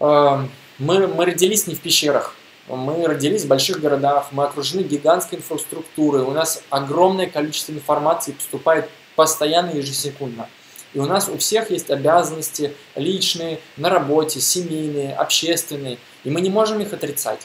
э, 0.00 0.38
мы, 0.80 1.06
мы 1.06 1.24
родились 1.24 1.68
не 1.68 1.76
в 1.76 1.80
пещерах, 1.80 2.34
мы 2.68 3.06
родились 3.06 3.44
в 3.44 3.48
больших 3.48 3.80
городах, 3.80 4.28
мы 4.30 4.44
окружены 4.44 4.82
гигантской 4.82 5.38
инфраструктурой, 5.38 6.22
у 6.22 6.30
нас 6.30 6.62
огромное 6.70 7.26
количество 7.26 7.72
информации 7.72 8.32
поступает 8.32 8.88
постоянно, 9.16 9.70
ежесекундно. 9.70 10.48
И 10.94 10.98
у 10.98 11.06
нас 11.06 11.28
у 11.28 11.38
всех 11.38 11.70
есть 11.70 11.90
обязанности 11.90 12.74
личные, 12.94 13.60
на 13.76 13.88
работе, 13.88 14.40
семейные, 14.40 15.14
общественные, 15.14 15.98
и 16.24 16.30
мы 16.30 16.40
не 16.40 16.50
можем 16.50 16.80
их 16.80 16.92
отрицать. 16.92 17.40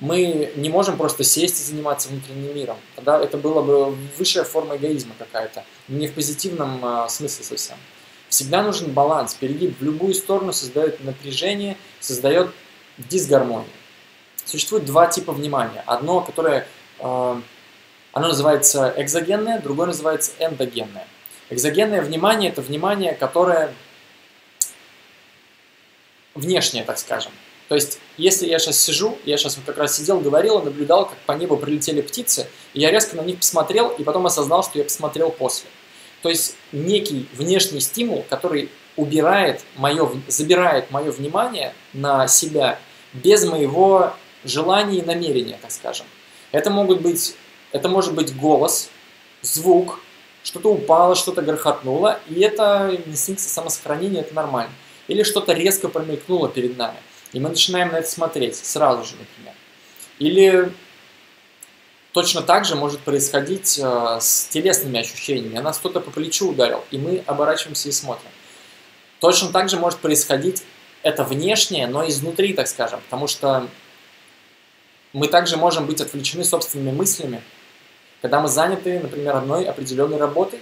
Мы 0.00 0.52
не 0.56 0.70
можем 0.70 0.96
просто 0.96 1.24
сесть 1.24 1.60
и 1.60 1.70
заниматься 1.70 2.08
внутренним 2.08 2.54
миром. 2.54 2.76
Тогда 2.96 3.22
это 3.22 3.36
было 3.36 3.60
бы 3.60 3.94
высшая 4.16 4.44
форма 4.44 4.76
эгоизма 4.76 5.14
какая-то, 5.18 5.64
не 5.88 6.08
в 6.08 6.14
позитивном 6.14 6.82
а, 6.82 7.08
смысле 7.08 7.44
совсем. 7.44 7.76
Всегда 8.30 8.62
нужен 8.62 8.92
баланс. 8.92 9.34
Перегиб 9.34 9.78
в 9.78 9.84
любую 9.84 10.14
сторону 10.14 10.54
создает 10.54 11.04
напряжение, 11.04 11.76
создает 11.98 12.50
дисгармонию. 12.96 13.68
Существует 14.50 14.84
два 14.84 15.06
типа 15.06 15.32
внимания. 15.32 15.84
Одно, 15.86 16.22
которое 16.22 16.66
э, 16.98 17.40
оно 18.12 18.28
называется 18.28 18.92
экзогенное, 18.96 19.60
другое 19.60 19.86
называется 19.86 20.32
эндогенное. 20.40 21.06
Экзогенное 21.50 22.02
внимание– 22.02 22.50
это 22.52 22.60
внимание, 22.60 23.14
которое 23.14 23.72
внешнее, 26.34 26.82
так 26.82 26.98
скажем. 26.98 27.30
То 27.68 27.76
есть, 27.76 28.00
если 28.16 28.48
я 28.48 28.58
сейчас 28.58 28.80
сижу, 28.80 29.16
я 29.24 29.36
сейчас 29.36 29.56
вот 29.56 29.66
как 29.66 29.78
раз 29.78 29.96
сидел, 29.96 30.18
говорил, 30.18 30.60
наблюдал, 30.60 31.06
как 31.06 31.18
по 31.18 31.32
небу 31.32 31.56
прилетели 31.56 32.00
птицы, 32.00 32.48
и 32.74 32.80
я 32.80 32.90
резко 32.90 33.14
на 33.14 33.20
них 33.20 33.38
посмотрел, 33.38 33.90
и 33.90 34.02
потом 34.02 34.26
осознал, 34.26 34.64
что 34.64 34.78
я 34.78 34.84
посмотрел 34.84 35.30
после. 35.30 35.70
То 36.22 36.28
есть, 36.28 36.56
некий 36.72 37.28
внешний 37.34 37.78
стимул, 37.78 38.26
который 38.28 38.68
убирает 38.96 39.62
мое, 39.76 40.10
забирает 40.26 40.90
мое 40.90 41.12
внимание 41.12 41.72
на 41.92 42.26
себя 42.26 42.80
без 43.12 43.44
моего 43.44 44.14
желания 44.44 44.98
и 44.98 45.02
намерения, 45.02 45.58
так 45.60 45.70
скажем. 45.70 46.06
Это 46.52 46.70
могут 46.70 47.00
быть, 47.00 47.36
это 47.72 47.88
может 47.88 48.14
быть 48.14 48.36
голос, 48.36 48.90
звук, 49.42 50.00
что-то 50.42 50.72
упало, 50.72 51.14
что-то 51.14 51.42
грохотнуло, 51.42 52.20
и 52.28 52.40
это 52.40 52.98
инстинкт 53.06 53.40
самосохранения, 53.40 54.20
это 54.20 54.34
нормально. 54.34 54.72
Или 55.08 55.22
что-то 55.22 55.52
резко 55.52 55.88
промелькнуло 55.88 56.48
перед 56.48 56.76
нами. 56.76 56.96
И 57.32 57.40
мы 57.40 57.50
начинаем 57.50 57.92
на 57.92 57.98
это 57.98 58.10
смотреть 58.10 58.56
сразу 58.56 59.04
же, 59.04 59.16
например. 59.16 59.54
Или 60.18 60.72
точно 62.12 62.42
так 62.42 62.64
же 62.64 62.74
может 62.74 63.00
происходить 63.00 63.78
э, 63.82 64.18
с 64.20 64.46
телесными 64.46 65.00
ощущениями. 65.00 65.58
Нас 65.58 65.78
кто-то 65.78 66.00
по 66.00 66.10
плечу 66.10 66.50
ударил, 66.50 66.84
и 66.90 66.98
мы 66.98 67.22
оборачиваемся 67.26 67.88
и 67.88 67.92
смотрим. 67.92 68.30
Точно 69.20 69.50
так 69.50 69.68
же 69.68 69.76
может 69.76 70.00
происходить 70.00 70.62
это 71.02 71.24
внешнее, 71.24 71.86
но 71.86 72.06
изнутри, 72.08 72.52
так 72.52 72.68
скажем, 72.68 73.00
потому 73.08 73.26
что 73.26 73.68
мы 75.12 75.28
также 75.28 75.56
можем 75.56 75.86
быть 75.86 76.00
отвлечены 76.00 76.44
собственными 76.44 76.94
мыслями, 76.94 77.42
когда 78.22 78.40
мы 78.40 78.48
заняты, 78.48 79.00
например, 79.00 79.36
одной 79.36 79.64
определенной 79.64 80.18
работой, 80.18 80.60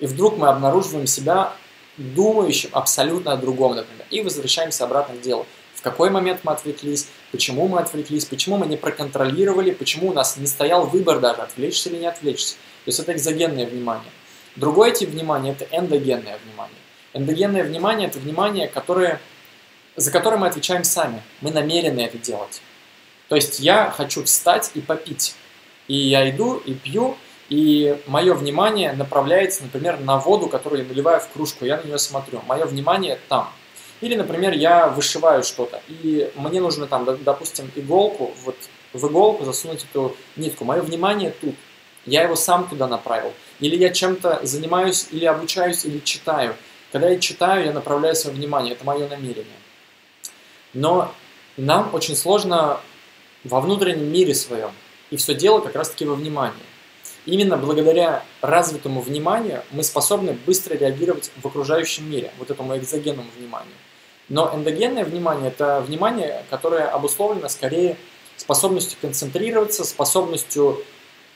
и 0.00 0.06
вдруг 0.06 0.36
мы 0.38 0.48
обнаруживаем 0.48 1.06
себя 1.06 1.52
думающим 1.96 2.70
абсолютно 2.72 3.32
о 3.32 3.36
другом, 3.36 3.76
например, 3.76 4.06
и 4.10 4.20
возвращаемся 4.22 4.84
обратно 4.84 5.16
к 5.16 5.20
делу 5.20 5.46
какой 5.84 6.08
момент 6.08 6.40
мы 6.42 6.52
отвлеклись, 6.52 7.08
почему 7.30 7.68
мы 7.68 7.78
отвлеклись, 7.78 8.24
почему 8.24 8.56
мы 8.56 8.66
не 8.66 8.78
проконтролировали, 8.78 9.70
почему 9.70 10.08
у 10.08 10.12
нас 10.14 10.36
не 10.38 10.46
стоял 10.46 10.86
выбор 10.86 11.20
даже, 11.20 11.42
отвлечься 11.42 11.90
или 11.90 11.98
не 11.98 12.06
отвлечься. 12.06 12.54
То 12.84 12.88
есть 12.88 12.98
это 12.98 13.12
экзогенное 13.12 13.66
внимание. 13.66 14.10
Другой 14.56 14.92
тип 14.92 15.10
внимания– 15.10 15.50
это 15.58 15.66
эндогенное 15.70 16.38
внимание. 16.44 16.78
Эндогенное 17.12 17.62
внимание– 17.62 18.08
это 18.08 18.18
внимание, 18.18 18.66
которое, 18.66 19.20
за 19.94 20.10
которое 20.10 20.38
мы 20.38 20.46
отвечаем 20.46 20.84
сами. 20.84 21.22
Мы 21.42 21.50
намерены 21.50 22.00
это 22.00 22.16
делать. 22.16 22.62
То 23.28 23.36
есть 23.36 23.60
я 23.60 23.90
хочу 23.90 24.24
встать 24.24 24.70
и 24.74 24.80
попить. 24.80 25.34
И 25.88 25.94
я 25.94 26.28
иду 26.30 26.56
и 26.56 26.74
пью, 26.74 27.16
и 27.48 27.98
мое 28.06 28.34
внимание 28.34 28.92
направляется, 28.92 29.62
например, 29.62 30.00
на 30.00 30.18
воду, 30.18 30.48
которую 30.48 30.82
я 30.82 30.88
наливаю 30.88 31.20
в 31.20 31.28
кружку, 31.28 31.64
я 31.64 31.76
на 31.76 31.82
нее 31.82 31.98
смотрю. 31.98 32.42
Мое 32.46 32.64
внимание 32.64 33.18
там– 33.28 33.50
или, 34.04 34.16
например, 34.16 34.52
я 34.52 34.88
вышиваю 34.88 35.42
что-то, 35.42 35.80
и 35.88 36.30
мне 36.34 36.60
нужно 36.60 36.86
там, 36.86 37.06
допустим, 37.24 37.70
иголку, 37.74 38.34
вот 38.44 38.56
в 38.92 39.06
иголку 39.06 39.44
засунуть 39.44 39.86
эту 39.90 40.14
нитку. 40.36 40.64
Мое 40.64 40.82
внимание 40.82 41.30
тут. 41.30 41.54
Я 42.04 42.22
его 42.22 42.36
сам 42.36 42.68
туда 42.68 42.86
направил. 42.86 43.32
Или 43.60 43.76
я 43.76 43.88
чем-то 43.88 44.40
занимаюсь, 44.42 45.08
или 45.10 45.24
обучаюсь, 45.24 45.86
или 45.86 46.00
читаю. 46.00 46.54
Когда 46.92 47.08
я 47.08 47.18
читаю, 47.18 47.64
я 47.64 47.72
направляю 47.72 48.14
свое 48.14 48.36
внимание. 48.36 48.74
Это 48.74 48.84
мое 48.84 49.08
намерение. 49.08 49.46
Но 50.74 51.10
нам 51.56 51.88
очень 51.94 52.14
сложно 52.14 52.80
во 53.44 53.60
внутреннем 53.60 54.10
мире 54.10 54.34
своем. 54.34 54.72
И 55.10 55.16
все 55.16 55.34
дело 55.34 55.60
как 55.60 55.76
раз-таки 55.76 56.04
во 56.04 56.14
внимании. 56.14 56.56
Именно 57.26 57.56
благодаря 57.56 58.22
развитому 58.42 59.00
вниманию 59.00 59.62
мы 59.70 59.82
способны 59.82 60.36
быстро 60.46 60.74
реагировать 60.74 61.30
в 61.40 61.46
окружающем 61.46 62.10
мире, 62.10 62.30
вот 62.38 62.50
этому 62.50 62.76
экзогенному 62.76 63.28
вниманию. 63.38 63.74
Но 64.28 64.50
эндогенное 64.54 65.04
внимание– 65.04 65.48
это 65.56 65.80
внимание, 65.86 66.44
которое 66.50 66.86
обусловлено 66.86 67.48
скорее 67.48 67.96
способностью 68.36 68.98
концентрироваться, 69.00 69.84
способностью 69.84 70.82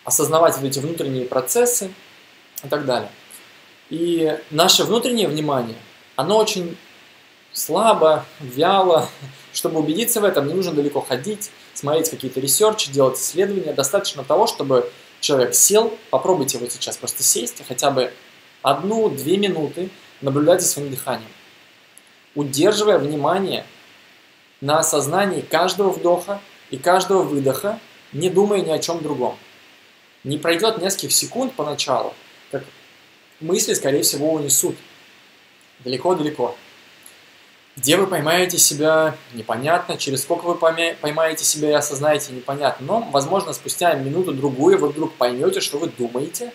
осознавать 0.05 0.57
вот 0.57 0.65
эти 0.65 0.79
внутренние 0.79 1.27
процессы 1.27 1.91
и 2.65 2.69
так 2.69 2.85
далее. 2.87 3.11
И 3.91 4.39
наше 4.51 4.85
внутреннее 4.85 5.29
внимание, 5.29 5.77
оно 6.17 6.39
очень 6.39 6.77
слабо, 7.53 8.25
вяло. 8.41 9.09
Чтобы 9.53 9.81
убедиться 9.81 10.21
в 10.21 10.25
этом, 10.25 10.47
не 10.47 10.55
нужно 10.55 10.73
далеко 10.73 11.01
ходить, 11.01 11.51
смотреть 11.79 12.11
какие-то 12.11 12.41
ресерчи, 12.41 12.91
делать 12.91 13.19
исследования. 13.19 13.73
Достаточно 13.73 14.25
того, 14.25 14.47
чтобы 14.47 14.91
человек 15.21 15.55
сел, 15.55 15.97
попробуйте 16.11 16.59
вот 16.59 16.73
сейчас 16.73 16.97
просто 16.97 17.23
сесть, 17.23 17.63
хотя 17.67 17.91
бы 17.91 18.13
одну-две 18.63 19.37
минуты 19.37 19.91
наблюдать 20.21 20.63
за 20.63 20.69
своим 20.69 20.91
дыханием 20.91 21.29
удерживая 22.39 22.99
внимание 22.99 23.67
на 24.61 24.79
осознании 24.79 25.41
каждого 25.41 25.91
вдоха 25.91 26.41
и 26.71 26.77
каждого 26.77 27.23
выдоха, 27.23 27.81
не 28.13 28.31
думая 28.31 28.61
ни 28.61 28.71
о 28.71 28.79
чем 28.79 29.03
другом. 29.03 29.37
Не 30.23 30.39
пройдет 30.39 30.79
нескольких 30.79 31.13
секунд 31.13 31.53
поначалу, 31.55 32.15
как 32.53 32.65
мысли, 33.41 33.75
скорее 33.75 34.03
всего, 34.03 34.33
унесут 34.33 34.77
далеко-далеко. 35.81 36.57
Где 37.79 37.97
вы 37.97 38.07
поймаете 38.07 38.59
себя, 38.59 39.17
непонятно. 39.33 39.97
Через 39.97 40.23
сколько 40.23 40.45
вы 40.45 40.55
поймаете 40.57 41.45
себя 41.45 41.71
и 41.71 41.73
осознаете, 41.73 42.33
непонятно. 42.33 42.87
Но, 42.87 43.09
возможно, 43.11 43.53
спустя 43.53 43.95
минуту-другую 43.95 44.79
вы 44.79 44.89
вдруг 44.89 45.15
поймете, 45.15 45.61
что 45.61 45.79
вы 45.79 45.89
думаете. 45.89 46.53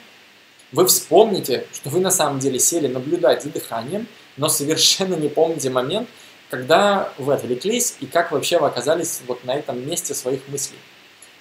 Вы 0.72 0.86
вспомните, 0.86 1.66
что 1.74 1.90
вы 1.90 2.00
на 2.00 2.12
самом 2.12 2.40
деле 2.40 2.60
сели 2.60 2.88
наблюдать 2.88 3.44
за 3.44 3.50
дыханием– 3.50 4.08
но 4.38 4.50
совершенно 4.50 5.16
не 5.16 5.30
помните 5.30 5.70
момент, 5.70 6.10
когда 6.50 7.12
вы 7.18 7.34
отвлеклись 7.34 7.96
и 8.00 8.06
как 8.06 8.32
вообще 8.32 8.60
вы 8.60 8.68
оказались 8.68 9.22
вот 9.28 9.44
на 9.44 9.56
этом 9.56 9.88
месте 9.88 10.14
своих 10.14 10.48
мыслей. 10.48 10.78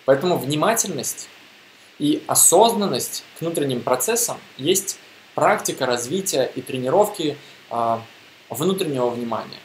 Поэтому 0.04 0.38
внимательность 0.38 1.28
и 1.98 2.22
осознанность 2.26 3.24
к 3.36 3.40
внутренним 3.40 3.82
процессам 3.82 4.38
есть 4.56 4.98
практика 5.34 5.86
развития 5.86 6.50
и 6.54 6.60
тренировки 6.60 7.36
э, 7.70 7.98
внутреннего 8.50 9.10
внимания. 9.10 9.58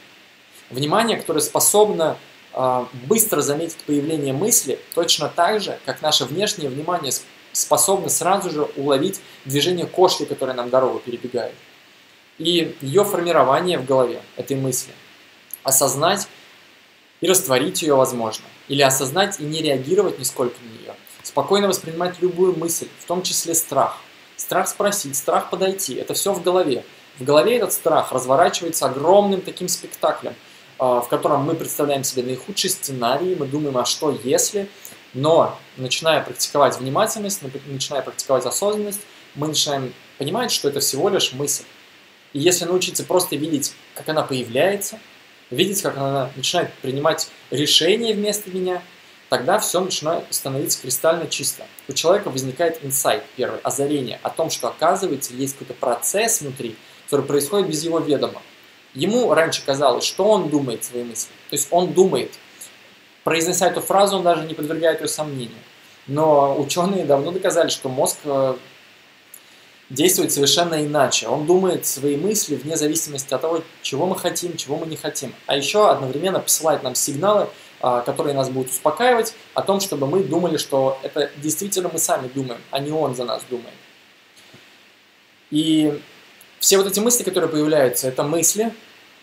Внимание, 0.69 1.17
которое 1.17 1.41
способно 1.41 2.17
э, 2.53 2.85
быстро 3.07 3.41
заметить 3.41 3.77
появление 3.85 4.33
мысли, 4.33 4.79
точно 4.95 5.29
так 5.29 5.61
же, 5.61 5.79
как 5.85 6.01
наше 6.01 6.25
внешнее 6.25 6.69
внимание 6.69 7.13
способно 7.51 8.09
сразу 8.09 8.49
же 8.49 8.63
уловить 8.75 9.21
движение 9.45 9.85
кошки, 9.85 10.25
которая 10.25 10.55
нам 10.55 10.69
дорогу 10.69 10.99
перебегает 10.99 11.53
и 12.37 12.75
ее 12.81 13.03
формирование 13.03 13.77
в 13.77 13.85
голове, 13.85 14.21
этой 14.35 14.55
мысли. 14.55 14.93
Осознать 15.63 16.27
и 17.19 17.27
растворить 17.27 17.81
ее 17.81 17.95
возможно. 17.95 18.45
Или 18.67 18.81
осознать 18.81 19.39
и 19.39 19.43
не 19.43 19.61
реагировать 19.61 20.19
нисколько 20.19 20.55
на 20.61 20.69
нее. 20.69 20.95
Спокойно 21.23 21.67
воспринимать 21.67 22.21
любую 22.21 22.57
мысль, 22.57 22.87
в 22.99 23.05
том 23.05 23.21
числе 23.21 23.55
страх. 23.55 23.97
страх 24.35 24.67
спросить, 24.67 25.15
страх 25.15 25.49
подойти. 25.49 25.95
Это 25.95 26.13
все 26.13 26.31
в 26.31 26.43
голове. 26.43 26.85
В 27.17 27.23
голове 27.23 27.57
этот 27.57 27.73
страх 27.73 28.11
разворачивается 28.11 28.85
огромным 28.85 29.41
таким 29.41 29.67
спектаклем, 29.67 30.35
в 30.77 31.07
котором 31.09 31.41
мы 31.41 31.55
представляем 31.55 32.03
себе 32.03 32.23
наихудший 32.23 32.69
сценарий, 32.69 33.35
мы 33.35 33.47
думаем, 33.47 33.77
а 33.77 33.85
что 33.85 34.17
если, 34.23 34.69
но 35.13 35.57
начиная 35.77 36.21
практиковать 36.21 36.77
внимательность, 36.79 37.41
начиная 37.65 38.01
практиковать 38.01 38.45
осознанность, 38.45 39.01
мы 39.35 39.47
начинаем 39.47 39.93
понимать, 40.17 40.51
что 40.51 40.69
это 40.69 40.79
всего 40.79 41.09
лишь 41.09 41.33
мысль. 41.33 41.63
И 42.33 42.39
если 42.39 42.65
научиться 42.65 43.03
просто 43.03 43.35
видеть, 43.35 43.73
как 43.95 44.09
она 44.09 44.23
появляется, 44.23 44.99
видеть, 45.49 45.81
как 45.81 45.97
она 45.97 46.29
начинает 46.35 46.73
принимать 46.75 47.29
решения 47.51 48.13
вместо 48.13 48.51
меня, 48.51 48.81
тогда 49.29 49.59
все 49.59 49.79
начинает 49.79 50.25
становиться 50.29 50.81
кристально 50.81 51.27
чисто. 51.27 51.65
У 51.87 51.93
человека 51.93 52.29
возникает 52.29 52.83
инсайт, 52.83 53.23
первый, 53.35 53.59
озарение 53.61 54.19
о 54.23 54.29
том, 54.29 54.49
что 54.49 54.67
оказывается 54.67 55.33
есть 55.33 55.53
какой-то 55.53 55.73
процесс 55.73 56.41
внутри, 56.41 56.75
который 57.05 57.25
происходит 57.25 57.69
без 57.69 57.83
его 57.83 57.99
ведома. 57.99 58.41
Ему 58.97 59.31
раньше 59.31 59.61
казалось, 59.63 60.03
что 60.03 60.25
он 60.25 60.49
думает 60.49 60.83
свои 60.83 61.03
мысли. 61.03 61.29
То 61.51 61.55
есть 61.55 61.67
он 61.69 61.93
думает. 61.93 62.31
Произнося 63.23 63.67
эту 63.67 63.79
фразу, 63.79 64.17
он 64.17 64.23
даже 64.23 64.43
не 64.43 64.55
подвергает 64.55 65.01
ее 65.01 65.07
сомнению. 65.07 65.59
Но 66.07 66.59
ученые 66.59 67.05
давно 67.05 67.29
доказали, 67.29 67.69
что 67.69 67.89
мозг 67.89 68.17
э, 68.23 68.55
действует 69.91 70.31
совершенно 70.31 70.83
иначе. 70.83 71.27
Он 71.27 71.45
думает 71.45 71.85
свои 71.85 72.17
мысли 72.17 72.55
вне 72.55 72.75
зависимости 72.75 73.31
от 73.35 73.41
того, 73.41 73.61
чего 73.83 74.07
мы 74.07 74.17
хотим, 74.17 74.57
чего 74.57 74.77
мы 74.77 74.87
не 74.87 74.95
хотим. 74.95 75.31
А 75.45 75.55
еще 75.55 75.91
одновременно 75.91 76.39
посылает 76.39 76.81
нам 76.81 76.95
сигналы, 76.95 77.49
а, 77.79 78.01
которые 78.01 78.33
нас 78.33 78.49
будут 78.49 78.71
успокаивать, 78.71 79.35
о 79.53 79.61
том, 79.61 79.79
чтобы 79.79 80.07
мы 80.07 80.23
думали, 80.23 80.57
что 80.57 80.97
это 81.03 81.29
действительно 81.37 81.91
мы 81.93 81.99
сами 81.99 82.29
думаем, 82.29 82.61
а 82.71 82.79
не 82.79 82.91
он 82.91 83.15
за 83.15 83.25
нас 83.25 83.43
думает. 83.47 83.75
И 85.51 86.01
все 86.59 86.77
вот 86.77 86.87
эти 86.87 86.99
мысли, 86.99 87.23
которые 87.23 87.51
появляются, 87.51 88.07
это 88.07 88.23
мысли. 88.23 88.73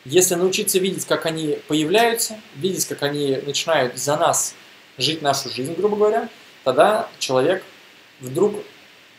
Если 0.05 0.35
научиться 0.35 0.79
видеть, 0.79 1.07
как 1.07 1.27
они 1.27 1.59
появляются, 1.67 2.39
видеть, 2.57 2.87
как 2.87 3.03
они 3.03 3.41
начинают 3.45 3.97
за 3.97 4.17
нас 4.17 4.55
жить 4.99 5.23
нашу 5.23 5.49
жизнь, 5.49 5.75
грубо 5.75 5.97
говоря, 5.97 6.29
тогда 6.63 7.09
человек 7.19 7.63
вдруг 8.21 8.55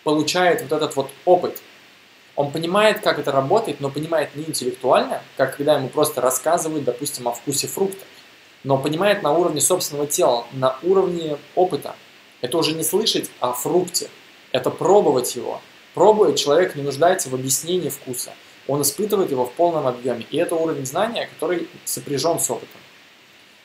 получает 0.03 0.61
вот 0.61 0.71
этот 0.71 0.95
вот 0.95 1.09
опыт. 1.25 1.61
Он 2.36 2.51
понимает, 2.51 2.99
как 2.99 3.17
это 3.17 3.31
работает, 3.31 3.79
но 3.79 3.89
понимает 3.89 4.36
не 4.36 4.43
интеллектуально, 4.43 5.21
как 5.38 5.57
когда 5.57 5.75
ему 5.75 5.89
просто 5.89 6.21
рассказывают, 6.21 6.83
допустим, 6.83 7.27
о 7.27 7.31
вкусе 7.31 7.67
фрукта, 7.67 8.05
но 8.63 8.77
понимает 8.77 9.23
на 9.23 9.31
уровне 9.31 9.61
собственного 9.61 10.05
тела, 10.05 10.45
на 10.51 10.77
уровне 10.83 11.38
опыта. 11.55 11.95
Это 12.41 12.57
уже 12.57 12.73
не 12.73 12.83
слышать 12.83 13.31
о 13.39 13.53
фрукте, 13.53 14.09
это 14.51 14.69
пробовать 14.69 15.36
его, 15.36 15.61
Пробуя, 15.95 16.33
человек 16.33 16.75
не 16.75 16.83
нуждается 16.83 17.29
в 17.29 17.36
объяснении 17.36 17.88
вкуса. 17.88 18.33
Он 18.68 18.82
испытывает 18.82 19.32
его 19.32 19.45
в 19.45 19.51
полном 19.53 19.88
объеме. 19.88 20.26
И 20.32 20.38
это 20.38 20.55
уровень 20.55 20.86
знания, 20.86 21.30
который 21.34 21.68
сопряжен 21.86 22.39
с 22.39 22.49
опытом. 22.49 22.80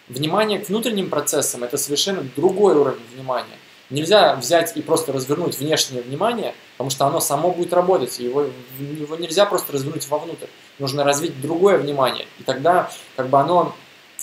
Внимание 0.08 0.58
к 0.58 0.68
внутренним 0.68 1.08
процессам– 1.08 1.64
это 1.64 1.78
совершенно 1.78 2.22
другой 2.36 2.74
уровень 2.74 3.00
внимания. 3.14 3.56
Нельзя 3.88 4.36
взять 4.36 4.76
и 4.76 4.82
просто 4.82 5.12
развернуть 5.12 5.58
внешнее 5.58 6.02
внимание, 6.02 6.54
потому 6.72 6.90
что 6.90 7.06
оно 7.06 7.20
само 7.20 7.50
будет 7.50 7.72
работать, 7.72 8.18
его, 8.18 8.46
его 8.78 9.16
нельзя 9.16 9.46
просто 9.46 9.72
развернуть 9.72 10.06
вовнутрь. 10.08 10.46
Нужно 10.78 11.02
развить 11.02 11.40
другое 11.40 11.78
внимание, 11.78 12.26
и 12.38 12.44
тогда 12.44 12.90
как 13.16 13.28
бы 13.28 13.40
оно 13.40 13.74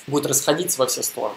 будет 0.07 0.25
расходиться 0.25 0.79
во 0.79 0.87
все 0.87 1.03
стороны. 1.03 1.35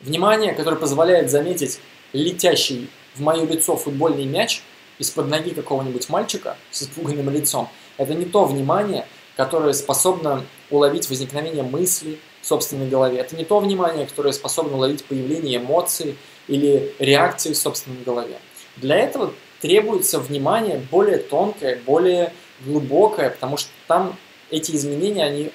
Внимание, 0.00 0.54
которое 0.54 0.76
позволяет 0.76 1.30
заметить 1.30 1.80
летящий 2.12 2.90
в 3.14 3.20
мое 3.20 3.44
лицо 3.44 3.76
футбольный 3.76 4.24
мяч– 4.26 4.62
из-под 4.98 5.28
ноги 5.28 5.50
какого-нибудь 5.50 6.08
мальчика 6.08 6.56
с 6.70 6.82
испуганным 6.82 7.30
лицом, 7.30 7.68
это 7.96 8.14
не 8.14 8.24
то 8.24 8.44
внимание, 8.44 9.06
которое 9.36 9.72
способно 9.72 10.44
уловить 10.70 11.08
возникновение 11.08 11.62
мыслей 11.62 12.18
в 12.42 12.46
собственной 12.46 12.88
голове. 12.88 13.18
Это 13.18 13.36
не 13.36 13.44
то 13.44 13.58
внимание, 13.60 14.06
которое 14.06 14.32
способно 14.32 14.76
уловить 14.76 15.04
появление 15.04 15.58
эмоций 15.58 16.16
или 16.48 16.94
реакции 16.98 17.52
в 17.52 17.58
собственной 17.58 18.02
голове. 18.02 18.38
Для 18.76 18.96
этого 18.96 19.32
требуется 19.60 20.18
внимание 20.18 20.80
более 20.90 21.18
тонкое, 21.18 21.80
более 21.84 22.32
глубокое, 22.64 23.30
потому 23.30 23.56
что 23.56 23.70
там 23.86 24.16
эти 24.50 24.72
изменения, 24.72 25.24
они, 25.24 25.50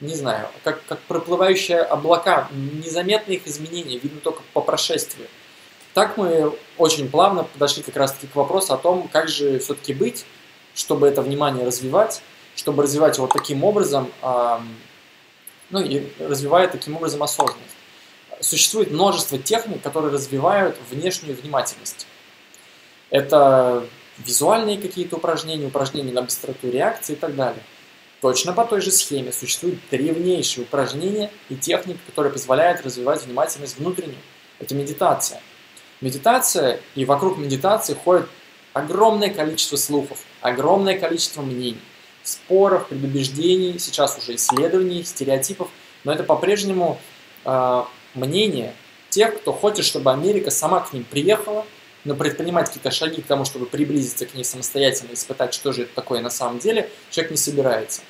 не 0.00 0.14
знаю, 0.14 0.48
как, 0.64 0.84
как 0.86 1.00
проплывающие 1.00 1.78
облака, 1.78 2.48
незаметные 2.52 3.38
их 3.38 3.46
изменения, 3.46 3.98
видно 3.98 4.20
только 4.20 4.42
по 4.52 4.60
прошествию. 4.60 5.28
Так 5.94 6.16
мы 6.16 6.56
очень 6.78 7.10
плавно 7.10 7.44
подошли 7.44 7.82
как 7.82 7.96
раз-таки 7.96 8.26
к 8.26 8.34
вопросу 8.34 8.72
о 8.72 8.78
том, 8.78 9.08
как 9.08 9.28
же 9.28 9.58
все-таки 9.58 9.92
быть, 9.92 10.24
чтобы 10.74 11.08
это 11.08 11.22
внимание 11.22 11.66
развивать, 11.66 12.22
чтобы 12.56 12.82
развивать 12.82 13.16
его 13.16 13.26
таким 13.26 13.64
образом, 13.64 14.10
ну 15.70 15.80
и 15.80 16.06
развивая 16.18 16.68
таким 16.68 16.96
образом 16.96 17.22
осознанность. 17.22 17.76
Существует 18.40 18.90
множество 18.90 19.38
техник, 19.38 19.82
которые 19.82 20.12
развивают 20.12 20.76
внешнюю 20.90 21.36
внимательность. 21.36 22.06
Это 23.10 23.86
визуальные 24.18 24.78
какие-то 24.78 25.16
упражнения, 25.16 25.66
упражнения 25.66 26.12
на 26.12 26.22
быстроту 26.22 26.70
реакции 26.70 27.14
и 27.14 27.16
так 27.16 27.34
далее. 27.36 27.62
Точно 28.20 28.52
по 28.52 28.64
той 28.64 28.80
же 28.80 28.90
схеме 28.90 29.32
существуют 29.32 29.78
древнейшие 29.90 30.64
упражнения 30.64 31.30
и 31.48 31.56
техники, 31.56 31.98
которые 32.06 32.32
позволяют 32.32 32.84
развивать 32.84 33.24
внимательность 33.24 33.78
внутреннюю. 33.78 34.18
Это 34.58 34.74
медитация– 34.74 35.40
Медитация, 36.02 36.80
и 36.96 37.04
вокруг 37.04 37.38
медитации 37.38 37.94
ходит 37.94 38.26
огромное 38.72 39.30
количество 39.30 39.76
слухов, 39.76 40.18
огромное 40.40 40.98
количество 40.98 41.42
мнений, 41.42 41.80
споров, 42.22 42.88
предубеждений, 42.88 43.78
сейчас 43.78 44.18
уже 44.18 44.36
исследований, 44.36 45.04
стереотипов, 45.04 45.68
но 46.04 46.12
это 46.12 46.24
по-прежнему 46.24 46.98
э, 47.44 47.84
мнение 48.14 48.74
тех, 49.10 49.38
кто 49.40 49.52
хочет, 49.52 49.84
чтобы 49.84 50.10
Америка 50.10 50.50
сама 50.50 50.80
к 50.80 50.92
ним 50.92 51.04
приехала, 51.04 51.66
но 52.04 52.14
предпринимать 52.14 52.68
какие-то 52.68 52.90
шаги 52.90 53.22
к 53.22 53.26
тому, 53.26 53.44
чтобы 53.44 53.66
приблизиться 53.66 54.26
к 54.26 54.34
ней 54.34 54.44
самостоятельно, 54.44 55.12
испытать, 55.12 55.54
что 55.54 55.72
же 55.72 55.82
это 55.82 55.94
такое 55.94 56.20
на 56.20 56.30
самом 56.30 56.58
деле, 56.58 56.90
человек 57.10 57.30
не 57.30 57.36
собирается. 57.36 58.02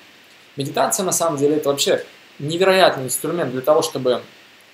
Медитация 0.57 1.05
на 1.05 1.13
самом 1.13 1.39
деле 1.39 1.57
это 1.57 1.69
вообще 1.69 2.05
невероятный 2.39 3.05
инструмент 3.05 3.53
для 3.53 3.61
того, 3.61 3.83
чтобы, 3.83 4.23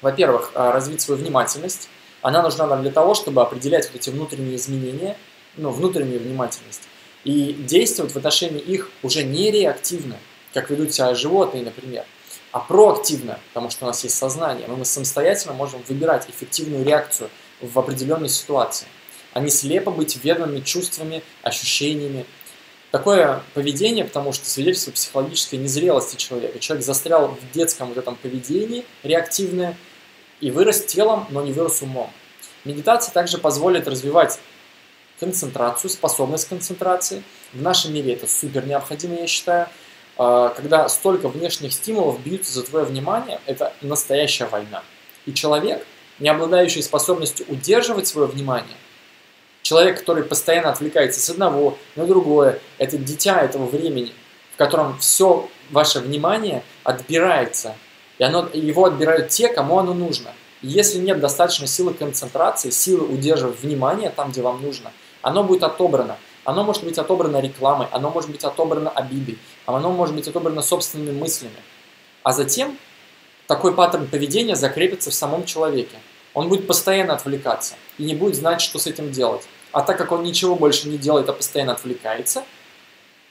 во-первых, 0.03 0.53
а, 0.55 0.73
развить 0.73 1.01
свою 1.01 1.21
внимательность, 1.21 1.89
она 2.21 2.43
нужна 2.43 2.67
нам 2.67 2.83
для 2.83 2.91
того, 2.91 3.15
чтобы 3.15 3.43
определять 3.43 3.87
вот 3.87 3.97
эти 3.97 4.11
внутренние 4.11 4.57
изменения, 4.57 5.17
ну, 5.59 5.71
внутреннюю 5.71 6.21
внимательность, 6.21 6.83
и 7.25 7.53
действовать 7.53 8.13
в 8.13 8.17
отношении 8.17 8.61
их 8.61 8.91
уже 9.03 9.25
не 9.25 9.51
реактивно, 9.51 10.17
как 10.55 10.71
ведут 10.71 10.95
себя 10.95 11.15
животные, 11.15 11.63
например, 11.63 12.05
а 12.53 12.61
проактивно, 12.61 13.39
потому 13.49 13.71
что 13.71 13.85
у 13.85 13.89
нас 13.89 14.03
есть 14.05 14.17
сознание, 14.17 14.67
мы 14.69 14.85
самостоятельно 14.85 15.53
можем 15.53 15.83
выбирать 15.87 16.29
эффективную 16.31 16.85
реакцию 16.85 17.29
в 17.61 17.79
определенной 17.79 18.29
ситуации, 18.29 18.87
а 19.35 19.41
не 19.41 19.51
слепо 19.51 19.91
быть 19.91 20.19
ведомыми 20.23 20.61
чувствами, 20.61 21.23
ощущениями. 21.43 22.25
Такое 22.91 23.43
поведение, 23.53 24.05
потому 24.05 24.33
что 24.33 24.49
свидетельствует 24.49 24.95
психологической 24.95 25.59
незрелости 25.59 26.17
человека. 26.17 26.59
Человек 26.59 26.87
застрял 26.87 27.29
в 27.29 27.53
детском 27.55 27.89
вот 27.89 27.99
этом 27.99 28.17
поведении 28.17 28.87
реактивное, 29.03 29.77
и 30.41 30.51
вырос 30.51 30.85
телом, 30.85 31.27
но 31.31 31.43
не 31.43 31.53
вырос 31.53 31.83
умом. 31.83 32.11
Медитация 32.65 33.13
также 33.13 33.39
позволит 33.39 33.89
развивать 33.89 34.39
концентрацию, 35.19 35.91
способность 35.91 36.49
концентрации. 36.49 37.23
В 37.53 37.63
нашем 37.63 37.95
мире 37.95 38.15
это 38.15 38.27
супер 38.27 38.67
необходимо, 38.67 39.17
я 39.17 39.27
считаю. 39.27 39.69
А, 40.17 40.51
когда 40.51 40.89
столько 40.89 41.29
внешних 41.29 41.73
стимулов 41.73 42.21
бьются 42.21 42.53
за 42.53 42.63
твое 42.63 42.85
внимание, 42.85 43.41
это 43.47 43.73
настоящая 43.81 44.47
война. 44.47 44.83
И 45.27 45.35
человек, 45.35 45.87
не 46.19 46.29
обладающий 46.29 46.83
способностью 46.83 47.47
удерживать 47.49 48.07
свое 48.07 48.27
внимание, 48.27 48.77
человек, 49.63 49.99
который 50.01 50.25
постоянно 50.25 50.71
отвлекается 50.71 51.21
с 51.21 51.31
одного 51.31 51.79
на 51.97 52.07
другое, 52.07 52.61
это 52.79 52.97
дитя 52.97 53.41
этого 53.41 53.67
времени, 53.67 54.13
в 54.55 54.57
котором 54.57 54.99
все 54.99 55.49
ваше 55.71 56.01
внимание 56.01 56.63
отбирается 56.85 57.75
и 58.19 58.25
оно, 58.25 58.49
его 58.53 58.85
отбирают 58.85 59.29
те, 59.29 59.49
кому 59.49 59.79
оно 59.79 59.95
нужно. 59.95 60.33
если 60.61 60.99
нет 60.99 61.21
достаточной 61.21 61.69
силы 61.69 61.95
концентрации, 61.95 62.71
силы 62.71 63.07
удерживать 63.07 63.61
внимание 63.61 64.11
там, 64.11 64.33
где 64.33 64.43
вам 64.43 64.61
нужно, 64.61 64.93
оно 65.23 65.45
будет 65.45 65.63
отобрано. 65.63 66.17
Оно 66.45 66.65
может 66.65 66.85
быть 66.85 66.99
отобрано 66.99 67.41
рекламой, 67.41 67.89
оно 67.91 68.11
может 68.11 68.31
быть 68.31 68.43
отобрано 68.43 68.91
обидой, 68.91 69.39
оно 69.67 69.91
может 69.93 70.15
быть 70.15 70.29
отобрано 70.29 70.63
собственными 70.63 71.11
мыслями. 71.11 71.57
А 72.23 72.33
затем 72.33 72.79
такой 73.47 73.75
паттерн 73.75 74.07
поведения 74.07 74.57
закрепится 74.57 75.11
в 75.11 75.15
самом 75.15 75.45
человеке. 75.45 75.97
Он 76.33 76.49
будет 76.49 76.67
постоянно 76.67 77.15
отвлекаться 77.15 77.75
и 77.99 78.05
не 78.05 78.15
будет 78.15 78.37
знать, 78.37 78.61
что 78.61 78.79
с 78.79 78.87
этим 78.87 79.13
делать. 79.13 79.47
А 79.73 79.83
так 79.83 79.99
как 79.99 80.13
он 80.13 80.23
ничего 80.23 80.55
больше 80.55 80.89
не 80.89 80.97
делает, 80.97 81.29
а 81.29 81.33
постоянно 81.33 81.73
отвлекается– 81.73 82.45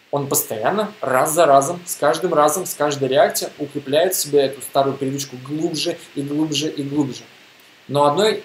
он 0.10 0.28
постоянно, 0.28 0.92
раз 1.02 1.34
за 1.34 1.46
разом, 1.46 1.82
с 1.86 1.96
каждым 1.96 2.34
разом, 2.34 2.66
с 2.66 2.74
каждой 2.74 3.10
реакцией 3.10 3.52
укрепляет 3.58 4.14
в 4.14 4.18
себе 4.18 4.40
эту 4.40 4.62
старую 4.62 4.96
привычку 4.96 5.36
глубже 5.46 5.98
и 6.16 6.22
глубже 6.22 6.70
и 6.70 6.82
глубже. 6.82 7.24
Но 7.88 8.06
одной 8.06 8.44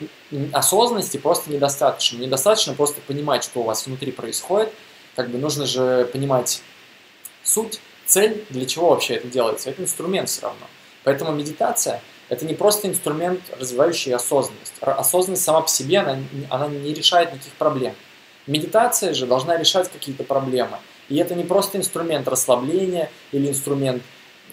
осознанности 0.53 1.17
просто 1.17 1.51
недостаточно. 1.51 2.19
Недостаточно 2.19 2.75
просто 2.75 3.01
понимать, 3.01 3.45
что 3.45 3.61
у 3.61 3.63
вас 3.65 3.87
внутри 3.87 4.13
происходит. 4.13 4.73
Как 5.17 5.31
бы 5.31 5.39
нужно 5.39 5.67
же 5.67 6.09
понимать 6.13 6.63
суть, 7.43 7.81
цель, 8.07 8.45
для 8.51 8.67
чего 8.67 8.91
вообще 8.91 9.15
это 9.15 9.29
делается. 9.29 9.71
Это 9.71 9.83
инструмент 9.83 10.29
все 10.29 10.43
равно. 10.43 10.67
Поэтому 11.05 11.33
медитация– 11.33 12.01
это 12.29 12.47
не 12.47 12.55
просто 12.55 12.89
инструмент, 12.89 13.41
развивающий 13.59 14.15
осознанность. 14.15 14.75
Осознанность 14.81 15.45
сама 15.45 15.63
по 15.63 15.69
себе, 15.69 15.99
она, 15.99 16.19
она 16.49 16.69
не 16.69 16.95
решает 16.95 17.33
никаких 17.33 17.53
проблем. 17.55 17.95
Медитация 18.47 19.13
же 19.13 19.27
должна 19.27 19.57
решать 19.57 19.91
какие-то 19.91 20.25
проблемы. 20.25 20.79
И 21.09 21.17
это 21.17 21.35
не 21.35 21.45
просто 21.45 21.79
инструмент 21.79 22.27
расслабления 22.29 23.11
или 23.33 23.49
инструмент, 23.49 24.03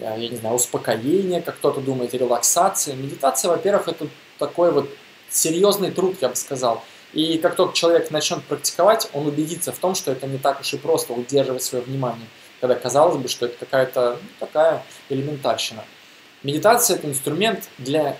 э, 0.00 0.14
я 0.18 0.28
не 0.28 0.36
знаю, 0.36 0.56
успокоения, 0.56 1.40
как 1.40 1.56
кто-то 1.56 1.80
думает, 1.80 2.12
релаксации. 2.12 2.92
Медитация, 2.92 3.50
во-первых, 3.50 3.88
это 3.88 4.08
такой 4.40 4.72
вот 4.72 4.90
серьезный 5.30 5.92
труд, 5.92 6.16
я 6.20 6.30
бы 6.30 6.34
сказал. 6.36 6.82
И 7.12 7.38
как 7.38 7.56
только 7.56 7.74
человек 7.74 8.10
начнет 8.10 8.42
практиковать, 8.44 9.08
он 9.12 9.26
убедится 9.26 9.72
в 9.72 9.78
том, 9.78 9.94
что 9.94 10.10
это 10.10 10.26
не 10.26 10.38
так 10.38 10.60
уж 10.60 10.72
и 10.74 10.78
просто 10.78 11.12
удерживать 11.12 11.62
свое 11.62 11.84
внимание, 11.84 12.26
когда 12.60 12.74
казалось 12.74 13.16
бы, 13.16 13.28
что 13.28 13.46
это 13.46 13.56
какая-то 13.58 14.18
ну, 14.20 14.28
такая 14.38 14.84
элементарщина. 15.08 15.84
Медитация– 16.42 16.96
это 16.98 17.08
инструмент 17.08 17.68
для 17.78 18.16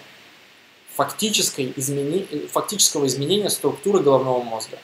фактической 0.94 1.72
измени... 1.76 2.26
фактического 2.52 3.06
изменения 3.06 3.48
структуры 3.48 4.00
головного 4.00 4.42
мозга, 4.42 4.78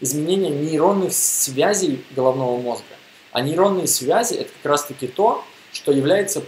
изменения 0.00 0.50
нейронных 0.50 1.12
связей 1.14 2.04
головного 2.10 2.60
мозга. 2.60 2.84
А 3.30 3.40
нейронные 3.40 3.86
связи– 3.86 4.34
это 4.34 4.50
как 4.62 4.72
раз-таки 4.72 5.06
то, 5.06 5.44
что 5.72 5.92
является, 5.92 6.42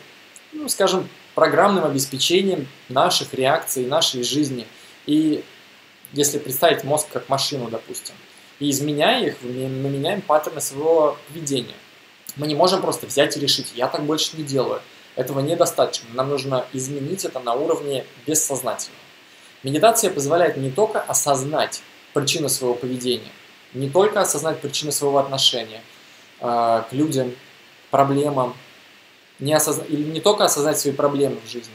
ну, 0.53 0.69
скажем, 0.69 1.09
программным 1.35 1.85
обеспечением 1.85 2.69
наших 2.89 3.35
реакций, 3.35 3.87
нашей 3.87 4.23
жизни. 4.23 4.67
И 5.07 5.45
если 6.13 6.39
представить 6.39 6.85
мозг 6.85 7.09
как 7.13 7.29
машину, 7.29 7.69
допустим, 7.69 8.15
и 8.61 8.71
изменяя 8.71 9.27
их, 9.27 9.37
мы 9.43 9.51
меняем 9.91 10.21
паттерны 10.21 10.61
своего 10.61 11.17
поведения. 11.29 11.75
Мы 12.37 12.47
не 12.47 12.55
можем 12.55 12.81
просто 12.81 13.07
взять 13.07 13.37
и 13.37 13.41
решить, 13.41 13.73
я 13.75 13.89
так 13.89 14.05
больше 14.05 14.37
не 14.37 14.43
делаю– 14.45 14.81
этого 15.17 15.41
недостаточно. 15.41 16.09
Нам 16.15 16.29
нужно 16.29 16.67
изменить 16.73 17.25
это 17.25 17.41
на 17.41 17.55
уровне 17.55 18.05
бессознательного. 18.27 19.01
Медитация 19.63 20.11
позволяет 20.11 20.57
не 20.57 20.71
только 20.71 21.01
осознать 21.01 21.83
причину 22.13 22.49
своего 22.49 22.75
поведения, 22.75 23.31
не 23.73 23.89
только 23.89 24.21
осознать 24.21 24.61
причину 24.61 24.93
своего 24.93 25.19
отношения 25.19 25.81
э, 26.41 26.83
к 26.89 26.93
людям, 26.93 27.35
проблемам, 27.91 28.55
не 29.39 29.53
осозна... 29.53 29.85
или 29.85 30.03
не 30.03 30.21
только 30.21 30.45
осознать 30.45 30.79
свои 30.79 30.93
проблемы 30.93 31.37
в 31.45 31.51
жизни, 31.51 31.75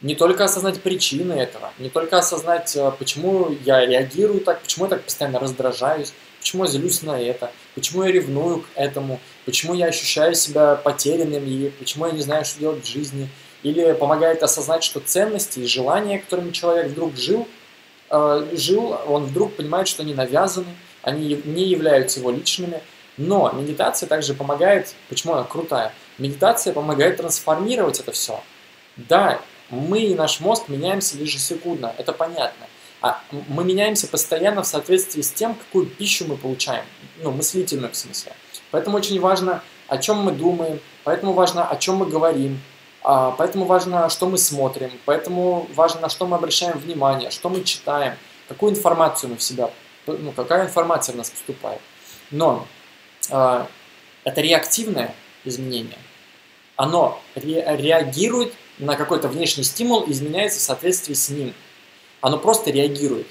не 0.00 0.14
только 0.14 0.44
осознать 0.44 0.82
причины 0.82 1.32
этого, 1.32 1.72
не 1.78 1.88
только 1.88 2.18
осознать, 2.18 2.76
э, 2.76 2.92
почему 2.98 3.56
я 3.64 3.86
реагирую 3.86 4.40
так, 4.40 4.60
почему 4.60 4.84
я 4.84 4.90
так 4.90 5.02
постоянно 5.02 5.38
раздражаюсь, 5.38 6.12
почему 6.40 6.64
я 6.64 6.70
злюсь 6.70 7.02
на 7.02 7.18
это, 7.18 7.50
почему 7.74 8.02
я 8.02 8.12
ревную 8.12 8.60
к 8.60 8.66
этому, 8.74 9.18
почему 9.46 9.72
я 9.72 9.86
ощущаю 9.86 10.34
себя 10.34 10.76
потерянным 10.76 11.44
и 11.46 11.70
почему 11.70 12.06
я 12.06 12.12
не 12.12 12.20
знаю, 12.20 12.44
что 12.44 12.60
делать 12.60 12.84
в 12.84 12.88
жизни. 12.88 13.30
Или 13.62 13.94
помогает 13.94 14.42
осознать, 14.42 14.84
что 14.84 15.00
ценности 15.00 15.60
и 15.60 15.66
желания, 15.66 16.18
которыми 16.18 16.50
человек 16.50 16.88
вдруг 16.88 17.16
жил, 17.16 17.48
э, 18.10 18.48
жил, 18.52 18.94
он 19.06 19.24
вдруг 19.24 19.56
понимает, 19.56 19.88
что 19.88 20.02
они 20.02 20.12
навязаны, 20.12 20.76
они 21.00 21.40
не 21.46 21.64
являются 21.64 22.20
его 22.20 22.30
личными. 22.30 22.82
Но 23.16 23.50
медитация 23.52 24.06
также 24.06 24.34
помогает, 24.34 24.94
почему 25.08 25.32
она 25.32 25.44
крутая, 25.44 25.94
медитация 26.18 26.72
помогает 26.72 27.16
трансформировать 27.16 28.00
это 28.00 28.12
все. 28.12 28.40
Да, 28.96 29.40
мы 29.70 30.00
и 30.00 30.14
наш 30.14 30.40
мозг 30.40 30.68
меняемся 30.68 31.16
ежесекундно, 31.16 31.94
это 31.98 32.12
понятно. 32.12 32.66
А 33.00 33.20
мы 33.30 33.64
меняемся 33.64 34.06
постоянно 34.06 34.62
в 34.62 34.66
соответствии 34.66 35.20
с 35.20 35.30
тем, 35.30 35.54
какую 35.54 35.86
пищу 35.86 36.24
мы 36.26 36.36
получаем, 36.36 36.84
ну, 37.18 37.30
мыслительную 37.32 37.92
в 37.92 37.96
смысле. 37.96 38.32
Поэтому 38.70 38.96
очень 38.96 39.20
важно, 39.20 39.62
о 39.88 39.98
чем 39.98 40.18
мы 40.18 40.32
думаем, 40.32 40.80
поэтому 41.02 41.32
важно, 41.32 41.68
о 41.68 41.76
чем 41.76 41.96
мы 41.96 42.06
говорим, 42.06 42.60
а, 43.02 43.32
поэтому 43.32 43.66
важно, 43.66 44.08
что 44.08 44.26
мы 44.26 44.38
смотрим, 44.38 44.90
поэтому 45.04 45.68
важно, 45.74 46.00
на 46.00 46.08
что 46.08 46.26
мы 46.26 46.36
обращаем 46.36 46.78
внимание, 46.78 47.30
что 47.30 47.50
мы 47.50 47.62
читаем, 47.62 48.14
какую 48.48 48.72
информацию 48.72 49.30
мы 49.30 49.36
в 49.36 49.42
себя, 49.42 49.70
ну, 50.06 50.32
какая 50.32 50.64
информация 50.64 51.12
в 51.12 51.16
нас 51.16 51.28
поступает. 51.28 51.80
Но 52.30 52.66
э, 53.30 53.66
это 54.24 54.40
реактивное 54.40 55.14
изменение. 55.44 55.98
Оно 56.76 57.20
ре 57.34 57.64
реагирует 57.76 58.52
на 58.78 58.96
какой-то 58.96 59.28
внешний 59.28 59.64
стимул, 59.64 60.04
изменяется 60.08 60.58
в 60.58 60.62
соответствии 60.62 61.14
с 61.14 61.28
ним– 61.28 61.54
оно 62.24 62.38
просто 62.38 62.70
реагирует 62.70 63.26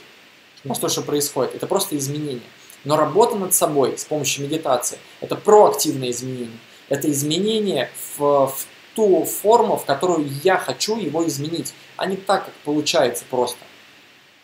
на 0.63 0.75
то, 0.75 0.87
что 0.87 1.01
происходит. 1.01 1.55
Это 1.55 1.65
просто 1.65 1.97
изменение. 1.97 2.45
Но 2.83 2.95
работа 2.95 3.35
над 3.35 3.51
собой 3.51 3.97
с 3.97 4.05
помощью 4.05 4.43
медитации– 4.43 4.99
это 5.19 5.35
проактивное 5.35 6.11
изменение. 6.11 6.59
Это 6.89 7.09
изменение 7.09 7.89
в, 8.17 8.45
в 8.45 8.65
ту 8.93 9.25
форму, 9.25 9.77
в 9.77 9.85
которую 9.85 10.29
я 10.43 10.59
хочу 10.59 10.95
его 10.99 11.25
изменить, 11.25 11.73
а 11.97 12.05
не 12.05 12.17
так, 12.17 12.45
как 12.45 12.53
получается 12.65 13.25
просто. 13.27 13.57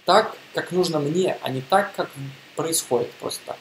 Так, 0.05 0.35
как 0.55 0.71
нужно 0.71 0.97
мне, 0.97 1.37
а 1.43 1.51
не 1.51 1.61
так, 1.61 1.93
как 1.95 2.09
происходит 2.55 3.11
просто 3.19 3.41
так. 3.45 3.57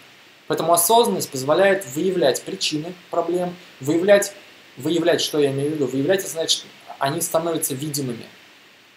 Поэтому 0.48 0.72
осознанность 0.72 1.30
позволяет 1.30 1.86
выявлять 1.94 2.42
причины 2.42 2.92
проблем, 3.10 3.54
выявлять, 3.80 4.32
выявлять, 4.76 5.20
что 5.20 5.38
я 5.38 5.50
имею 5.50 5.70
в 5.70 5.74
виду, 5.74 5.86
выявлять, 5.86 6.20
это 6.20 6.30
значит, 6.30 6.64
они 6.98 7.20
становятся 7.20 7.74
видимыми– 7.74 8.24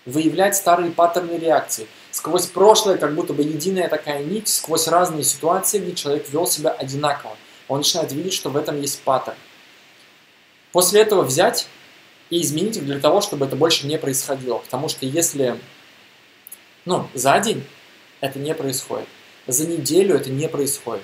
выявлять 0.06 0.56
старые 0.56 0.91
паттерны 0.91 1.38
реакции. 1.38 1.88
Сквозь 2.12 2.47
прошлое, 2.47 2.97
как 2.97 3.16
будто 3.16 3.34
бы 3.34 3.43
единая 3.43 3.88
такая 3.88 4.24
нить, 4.24 4.47
сквозь 4.47 4.88
разные 4.88 5.24
ситуации, 5.24 5.80
где 5.80 5.93
человек 5.93 6.30
вел 6.30 6.47
себя 6.47 6.72
одинаково. 6.72 7.38
Он 7.68 7.80
начинает 7.80 8.12
видеть, 8.12 8.34
что 8.34 8.49
в 8.49 8.58
этом 8.58 8.82
есть 8.82 9.02
паттерн. 9.02 9.38
После 10.72 11.02
этого 11.02 11.22
взять 11.24 11.68
и 12.30 12.41
изменить 12.41 12.78
их 12.78 12.86
для 12.86 12.99
того, 12.99 13.22
чтобы 13.22 13.45
это 13.45 13.56
больше 13.56 13.88
не 13.88 13.97
происходило. 13.97 14.58
Потому 14.58 14.89
что 14.89 15.06
если 15.06 15.60
ну, 16.86 17.08
за 17.14 17.39
день 17.39 17.64
это 18.20 18.39
не 18.39 18.54
происходит, 18.56 19.08
за 19.47 19.68
неделю 19.68 20.16
это 20.16 20.30
не 20.30 20.47
происходит, 20.47 21.04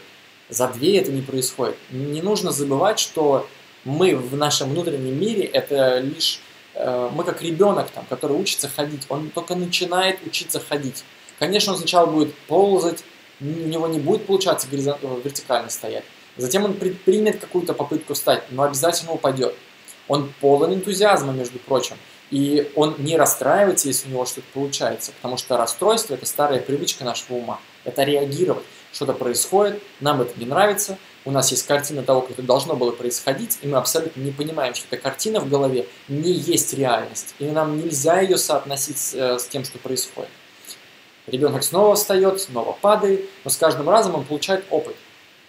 за 0.49 0.67
две 0.67 0.99
это 0.99 1.11
не 1.11 1.21
происходит. 1.21 1.75
Не 1.91 2.21
нужно 2.21 2.51
забывать, 2.51 2.99
что 2.99 3.47
мы 3.85 4.15
в 4.15 4.35
нашем 4.35 4.69
внутреннем 4.69 5.19
мире 5.19 5.43
это 5.43 5.99
лишь 5.99 6.41
Э, 6.77 7.09
мы 7.11 7.23
как 7.23 7.41
ребенок, 7.41 7.89
там, 7.89 8.05
который 8.07 8.37
учится 8.37 8.69
ходить, 8.69 9.05
он 9.09 9.29
только 9.31 9.55
начинает 9.55 10.19
учиться 10.25 10.59
ходить. 10.59 11.03
Конечно, 11.39 11.73
он 11.73 11.79
сначала 11.79 12.05
будет 12.05 12.33
ползать, 12.47 13.03
у 13.41 13.45
него 13.45 13.87
не 13.87 13.99
будет 13.99 14.25
получаться 14.27 14.67
э, 14.71 14.75
вертикально 15.23 15.69
стоять. 15.69 16.03
Затем 16.37 16.65
он 16.65 16.75
предпримет 16.75 17.39
какую-то 17.39 17.73
попытку 17.73 18.13
встать, 18.13 18.43
но 18.51 18.63
обязательно 18.63 19.11
упадет. 19.11 19.55
Он 20.07 20.31
полон 20.39 20.75
энтузиазма, 20.75 21.33
между 21.33 21.57
прочим. 21.57 21.97
И 22.29 22.71
он 22.75 22.95
не 22.99 23.17
расстраивается, 23.17 23.87
если 23.87 24.07
у 24.09 24.11
него 24.11 24.25
что-то 24.25 24.45
получается, 24.53 25.13
потому 25.13 25.37
что 25.37 25.57
расстройство– 25.57 26.13
это 26.15 26.25
старая 26.27 26.59
привычка 26.59 27.03
нашего 27.05 27.37
ума. 27.37 27.59
Это 27.85 28.03
реагировать. 28.03 28.63
Что-то 28.97 29.13
происходит, 29.13 29.79
нам 29.99 30.21
это 30.21 30.39
не 30.39 30.47
нравится, 30.47 30.97
у 31.23 31.29
нас 31.29 31.51
есть 31.51 31.67
картина 31.67 32.01
того, 32.01 32.21
как 32.21 32.31
это 32.31 32.41
должно 32.41 32.75
было 32.75 32.89
происходить, 32.89 33.59
и 33.61 33.67
мы 33.67 33.77
абсолютно 33.77 34.19
не 34.19 34.31
понимаем, 34.31 34.73
что 34.73 34.87
эта 34.89 34.99
картина 34.99 35.39
в 35.39 35.47
голове 35.47 35.85
не 36.07 36.31
есть 36.31 36.73
реальность, 36.73 37.35
и 37.37 37.45
нам 37.45 37.77
нельзя 37.77 38.21
ее 38.21 38.39
соотносить 38.39 38.97
с, 38.97 39.13
э, 39.13 39.37
с 39.37 39.45
тем, 39.45 39.65
что 39.65 39.77
происходит. 39.77 40.31
Ребенок 41.27 41.63
снова 41.63 41.93
встает, 41.93 42.41
снова 42.41 42.71
падает, 42.71 43.29
но 43.43 43.51
с 43.51 43.57
каждым 43.57 43.87
разом 43.87 44.15
он 44.15 44.25
получает 44.25 44.65
опыт. 44.71 44.95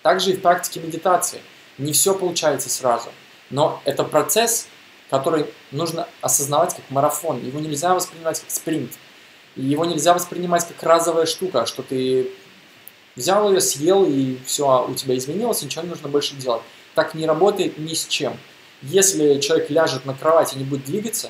Также 0.02 0.32
и 0.32 0.36
в 0.36 0.42
практике 0.42 0.80
медитации. 0.80 1.40
Не 1.78 1.94
все 1.94 2.14
получается 2.14 2.68
сразу, 2.68 3.08
но 3.48 3.80
это 3.86 4.04
процесс, 4.04 4.68
который 5.08 5.46
нужно 5.70 6.06
осознавать 6.20 6.76
как 6.76 6.84
марафон. 6.90 7.42
Его 7.42 7.60
нельзя 7.60 7.94
воспринимать 7.94 8.40
как 8.40 8.50
спринт. 8.50 8.92
Его 9.56 9.86
нельзя 9.86 10.12
воспринимать 10.12 10.68
как 10.68 10.82
разовая 10.82 11.24
штука, 11.24 11.64
что 11.64 11.82
ты 11.82 12.30
Взял 13.18 13.50
ее, 13.50 13.60
съел, 13.60 14.04
и 14.04 14.38
все, 14.46 14.86
у 14.88 14.94
тебя 14.94 15.16
изменилось, 15.16 15.60
ничего 15.62 15.82
не 15.82 15.88
нужно 15.88 16.08
больше 16.08 16.36
делать. 16.36 16.62
Так 16.94 17.14
не 17.14 17.26
работает 17.26 17.76
ни 17.76 17.92
с 17.92 18.06
чем. 18.06 18.38
Если 18.80 19.40
человек 19.40 19.70
ляжет 19.70 20.06
на 20.06 20.14
кровать 20.14 20.54
и 20.54 20.56
не 20.56 20.62
будет 20.62 20.84
двигаться, 20.84 21.28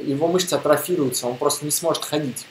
его 0.00 0.28
мышцы 0.28 0.54
атрофируются, 0.54 1.26
он 1.26 1.36
просто 1.36 1.64
не 1.64 1.72
сможет 1.72 2.04
ходить. 2.04 2.46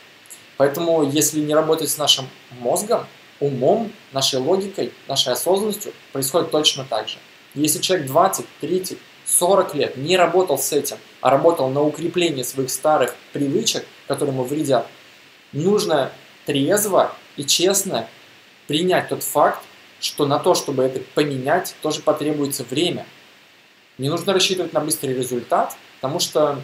Поэтому, 0.58 1.10
если 1.10 1.40
не 1.40 1.56
работать 1.56 1.90
с 1.92 1.98
нашим 1.98 2.28
мозгом, 2.60 3.08
умом, 3.40 3.90
нашей 4.12 4.40
логикой, 4.40 4.92
нашей 5.08 5.32
осознанностью, 5.32 5.94
происходит 6.12 6.52
точно 6.52 6.84
так 6.84 7.08
же. 7.08 7.20
Если 7.56 7.80
человек 7.80 8.08
20, 8.08 8.46
30, 8.60 8.98
40 9.26 9.76
лет 9.76 9.96
не 9.96 10.18
работал 10.18 10.58
с 10.58 10.74
этим, 10.74 10.98
а 11.22 11.30
работал 11.30 11.70
на 11.70 11.82
укрепление 11.82 12.44
своих 12.44 12.70
старых 12.70 13.16
привычек, 13.32 13.86
которые 14.10 14.34
ему 14.34 14.44
вредят, 14.44 14.88
нужно 15.54 16.12
трезво 16.46 17.16
и 17.38 17.46
честно 17.46 18.10
принять 18.68 19.10
тот 19.10 19.24
факт, 19.24 19.64
что 20.00 20.26
на 20.26 20.40
то, 20.40 20.54
чтобы 20.56 20.84
это 20.84 21.00
поменять, 21.14 21.76
тоже 21.82 22.02
потребуется 22.02 22.64
время. 22.64 23.06
Не 23.98 24.10
нужно 24.10 24.34
рассчитывать 24.34 24.74
на 24.74 24.80
быстрый 24.80 25.14
результат, 25.14 25.76
потому 26.02 26.20
что 26.20 26.60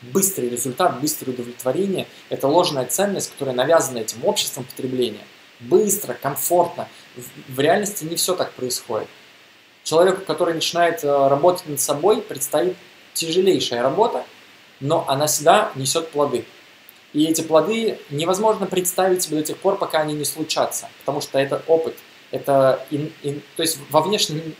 быстрый 0.00 0.48
результат, 0.48 1.00
быстрое 1.00 1.34
удовлетворение– 1.34 2.06
это 2.28 2.48
ложная 2.48 2.86
ценность, 2.86 3.30
которая 3.32 3.54
навязана 3.54 3.98
этим 3.98 4.24
обществом 4.24 4.64
потребления. 4.64 5.24
Быстро, 5.60 6.14
комфортно. 6.14 6.88
В, 7.16 7.54
в 7.54 7.60
реальности 7.60 8.04
не 8.04 8.16
все 8.16 8.34
так 8.34 8.52
происходит. 8.52 9.08
Человеку, 9.84 10.22
который 10.24 10.54
начинает 10.54 11.02
э, 11.04 11.28
работать 11.28 11.68
над 11.68 11.80
собой, 11.80 12.22
предстоит 12.22 12.76
тяжелейшая 13.14 13.82
работа, 13.82 14.24
но 14.80 15.04
она 15.08 15.26
всегда 15.26 15.72
несет 15.74 16.10
плоды. 16.10 16.44
И 17.12 17.24
эти 17.24 17.42
плоды 17.42 17.98
невозможно 18.10 18.66
представить 18.66 19.22
себе 19.22 19.38
до 19.38 19.42
тех 19.42 19.58
пор, 19.58 19.76
пока 19.76 20.00
они 20.00 20.14
не 20.14 20.24
случатся, 20.24 20.88
потому 21.00 21.20
что 21.20 21.38
это 21.38 21.62
опыт. 21.66 21.96
Это 22.30 22.86
ин, 22.90 23.12
ин, 23.22 23.42
то 23.56 23.62
есть 23.62 23.78
во 23.90 24.00
внешнем 24.00 24.54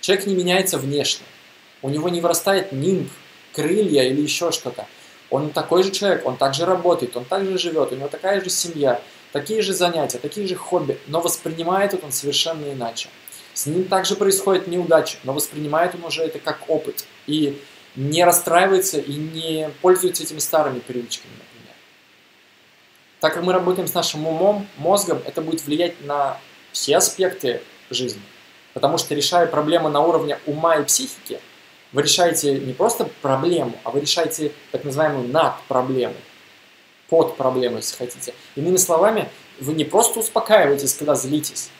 человек 0.00 0.26
не 0.26 0.34
меняется 0.34 0.78
внешне. 0.78 1.26
У 1.82 1.90
него 1.90 2.08
не 2.08 2.20
вырастает 2.20 2.72
нимб, 2.72 3.10
крылья 3.52 4.04
или 4.04 4.22
еще 4.22 4.50
что-то. 4.50 4.86
Он 5.30 5.50
такой 5.50 5.82
же 5.82 5.90
человек, 5.90 6.26
он 6.26 6.38
также 6.38 6.64
работает, 6.64 7.14
он 7.16 7.26
также 7.26 7.58
живет, 7.58 7.92
у 7.92 7.96
него 7.96 8.08
такая 8.08 8.42
же 8.42 8.48
семья, 8.48 9.02
такие 9.32 9.60
же 9.60 9.74
занятия, 9.74 10.16
такие 10.18 10.46
же 10.46 10.54
хобби, 10.54 10.98
но 11.06 11.20
воспринимает 11.20 11.92
это 11.92 12.06
он 12.06 12.12
совершенно 12.12 12.72
иначе. 12.72 13.10
С 13.52 13.66
ним 13.66 13.84
также 13.84 14.14
происходит 14.16 14.68
неудача, 14.68 15.18
но 15.24 15.34
воспринимает 15.34 15.94
он 15.94 16.04
уже 16.04 16.22
это 16.22 16.38
как 16.38 16.60
опыт 16.68 17.04
и 17.26 17.60
не 17.96 18.24
расстраивается 18.24 18.98
и 18.98 19.12
не 19.14 19.70
пользуется 19.82 20.22
этими 20.22 20.38
старыми 20.38 20.78
привычками. 20.78 21.34
Так 23.20 23.34
как 23.34 23.42
мы 23.42 23.52
работаем 23.52 23.88
с 23.88 23.94
нашим 23.94 24.26
умом, 24.26 24.66
мозгом, 24.76 25.20
это 25.24 25.42
будет 25.42 25.64
влиять 25.64 26.00
на 26.04 26.38
все 26.72 26.98
аспекты 26.98 27.62
жизни. 27.90 28.22
Потому 28.74 28.98
что 28.98 29.14
решая 29.14 29.46
проблемы 29.46 29.90
на 29.90 30.00
уровне 30.00 30.38
ума 30.46 30.76
и 30.76 30.84
психики, 30.84 31.40
вы 31.92 32.02
решаете 32.02 32.58
не 32.58 32.72
просто 32.72 33.08
проблему, 33.22 33.72
а 33.82 33.90
вы 33.90 34.00
решаете 34.00 34.52
так 34.70 34.84
называемую 34.84 35.28
над-проблему, 35.28 36.14
под 37.08 37.36
проблему, 37.36 37.76
если 37.76 37.96
хотите. 37.96 38.34
Иными 38.54 38.76
словами, 38.76 39.28
вы 39.58 39.72
не 39.72 39.84
просто 39.84 40.20
успокаиваетесь, 40.20 40.94
когда 40.94 41.14
злитесь, 41.14 41.70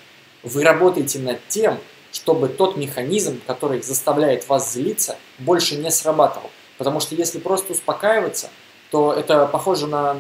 вы 0.43 0.65
работаете 0.65 1.19
над 1.19 1.39
тем, 1.49 1.79
чтобы 2.11 2.49
тот 2.49 2.77
механизм, 2.77 3.41
который 3.47 3.83
заставляет 3.83 4.49
вас 4.49 4.73
злиться, 4.73 5.17
больше 5.39 5.77
не 5.77 5.91
срабатывал. 5.91 6.51
Потому 6.79 7.01
что 7.01 7.15
если 7.15 7.39
просто 7.39 7.73
успокаиваться, 7.73 8.49
то 8.91 9.13
это 9.13 9.47
похоже 9.47 9.87
на 9.87 10.17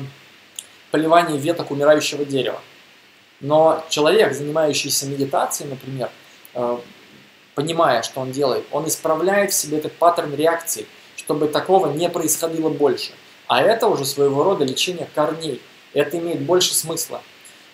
поливание 0.91 1.39
веток 1.39 1.71
умирающего 1.71 2.25
дерева. 2.25 2.61
Но 3.41 3.85
человек, 3.89 4.35
занимающийся 4.35 5.07
медитацией, 5.07 5.71
например, 5.71 6.11
э, 6.55 6.79
понимая, 7.55 8.03
что 8.03 8.21
он 8.21 8.33
делает, 8.33 8.65
он 8.71 8.89
исправляет 8.89 9.53
в 9.53 9.55
себе 9.55 9.79
этот 9.79 9.93
паттерн 9.93 10.35
реакции, 10.35 10.87
чтобы 11.17 11.49
такого 11.49 11.93
не 11.93 12.09
происходило 12.09 12.69
больше. 12.69 13.13
А 13.47 13.63
это 13.63 13.89
уже 13.89 14.05
своего 14.05 14.43
рода 14.45 14.65
лечение 14.65 15.09
корней. 15.15 15.61
Это 15.95 16.19
имеет 16.19 16.41
больше 16.41 16.75
смысла. 16.75 17.23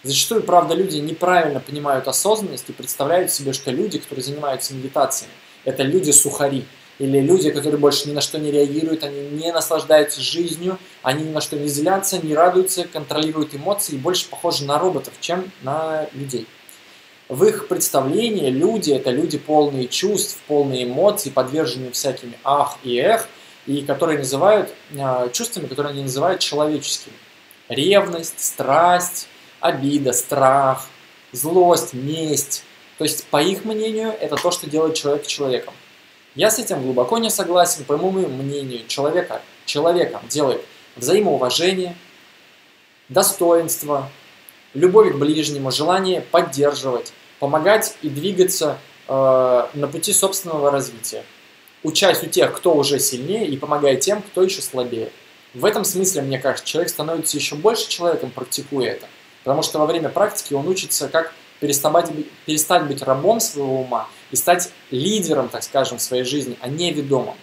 Зачастую, 0.05 0.43
правда, 0.43 0.75
люди 0.75 0.99
неправильно 0.99 1.61
понимают 1.61 2.07
осознанность 2.09 2.69
и 2.69 2.73
представляют 2.73 3.31
себе, 3.31 3.53
что 3.53 3.71
люди, 3.71 3.99
которые 3.99 4.23
занимаются 4.23 4.75
медитациями, 4.75 5.33
это 5.65 5.83
люди-сухари. 5.83 6.67
Или 6.99 7.21
люди, 7.21 7.51
которые 7.51 7.79
больше 7.79 8.09
ни 8.09 8.13
на 8.13 8.21
что 8.21 8.39
не 8.39 8.53
реагируют, 8.53 9.03
они 9.03 9.29
не 9.31 9.53
наслаждаются 9.53 10.21
жизнью, 10.21 10.79
они 11.03 11.25
ни 11.25 11.31
на 11.31 11.41
что 11.41 11.57
не 11.57 11.69
злятся, 11.69 12.19
не 12.19 12.35
радуются, 12.35 12.85
контролируют 12.85 13.55
эмоции 13.55 13.95
и 13.95 13.99
больше 13.99 14.29
похожи 14.29 14.65
на 14.65 14.79
роботов, 14.79 15.13
чем 15.21 15.51
на 15.63 16.07
людей. 16.13 16.47
В 17.29 17.45
их 17.45 17.69
представлении 17.69 18.51
люди– 18.51 18.93
это 18.93 19.11
люди 19.11 19.39
полные 19.39 19.89
чувств, 19.89 20.39
полные 20.47 20.85
эмоций, 20.85 21.33
подверженные 21.33 21.91
всякими 21.91 22.35
ах 22.45 22.79
и 22.85 22.97
эх, 22.97 23.29
и 23.67 23.81
которые 23.81 24.19
называют 24.19 24.71
э, 24.93 25.31
чувствами, 25.33 25.67
которые 25.67 25.93
они 25.93 26.03
называют 26.03 26.41
человеческими. 26.41 27.15
Ревность, 27.69 28.39
страсть, 28.45 29.27
обида, 29.61 30.13
страх, 30.13 30.87
злость, 31.33 31.95
месть. 31.95 32.63
То 32.99 33.05
есть, 33.05 33.25
по 33.29 33.43
их 33.43 33.65
мнению, 33.65 34.15
это 34.21 34.37
то, 34.37 34.51
что 34.51 34.69
делает 34.69 34.95
человека 34.95 35.27
человеком. 35.27 35.73
Я 36.35 36.51
с 36.51 36.59
этим 36.59 36.83
глубоко 36.83 37.19
не 37.19 37.31
согласен. 37.31 37.85
По 37.85 37.97
моему 37.97 38.29
мнению, 38.29 38.87
человека 38.89 39.41
человеком 39.67 40.23
делает 40.29 40.65
взаимоуважение, 40.97 41.97
достоинство, 43.09 44.11
любовь 44.75 45.13
к 45.13 45.17
ближнему, 45.17 45.71
желание 45.71 46.23
поддерживать, 46.23 47.13
помогать 47.39 47.97
и 48.03 48.09
двигаться 48.09 48.79
э, 49.07 49.67
на 49.75 49.87
пути 49.87 50.13
собственного 50.13 50.73
развития. 50.73 51.25
Учась 51.85 52.23
у 52.25 52.27
тех, 52.27 52.53
кто 52.53 52.75
уже 52.75 52.99
сильнее, 52.99 53.47
и 53.47 53.57
помогая 53.57 53.97
тем, 53.97 54.21
кто 54.23 54.43
еще 54.43 54.61
слабее. 54.61 55.11
В 55.53 55.65
этом 55.65 55.85
смысле, 55.85 56.23
мне 56.23 56.41
кажется, 56.41 56.67
человек 56.67 56.91
становится 56.91 57.37
еще 57.37 57.55
больше 57.55 57.89
человеком, 57.89 58.31
практикуя 58.31 58.93
это. 58.93 59.07
Потому 59.45 59.63
что 59.63 59.79
во 59.79 59.87
время 59.87 60.09
практики 60.09 60.55
он 60.55 60.67
учится, 60.67 61.09
как 61.09 61.33
перестать, 61.61 62.11
перестать 62.45 62.87
быть 62.87 63.03
рабом 63.03 63.39
своего 63.39 63.83
ума 63.83 64.09
и 64.35 64.37
стать 64.37 64.73
лидером, 64.91 65.49
так 65.49 65.63
скажем, 65.63 65.99
в 65.99 66.03
своей 66.03 66.25
жизни, 66.25 66.59
а 66.61 66.67
не 66.67 66.93
ведомым. 66.93 67.37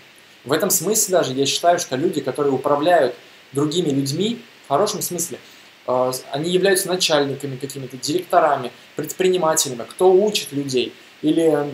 В 0.43 0.51
этом 0.51 0.69
смысле 0.69 1.13
даже 1.13 1.33
я 1.33 1.45
считаю, 1.45 1.79
что 1.79 1.95
люди, 1.95 2.19
которые 2.19 2.51
управляют 2.51 3.15
другими 3.53 3.91
людьми, 3.91 4.41
в 4.65 4.67
хорошем 4.67 5.01
смысле, 5.01 5.39
э, 5.87 6.11
они 6.33 6.51
являются 6.51 6.89
начальниками 6.89 7.55
какими-то, 7.55 7.95
директорами, 7.95 8.73
предпринимателями, 8.97 9.85
кто 9.89 10.11
учит 10.11 10.51
людей 10.51 10.93
или 11.21 11.73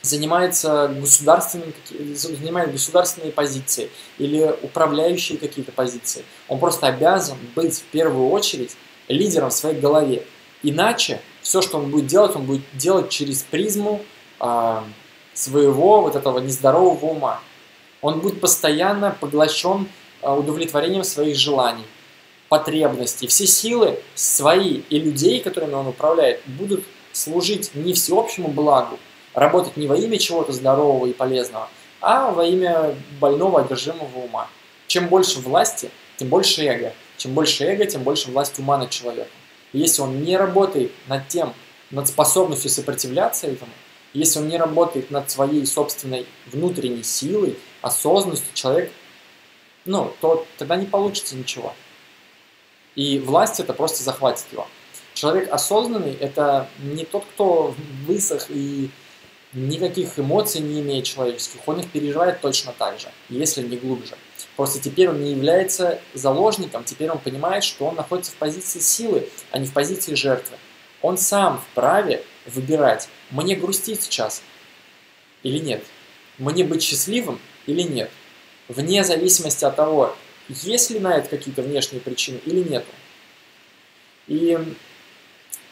занимается 0.00 0.94
государственными, 1.00 1.72
занимает 2.14 2.70
государственные 2.70 3.32
позиции 3.32 3.90
или 4.18 4.54
управляющие 4.62 5.38
какие-то 5.38 5.72
позиции. 5.72 6.24
Он 6.46 6.60
просто 6.60 6.86
обязан 6.86 7.36
быть 7.56 7.78
в 7.78 7.84
первую 7.90 8.28
очередь 8.28 8.76
лидером 9.08 9.50
в 9.50 9.54
своей 9.54 9.80
голове. 9.80 10.24
Иначе 10.62 11.20
все, 11.40 11.60
что 11.62 11.78
он 11.78 11.90
будет 11.90 12.06
делать, 12.06 12.36
он 12.36 12.44
будет 12.44 12.62
делать 12.74 13.10
через 13.10 13.42
призму 13.42 14.00
своего 15.34 16.02
вот 16.02 16.16
этого 16.16 16.38
нездорового 16.38 17.06
ума. 17.06 17.40
Он 18.00 18.20
будет 18.20 18.40
постоянно 18.40 19.16
поглощен 19.20 19.88
э, 20.22 20.30
удовлетворением 20.30 21.04
своих 21.04 21.36
желаний, 21.36 21.84
потребностей. 22.48 23.28
Все 23.28 23.46
силы 23.46 24.00
свои 24.14 24.82
и 24.90 24.98
людей, 24.98 25.40
которыми 25.40 25.74
он 25.74 25.86
управляет, 25.86 26.40
будут 26.46 26.84
служить 27.12 27.74
не 27.74 27.92
всеобщему 27.92 28.48
благу, 28.48 28.98
работать 29.34 29.76
не 29.76 29.86
во 29.86 29.96
имя 29.96 30.18
чего-то 30.18 30.52
здорового 30.52 31.06
и 31.06 31.12
полезного, 31.12 31.68
а 32.00 32.32
во 32.32 32.44
имя 32.44 32.94
больного, 33.20 33.60
одержимого 33.60 34.18
ума. 34.18 34.48
Чем 34.88 35.08
больше 35.08 35.38
власти, 35.40 35.90
тем 36.16 36.28
больше 36.28 36.64
эго. 36.64 36.92
Чем 37.16 37.34
больше 37.34 37.64
эго, 37.64 37.86
тем 37.86 38.02
больше 38.02 38.30
власть 38.30 38.58
ума 38.58 38.76
над 38.76 38.90
человеком. 38.90 39.32
И 39.72 39.78
если 39.78 40.02
он 40.02 40.22
не 40.22 40.36
работает 40.36 40.92
над 41.06 41.28
тем, 41.28 41.54
над 41.90 42.08
способностью 42.08 42.70
сопротивляться 42.70 43.46
этому, 43.46 43.70
если 44.12 44.40
он 44.40 44.48
не 44.48 44.58
работает 44.58 45.10
над 45.10 45.30
своей 45.30 45.64
собственной 45.66 46.26
внутренней 46.46 47.02
силой, 47.02 47.58
осознанностью, 47.80 48.52
человек, 48.54 48.92
ну, 49.84 50.12
то 50.20 50.46
тогда 50.58 50.76
не 50.76 50.86
получится 50.86 51.36
ничего. 51.36 51.74
И 52.94 53.18
власть 53.18 53.58
это 53.58 53.72
просто 53.72 54.02
захватит 54.02 54.46
его. 54.52 54.66
Человек 55.14 55.52
осознанный– 55.52 56.14
это 56.20 56.68
не 56.78 57.04
тот, 57.04 57.24
кто 57.24 57.74
высох 58.06 58.46
и 58.50 58.90
никаких 59.52 60.18
эмоций 60.18 60.60
не 60.60 60.80
имеет 60.80 61.04
человеческих. 61.04 61.60
Он 61.66 61.80
их 61.80 61.90
переживает 61.90 62.40
точно 62.40 62.72
так 62.76 62.98
же, 62.98 63.08
если 63.28 63.62
не 63.62 63.76
глубже. 63.76 64.16
Просто 64.56 64.80
теперь 64.80 65.08
он 65.08 65.22
не 65.22 65.32
является 65.32 66.00
заложником, 66.14 66.84
теперь 66.84 67.10
он 67.10 67.18
понимает, 67.18 67.64
что 67.64 67.86
он 67.86 67.96
находится 67.96 68.32
в 68.32 68.36
позиции 68.36 68.80
силы, 68.80 69.28
а 69.50 69.58
не 69.58 69.66
в 69.66 69.72
позиции 69.72 70.14
жертвы. 70.14 70.56
Он 71.00 71.18
сам 71.18 71.60
вправе 71.60 72.24
выбирать, 72.46 73.08
мне 73.30 73.56
грустить 73.56 74.02
сейчас 74.02 74.42
или 75.42 75.58
нет, 75.58 75.84
мне 76.38 76.64
быть 76.64 76.82
счастливым 76.82 77.40
или 77.66 77.82
нет, 77.82 78.10
вне 78.68 79.04
зависимости 79.04 79.64
от 79.64 79.76
того, 79.76 80.14
есть 80.48 80.90
ли 80.90 80.98
на 80.98 81.16
это 81.16 81.28
какие-то 81.28 81.62
внешние 81.62 82.00
причины 82.00 82.40
или 82.44 82.68
нет. 82.68 82.84
И 84.26 84.58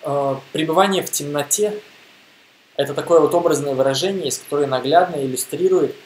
э, 0.02 0.36
пребывание 0.52 1.02
в 1.02 1.10
темноте– 1.10 1.80
это 2.76 2.94
такое 2.94 3.20
вот 3.20 3.34
образное 3.34 3.74
выражение, 3.74 4.28
из 4.28 4.38
которое 4.38 4.66
наглядно 4.66 5.16
иллюстрирует– 5.16 5.94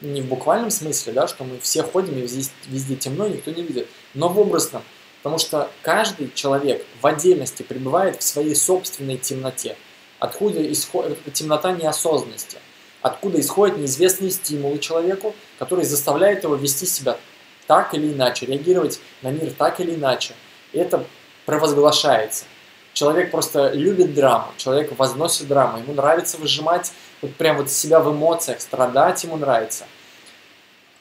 не 0.00 0.20
в 0.20 0.26
буквальном 0.26 0.70
смысле, 0.70 1.12
да, 1.12 1.26
что 1.26 1.44
мы 1.44 1.58
все 1.60 1.82
ходим 1.82 2.18
и 2.18 2.22
везде, 2.22 2.50
везде 2.66 2.96
темно, 2.96 3.28
никто 3.28 3.50
не 3.50 3.62
видит, 3.62 3.88
но 4.12 4.28
в 4.28 4.38
образном, 4.38 4.82
потому 5.22 5.38
что 5.38 5.70
каждый 5.82 6.30
человек 6.34 6.84
в 7.00 7.06
отдельности 7.06 7.62
пребывает 7.62 8.20
в 8.20 8.22
своей 8.22 8.54
собственной 8.54 9.16
темноте. 9.16 9.76
Откуда 10.24 10.72
исходит 10.72 11.18
темнота 11.34 11.72
неосознанности? 11.72 12.56
Откуда 13.02 13.38
исходят 13.38 13.76
неизвестные 13.76 14.30
стимулы 14.30 14.78
человеку, 14.78 15.34
которые 15.58 15.84
заставляют 15.84 16.44
его 16.44 16.54
вести 16.54 16.86
себя 16.86 17.18
так 17.66 17.92
или 17.92 18.10
иначе, 18.10 18.46
реагировать 18.46 19.00
на 19.20 19.30
мир 19.30 19.52
так 19.52 19.80
или 19.80 19.94
иначе. 19.94 20.32
И 20.72 20.78
это 20.78 21.04
провозглашается. 21.44 22.46
Человек 22.94 23.32
просто 23.32 23.72
любит 23.72 24.14
драму, 24.14 24.46
человек 24.56 24.98
возносит 24.98 25.46
драму, 25.46 25.76
ему 25.76 25.92
нравится 25.92 26.38
выжимать 26.38 26.92
вот 27.20 27.34
прям 27.34 27.58
вот 27.58 27.70
себя 27.70 28.00
в 28.00 28.10
эмоциях, 28.10 28.62
страдать 28.62 29.22
ему 29.24 29.36
нравится. 29.36 29.84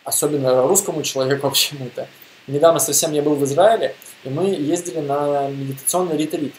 особенно 0.03 0.67
русскому 0.67 1.01
человеку 1.01 1.49
почему-то. 1.49 2.09
Недавно 2.47 2.81
совсем 2.81 3.13
я 3.13 3.21
был 3.21 3.35
в 3.35 3.43
Израиле, 3.45 3.95
и 4.25 4.29
мы 4.29 4.47
ездили 4.47 4.99
на 4.99 5.47
медитационный 5.47 6.17
ретрит. 6.17 6.53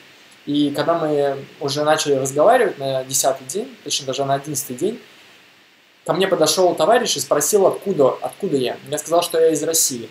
И 0.47 0.70
когда 0.70 0.99
мы 0.99 1.45
уже 1.61 1.84
начали 1.84 2.14
разговаривать 2.14 2.78
на 2.78 3.03
десятый 3.05 3.47
день, 3.47 3.74
точнее 3.82 4.07
даже 4.07 4.24
на 4.24 4.34
одиннадцатый 4.34 4.76
день, 4.76 5.01
ко 6.05 6.12
мне 6.12 6.28
подошел 6.28 6.74
товарищ 6.74 7.16
и 7.16 7.20
спросил, 7.20 7.66
откуда, 7.66 8.11
откуда 8.20 8.57
я. 8.57 8.76
Я 8.90 8.99
сказал, 8.99 9.22
что 9.22 9.40
я 9.40 9.51
из 9.51 9.62
России. 9.62 10.09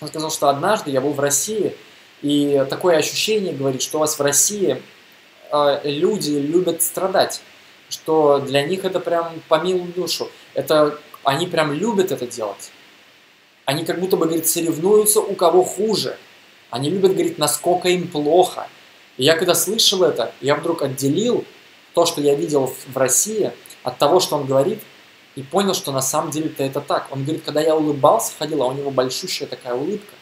Он 0.00 0.08
сказал, 0.08 0.30
что 0.30 0.48
однажды 0.48 0.90
я 0.90 1.00
был 1.00 1.12
в 1.12 1.20
России, 1.20 1.76
и 2.22 2.64
такое 2.70 2.96
ощущение, 2.96 3.52
говорит, 3.52 3.82
что 3.82 3.98
у 3.98 4.00
вас 4.00 4.18
в 4.18 4.22
России 4.22 4.82
э, 5.52 5.80
люди 5.84 6.32
любят 6.32 6.82
страдать, 6.82 7.42
что 7.90 8.38
для 8.38 8.66
них 8.66 8.84
это 8.84 9.00
прям 9.00 9.42
по 9.48 9.60
милую 9.60 9.92
душу. 9.92 10.30
Это, 10.54 10.98
они 11.22 11.46
прям 11.46 11.72
любят 11.72 12.12
это 12.12 12.26
делать. 12.26 12.70
Они 13.66 13.84
как 13.84 14.00
будто 14.00 14.16
бы, 14.16 14.26
говорит, 14.26 14.48
соревнуются, 14.48 15.20
у 15.20 15.34
кого 15.34 15.64
хуже. 15.64 16.16
Они 16.70 16.88
любят, 16.88 17.12
говорит, 17.12 17.38
насколько 17.38 17.88
им 17.88 18.08
плохо. 18.08 18.68
И 19.16 19.24
я 19.24 19.36
когда 19.36 19.54
слышал 19.54 20.02
это, 20.02 20.32
я 20.40 20.54
вдруг 20.54 20.82
отделил 20.82 21.44
то, 21.94 22.04
что 22.06 22.20
я 22.20 22.34
видел 22.34 22.72
в 22.86 22.96
России, 22.96 23.52
от 23.82 23.98
того, 23.98 24.20
что 24.20 24.36
он 24.36 24.46
говорит, 24.46 24.80
и 25.36 25.42
понял, 25.42 25.74
что 25.74 25.92
на 25.92 26.02
самом 26.02 26.30
деле-то 26.30 26.64
это 26.64 26.80
так. 26.80 27.08
Он 27.10 27.22
говорит, 27.22 27.44
когда 27.44 27.60
я 27.60 27.76
улыбался, 27.76 28.32
ходил, 28.38 28.62
а 28.62 28.66
у 28.66 28.72
него 28.72 28.90
большущая 28.90 29.46
такая 29.46 29.74
улыбка. 29.74 30.12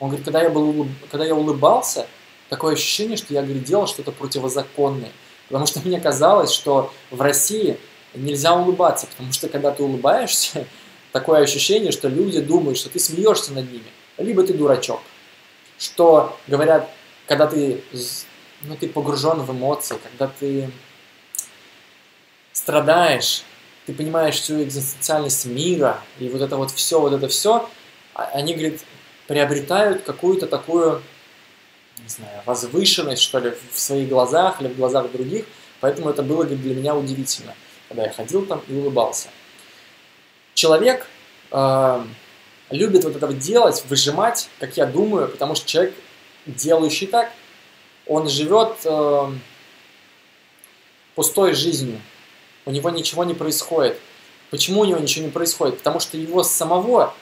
Он 0.00 0.08
говорит, 0.08 0.24
когда 0.24 0.42
я, 0.42 0.50
был, 0.50 0.88
когда 1.10 1.24
я 1.24 1.34
улыбался, 1.34 2.06
такое 2.48 2.74
ощущение, 2.74 3.16
что 3.16 3.32
я, 3.32 3.42
говорит, 3.42 3.64
делал 3.64 3.86
что-то 3.86 4.10
противозаконное. 4.10 5.12
Потому 5.48 5.66
что 5.66 5.80
мне 5.80 6.00
казалось, 6.00 6.50
что 6.50 6.92
в 7.10 7.20
России 7.20 7.78
нельзя 8.14 8.54
улыбаться, 8.54 9.06
потому 9.06 9.32
что 9.32 9.48
когда 9.48 9.70
ты 9.70 9.82
улыбаешься, 9.82 10.66
такое 11.12 11.42
ощущение, 11.42 11.92
что 11.92 12.08
люди 12.08 12.40
думают, 12.40 12.78
что 12.78 12.88
ты 12.88 12.98
смеешься 12.98 13.52
над 13.52 13.70
ними, 13.70 13.86
либо 14.18 14.42
ты 14.42 14.54
дурачок. 14.54 15.00
Что 15.78 16.36
говорят, 16.46 16.90
когда 17.26 17.46
ты, 17.46 17.82
ну, 18.66 18.76
ты 18.76 18.88
погружен 18.88 19.40
в 19.40 19.50
эмоции, 19.50 19.96
когда 20.02 20.32
ты 20.40 20.70
страдаешь, 22.52 23.42
ты 23.86 23.92
понимаешь 23.92 24.36
всю 24.36 24.62
экзистенциальность 24.62 25.44
мира, 25.46 26.00
и 26.18 26.28
вот 26.28 26.40
это 26.40 26.56
вот 26.56 26.70
все, 26.70 27.00
вот 27.00 27.12
это 27.12 27.28
все, 27.28 27.68
а, 28.14 28.24
они, 28.32 28.54
говорит, 28.54 28.80
приобретают 29.26 30.02
какую-то 30.02 30.46
такую, 30.46 31.02
не 31.98 32.08
знаю, 32.08 32.42
возвышенность, 32.46 33.22
что 33.22 33.38
ли, 33.38 33.54
в 33.72 33.78
своих 33.78 34.08
глазах 34.08 34.60
или 34.60 34.68
в 34.68 34.76
глазах 34.76 35.10
других, 35.12 35.44
поэтому 35.80 36.10
это 36.10 36.22
было 36.22 36.44
для 36.44 36.74
меня 36.74 36.94
удивительно, 36.94 37.54
когда 37.88 38.04
я 38.04 38.12
ходил 38.12 38.46
там 38.46 38.62
и 38.68 38.74
улыбался. 38.74 39.28
Человек 40.54 41.06
э, 41.50 42.04
любит 42.70 43.04
вот 43.04 43.16
это 43.16 43.32
делать, 43.32 43.84
выжимать, 43.88 44.48
как 44.60 44.76
я 44.76 44.86
думаю, 44.86 45.28
потому 45.28 45.54
что 45.54 45.66
человек, 45.66 45.94
делающий 46.46 47.06
так, 47.06 47.30
он 48.06 48.28
живет 48.28 48.76
э, 48.84 49.32
пустой 51.14 51.54
жизнью, 51.54 52.00
у 52.66 52.70
него 52.70 52.90
ничего 52.90 53.24
не 53.24 53.34
происходит. 53.34 53.98
Почему 54.50 54.82
у 54.82 54.84
него 54.84 54.98
ничего 54.98 55.24
не 55.24 55.30
происходит? 55.30 55.78
Потому 55.78 56.00
что 56.00 56.16
его 56.16 56.42
самого 56.42 57.14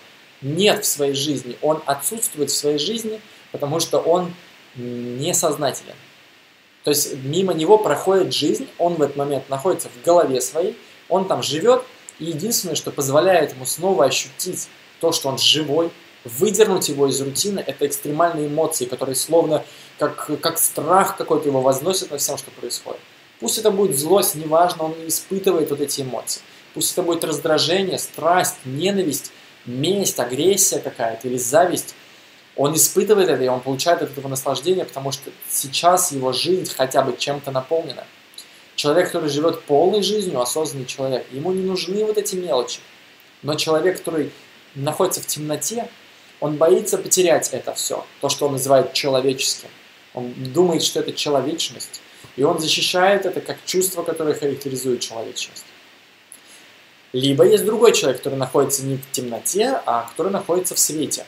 нет 0.42 0.84
в 0.84 0.86
своей 0.86 1.14
жизни, 1.14 1.56
он 1.62 1.82
отсутствует 1.86 2.50
в 2.50 2.56
своей 2.56 2.78
жизни, 2.78 3.20
потому 3.52 3.80
что 3.80 3.98
он 3.98 4.32
несознателен. 4.74 5.94
То 6.84 6.90
есть 6.90 7.14
мимо 7.22 7.54
него 7.54 7.78
проходит 7.78 8.34
жизнь, 8.34 8.68
он 8.78 8.94
в 8.94 9.02
этот 9.02 9.16
момент 9.16 9.48
находится 9.48 9.88
в 9.88 10.04
голове 10.04 10.40
своей, 10.40 10.76
он 11.08 11.26
там 11.26 11.42
живет, 11.42 11.82
и 12.18 12.26
единственное, 12.26 12.74
что 12.74 12.90
позволяет 12.90 13.52
ему 13.54 13.66
снова 13.66 14.06
ощутить 14.06 14.68
то, 15.00 15.12
что 15.12 15.28
он 15.28 15.38
живой, 15.38 15.90
выдернуть 16.24 16.88
его 16.88 17.08
из 17.08 17.20
рутины, 17.20 17.62
это 17.66 17.86
экстремальные 17.86 18.48
эмоции, 18.48 18.84
которые 18.84 19.16
словно 19.16 19.64
как, 19.98 20.30
как 20.40 20.58
страх 20.58 21.16
какой-то 21.16 21.48
его 21.48 21.60
возносят 21.60 22.10
на 22.10 22.18
всем, 22.18 22.38
что 22.38 22.50
происходит. 22.50 23.00
Пусть 23.40 23.58
это 23.58 23.70
будет 23.70 23.98
злость, 23.98 24.36
неважно, 24.36 24.84
он 24.84 24.94
не 25.00 25.08
испытывает 25.08 25.70
вот 25.70 25.80
эти 25.80 26.02
эмоции. 26.02 26.42
Пусть 26.74 26.92
это 26.92 27.02
будет 27.02 27.24
раздражение, 27.24 27.98
страсть, 27.98 28.56
ненависть, 28.64 29.32
месть, 29.66 30.18
агрессия 30.20 30.78
какая-то 30.78 31.28
или 31.28 31.36
зависть. 31.36 31.94
Он 32.56 32.74
испытывает 32.74 33.28
это, 33.28 33.42
и 33.42 33.48
он 33.48 33.60
получает 33.60 34.02
от 34.02 34.12
этого 34.12 34.28
наслаждение, 34.28 34.84
потому 34.84 35.10
что 35.10 35.30
сейчас 35.48 36.12
его 36.12 36.32
жизнь 36.32 36.72
хотя 36.74 37.02
бы 37.02 37.16
чем-то 37.16 37.50
наполнена. 37.50 38.04
Человек, 38.76 39.06
который 39.06 39.28
живет 39.28 39.62
полной 39.64 40.02
жизнью, 40.02 40.40
осознанный 40.40 40.86
человек, 40.86 41.26
ему 41.32 41.52
не 41.52 41.62
нужны 41.62 42.04
вот 42.04 42.18
эти 42.18 42.36
мелочи. 42.36 42.80
Но 43.42 43.54
человек, 43.54 43.98
который 43.98 44.30
находится 44.74 45.20
в 45.20 45.26
темноте, 45.26 45.88
он 46.42 46.56
боится 46.56 46.98
потерять 46.98 47.50
это 47.52 47.72
все, 47.72 48.04
то, 48.20 48.28
что 48.28 48.46
он 48.46 48.52
называет 48.52 48.92
человеческим. 48.94 49.68
Он 50.12 50.34
думает, 50.52 50.82
что 50.82 50.98
это 50.98 51.12
человечность. 51.12 52.02
И 52.34 52.42
он 52.42 52.58
защищает 52.58 53.26
это 53.26 53.40
как 53.40 53.58
чувство, 53.64 54.02
которое 54.02 54.34
характеризует 54.34 54.98
человечность. 54.98 55.64
Либо 57.12 57.46
есть 57.46 57.64
другой 57.64 57.92
человек, 57.92 58.18
который 58.18 58.38
находится 58.38 58.84
не 58.84 58.96
в 58.96 59.08
темноте, 59.12 59.80
а 59.86 60.08
который 60.10 60.32
находится 60.32 60.74
в 60.74 60.80
свете. 60.80 61.24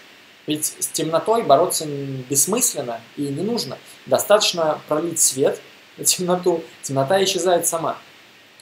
Ведь 0.49 0.75
с 0.81 0.89
темнотой 0.89 1.45
бороться 1.45 1.87
бессмысленно 1.87 3.01
и 3.17 3.23
не 3.23 3.43
нужно. 3.43 3.79
Достаточно 4.07 4.81
пролить 4.89 5.21
свет 5.21 5.61
на 5.97 6.05
темноту, 6.05 6.65
темнота 6.83 7.23
исчезает 7.23 7.69
сама. 7.69 7.99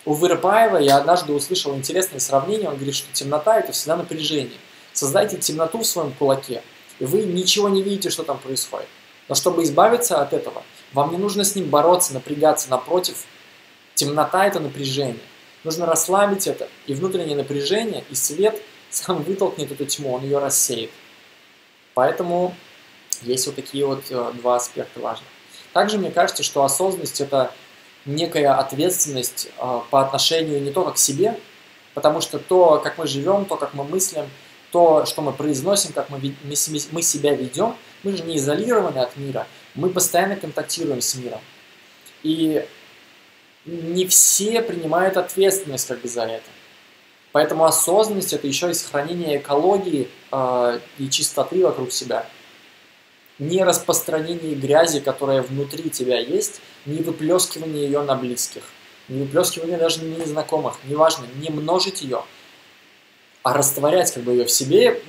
У 0.04 0.12
Вырыпаева 0.12 0.76
я 0.76 0.98
однажды 0.98 1.32
услышал 1.32 1.74
интересное 1.74 2.20
сравнение, 2.20 2.68
он 2.68 2.74
говорит, 2.74 2.94
что 2.94 3.10
темнота 3.14 3.58
это 3.58 3.72
всегда 3.72 3.96
напряжение. 3.96 4.58
Создайте 4.92 5.38
темноту 5.38 5.78
в 5.78 5.86
своем 5.86 6.12
кулаке, 6.12 6.62
и 6.98 7.04
вы 7.04 7.22
ничего 7.22 7.68
не 7.68 7.82
видите, 7.82 8.10
что 8.10 8.22
там 8.22 8.38
происходит. 8.38 8.88
Но 9.28 9.34
чтобы 9.34 9.62
избавиться 9.62 10.20
от 10.20 10.32
этого, 10.32 10.62
вам 10.92 11.12
не 11.12 11.18
нужно 11.18 11.44
с 11.44 11.54
ним 11.54 11.66
бороться, 11.66 12.12
напрягаться. 12.12 12.68
Напротив, 12.70 13.24
темнота– 13.94 14.46
это 14.46 14.60
напряжение. 14.60 15.22
Нужно 15.64 15.86
расслабить 15.86 16.46
это, 16.46 16.68
и 16.86 16.94
внутреннее 16.94 17.36
напряжение, 17.36 18.04
и 18.10 18.14
свет 18.14 18.60
сам 18.90 19.22
вытолкнет 19.22 19.72
эту 19.72 19.86
тьму, 19.86 20.12
он 20.14 20.22
ее 20.22 20.38
рассеет. 20.38 20.90
Поэтому 21.94 22.54
есть 23.22 23.46
вот 23.46 23.56
такие 23.56 23.86
вот 23.86 24.04
э, 24.10 24.32
два 24.34 24.56
аспекта 24.56 25.00
важных. 25.00 25.28
Также 25.72 25.98
мне 25.98 26.10
кажется, 26.10 26.42
что 26.42 26.64
осознанность– 26.64 27.20
это 27.22 27.52
некая 28.04 28.54
ответственность 28.54 29.48
э, 29.56 29.80
по 29.90 30.02
отношению 30.02 30.60
не 30.62 30.72
только 30.72 30.92
к 30.92 30.98
себе, 30.98 31.38
потому 31.94 32.20
что 32.20 32.38
то, 32.38 32.80
как 32.82 32.98
мы 32.98 33.06
живем, 33.06 33.44
то, 33.44 33.56
как 33.56 33.74
мы 33.74 33.84
мыслим, 33.84 34.28
то, 34.72 35.04
что 35.04 35.20
мы 35.20 35.32
произносим, 35.32 35.92
как 35.92 36.08
мы, 36.08 36.34
мы 36.42 37.02
себя 37.02 37.34
ведем, 37.34 37.76
мы 38.02 38.16
же 38.16 38.24
не 38.24 38.38
изолированы 38.38 38.98
от 38.98 39.16
мира, 39.16 39.46
мы 39.74 39.90
постоянно 39.90 40.34
контактируем 40.34 41.02
с 41.02 41.14
миром. 41.14 41.40
И 42.22 42.66
не 43.66 44.06
все 44.06 44.62
принимают 44.62 45.16
ответственность 45.16 45.86
как 45.86 46.00
бы 46.00 46.08
за 46.08 46.22
это. 46.22 46.48
Поэтому 47.32 47.64
осознанность 47.64 48.32
это 48.32 48.46
еще 48.46 48.70
и 48.70 48.74
сохранение 48.74 49.38
экологии 49.38 50.08
э, 50.30 50.80
и 50.98 51.08
чистоты 51.08 51.64
вокруг 51.64 51.92
себя. 51.92 52.26
Не 53.38 53.64
распространение 53.64 54.54
грязи, 54.54 55.00
которая 55.00 55.42
внутри 55.42 55.90
тебя 55.90 56.18
есть, 56.18 56.60
не 56.86 57.02
выплескивание 57.02 57.84
ее 57.84 58.02
на 58.02 58.14
близких, 58.14 58.62
не 59.08 59.22
выплескивание 59.22 59.78
даже 59.78 60.02
на 60.02 60.14
незнакомых, 60.14 60.76
неважно, 60.84 61.26
не 61.36 61.50
множить 61.50 62.02
ее, 62.02 62.22
а 63.42 63.52
растворять 63.52 64.12
как 64.12 64.22
бы 64.22 64.32
ее 64.32 64.44
в 64.44 64.50
себе, 64.50 65.00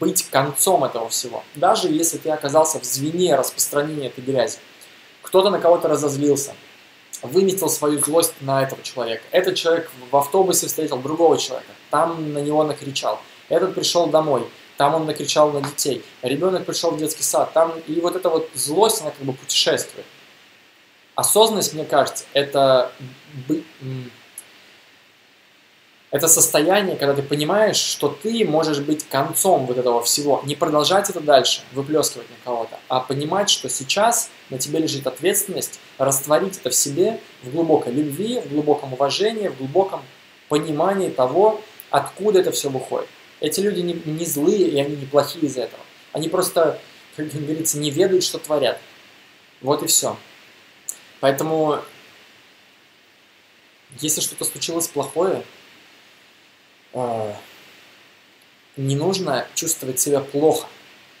быть 0.00 0.26
концом 0.30 0.84
этого 0.84 1.08
всего. 1.08 1.44
Даже 1.54 1.88
если 1.88 2.18
ты 2.18 2.30
оказался 2.30 2.80
в 2.80 2.84
звене 2.84 3.34
распространения 3.34 4.08
этой 4.08 4.24
грязи. 4.24 4.58
Кто-то 5.22 5.50
на 5.50 5.58
кого-то 5.58 5.88
разозлился, 5.88 6.54
выметил 7.22 7.68
свою 7.68 7.98
злость 7.98 8.34
на 8.40 8.62
этого 8.62 8.82
человека. 8.82 9.24
Этот 9.30 9.56
человек 9.56 9.90
в 10.10 10.16
автобусе 10.16 10.66
встретил 10.66 10.98
другого 10.98 11.38
человека, 11.38 11.72
там 11.90 12.32
на 12.32 12.38
него 12.38 12.62
накричал. 12.64 13.20
Этот 13.48 13.74
пришел 13.74 14.06
домой, 14.06 14.46
там 14.76 14.94
он 14.94 15.06
накричал 15.06 15.50
на 15.50 15.60
детей. 15.62 16.04
Ребенок 16.22 16.66
пришел 16.66 16.90
в 16.90 16.98
детский 16.98 17.22
сад, 17.22 17.52
там 17.52 17.72
и 17.86 18.00
вот 18.00 18.16
эта 18.16 18.28
вот 18.28 18.48
злость, 18.54 19.02
она 19.02 19.10
как 19.10 19.20
бы 19.26 19.32
путешествует. 19.32 20.06
Осознанность, 21.14 21.74
мне 21.74 21.84
кажется, 21.84 22.24
это 22.32 22.92
это 26.14 26.28
состояние, 26.28 26.94
когда 26.94 27.12
ты 27.12 27.22
понимаешь, 27.22 27.76
что 27.76 28.08
ты 28.08 28.44
можешь 28.44 28.78
быть 28.78 29.04
концом 29.08 29.66
вот 29.66 29.78
этого 29.78 30.00
всего. 30.00 30.40
Не 30.46 30.54
продолжать 30.54 31.10
это 31.10 31.18
дальше, 31.18 31.62
выплескивать 31.72 32.30
на 32.30 32.36
кого-то, 32.44 32.78
а 32.86 33.00
понимать, 33.00 33.50
что 33.50 33.68
сейчас 33.68 34.30
на 34.48 34.56
тебе 34.56 34.78
лежит 34.78 35.08
ответственность 35.08 35.80
растворить 35.98 36.58
это 36.58 36.70
в 36.70 36.74
себе 36.76 37.18
в 37.42 37.50
глубокой 37.50 37.92
любви, 37.92 38.38
в 38.38 38.48
глубоком 38.48 38.92
уважении, 38.92 39.48
в 39.48 39.58
глубоком 39.58 40.02
понимании 40.48 41.10
того, 41.10 41.60
откуда 41.90 42.38
это 42.38 42.52
все 42.52 42.70
выходит. 42.70 43.08
Эти 43.40 43.58
люди 43.58 43.80
не, 43.80 43.94
не 44.04 44.24
злые 44.24 44.68
и 44.68 44.78
они 44.78 44.94
не 44.94 45.06
плохие 45.06 45.46
из-за 45.46 45.62
этого. 45.62 45.82
Они 46.12 46.28
просто, 46.28 46.78
как 47.16 47.26
говорится, 47.26 47.76
не 47.78 47.90
ведают, 47.90 48.22
что 48.22 48.38
творят. 48.38 48.78
Вот 49.62 49.82
и 49.82 49.88
все. 49.88 50.16
Поэтому, 51.18 51.80
если 53.98 54.20
что-то 54.20 54.44
случилось 54.44 54.86
плохое, 54.86 55.42
не 58.76 58.96
нужно 58.96 59.46
чувствовать 59.54 60.00
себя 60.00 60.20
плохо, 60.20 60.68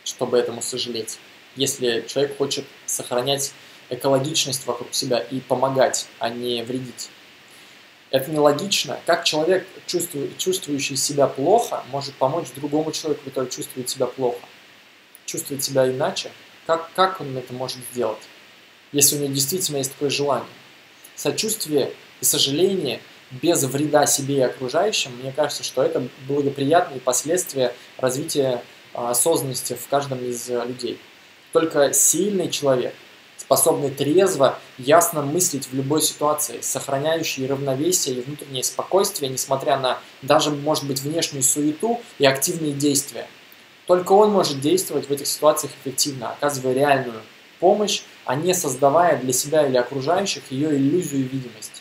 чтобы 0.04 0.38
этому 0.38 0.62
сожалеть. 0.62 1.18
Если 1.56 2.04
человек 2.08 2.36
хочет 2.36 2.64
сохранять 2.86 3.52
экологичность 3.90 4.66
вокруг 4.66 4.94
себя 4.94 5.18
и 5.18 5.40
помогать, 5.40 6.06
а 6.18 6.28
не 6.30 6.62
вредить. 6.62 7.10
Это 8.10 8.30
нелогично. 8.30 8.98
Как 9.06 9.24
человек, 9.24 9.66
чувствующий 9.86 10.96
себя 10.96 11.26
плохо, 11.26 11.84
может 11.90 12.14
помочь 12.14 12.46
другому 12.54 12.92
человеку, 12.92 13.24
который 13.24 13.50
чувствует 13.50 13.88
себя 13.88 14.06
плохо? 14.06 14.38
Чувствует 15.26 15.64
себя 15.64 15.90
иначе? 15.90 16.30
Как, 16.66 16.90
как 16.94 17.20
он 17.20 17.36
это 17.36 17.52
может 17.52 17.78
сделать, 17.92 18.22
если 18.92 19.16
у 19.16 19.18
него 19.20 19.34
действительно 19.34 19.78
есть 19.78 19.92
такое 19.92 20.10
желание? 20.10 20.48
Сочувствие 21.16 21.92
и 22.20 22.24
сожаление 22.24 23.00
без 23.40 23.62
вреда 23.64 24.06
себе 24.06 24.36
и 24.36 24.40
окружающим, 24.40 25.12
мне 25.20 25.32
кажется, 25.32 25.64
что 25.64 25.82
это 25.82 26.06
благоприятные 26.28 27.00
последствия 27.00 27.74
развития 27.98 28.62
а, 28.92 29.10
осознанности 29.10 29.74
в 29.74 29.88
каждом 29.88 30.24
из 30.24 30.48
людей. 30.48 31.00
Только 31.52 31.92
сильный 31.92 32.50
человек, 32.50 32.94
способный 33.36 33.90
трезво, 33.90 34.58
ясно 34.78 35.22
мыслить 35.22 35.66
в 35.66 35.74
любой 35.74 36.02
ситуации, 36.02 36.60
сохраняющий 36.60 37.46
равновесие 37.46 38.16
и 38.16 38.20
внутреннее 38.22 38.64
спокойствие, 38.64 39.30
несмотря 39.30 39.78
на 39.78 39.98
даже, 40.22 40.50
может 40.50 40.84
быть, 40.84 41.00
внешнюю 41.00 41.42
суету 41.42 42.00
и 42.18 42.26
активные 42.26 42.72
действия. 42.72 43.26
Только 43.86 44.12
он 44.12 44.30
может 44.30 44.60
действовать 44.60 45.08
в 45.08 45.12
этих 45.12 45.26
ситуациях 45.26 45.72
эффективно, 45.82 46.30
оказывая 46.30 46.72
реальную 46.72 47.20
помощь, 47.60 48.02
а 48.24 48.34
не 48.34 48.54
создавая 48.54 49.18
для 49.18 49.32
себя 49.32 49.66
или 49.66 49.76
окружающих 49.76 50.50
ее 50.50 50.74
иллюзию 50.74 51.20
и 51.20 51.28
видимость. 51.28 51.73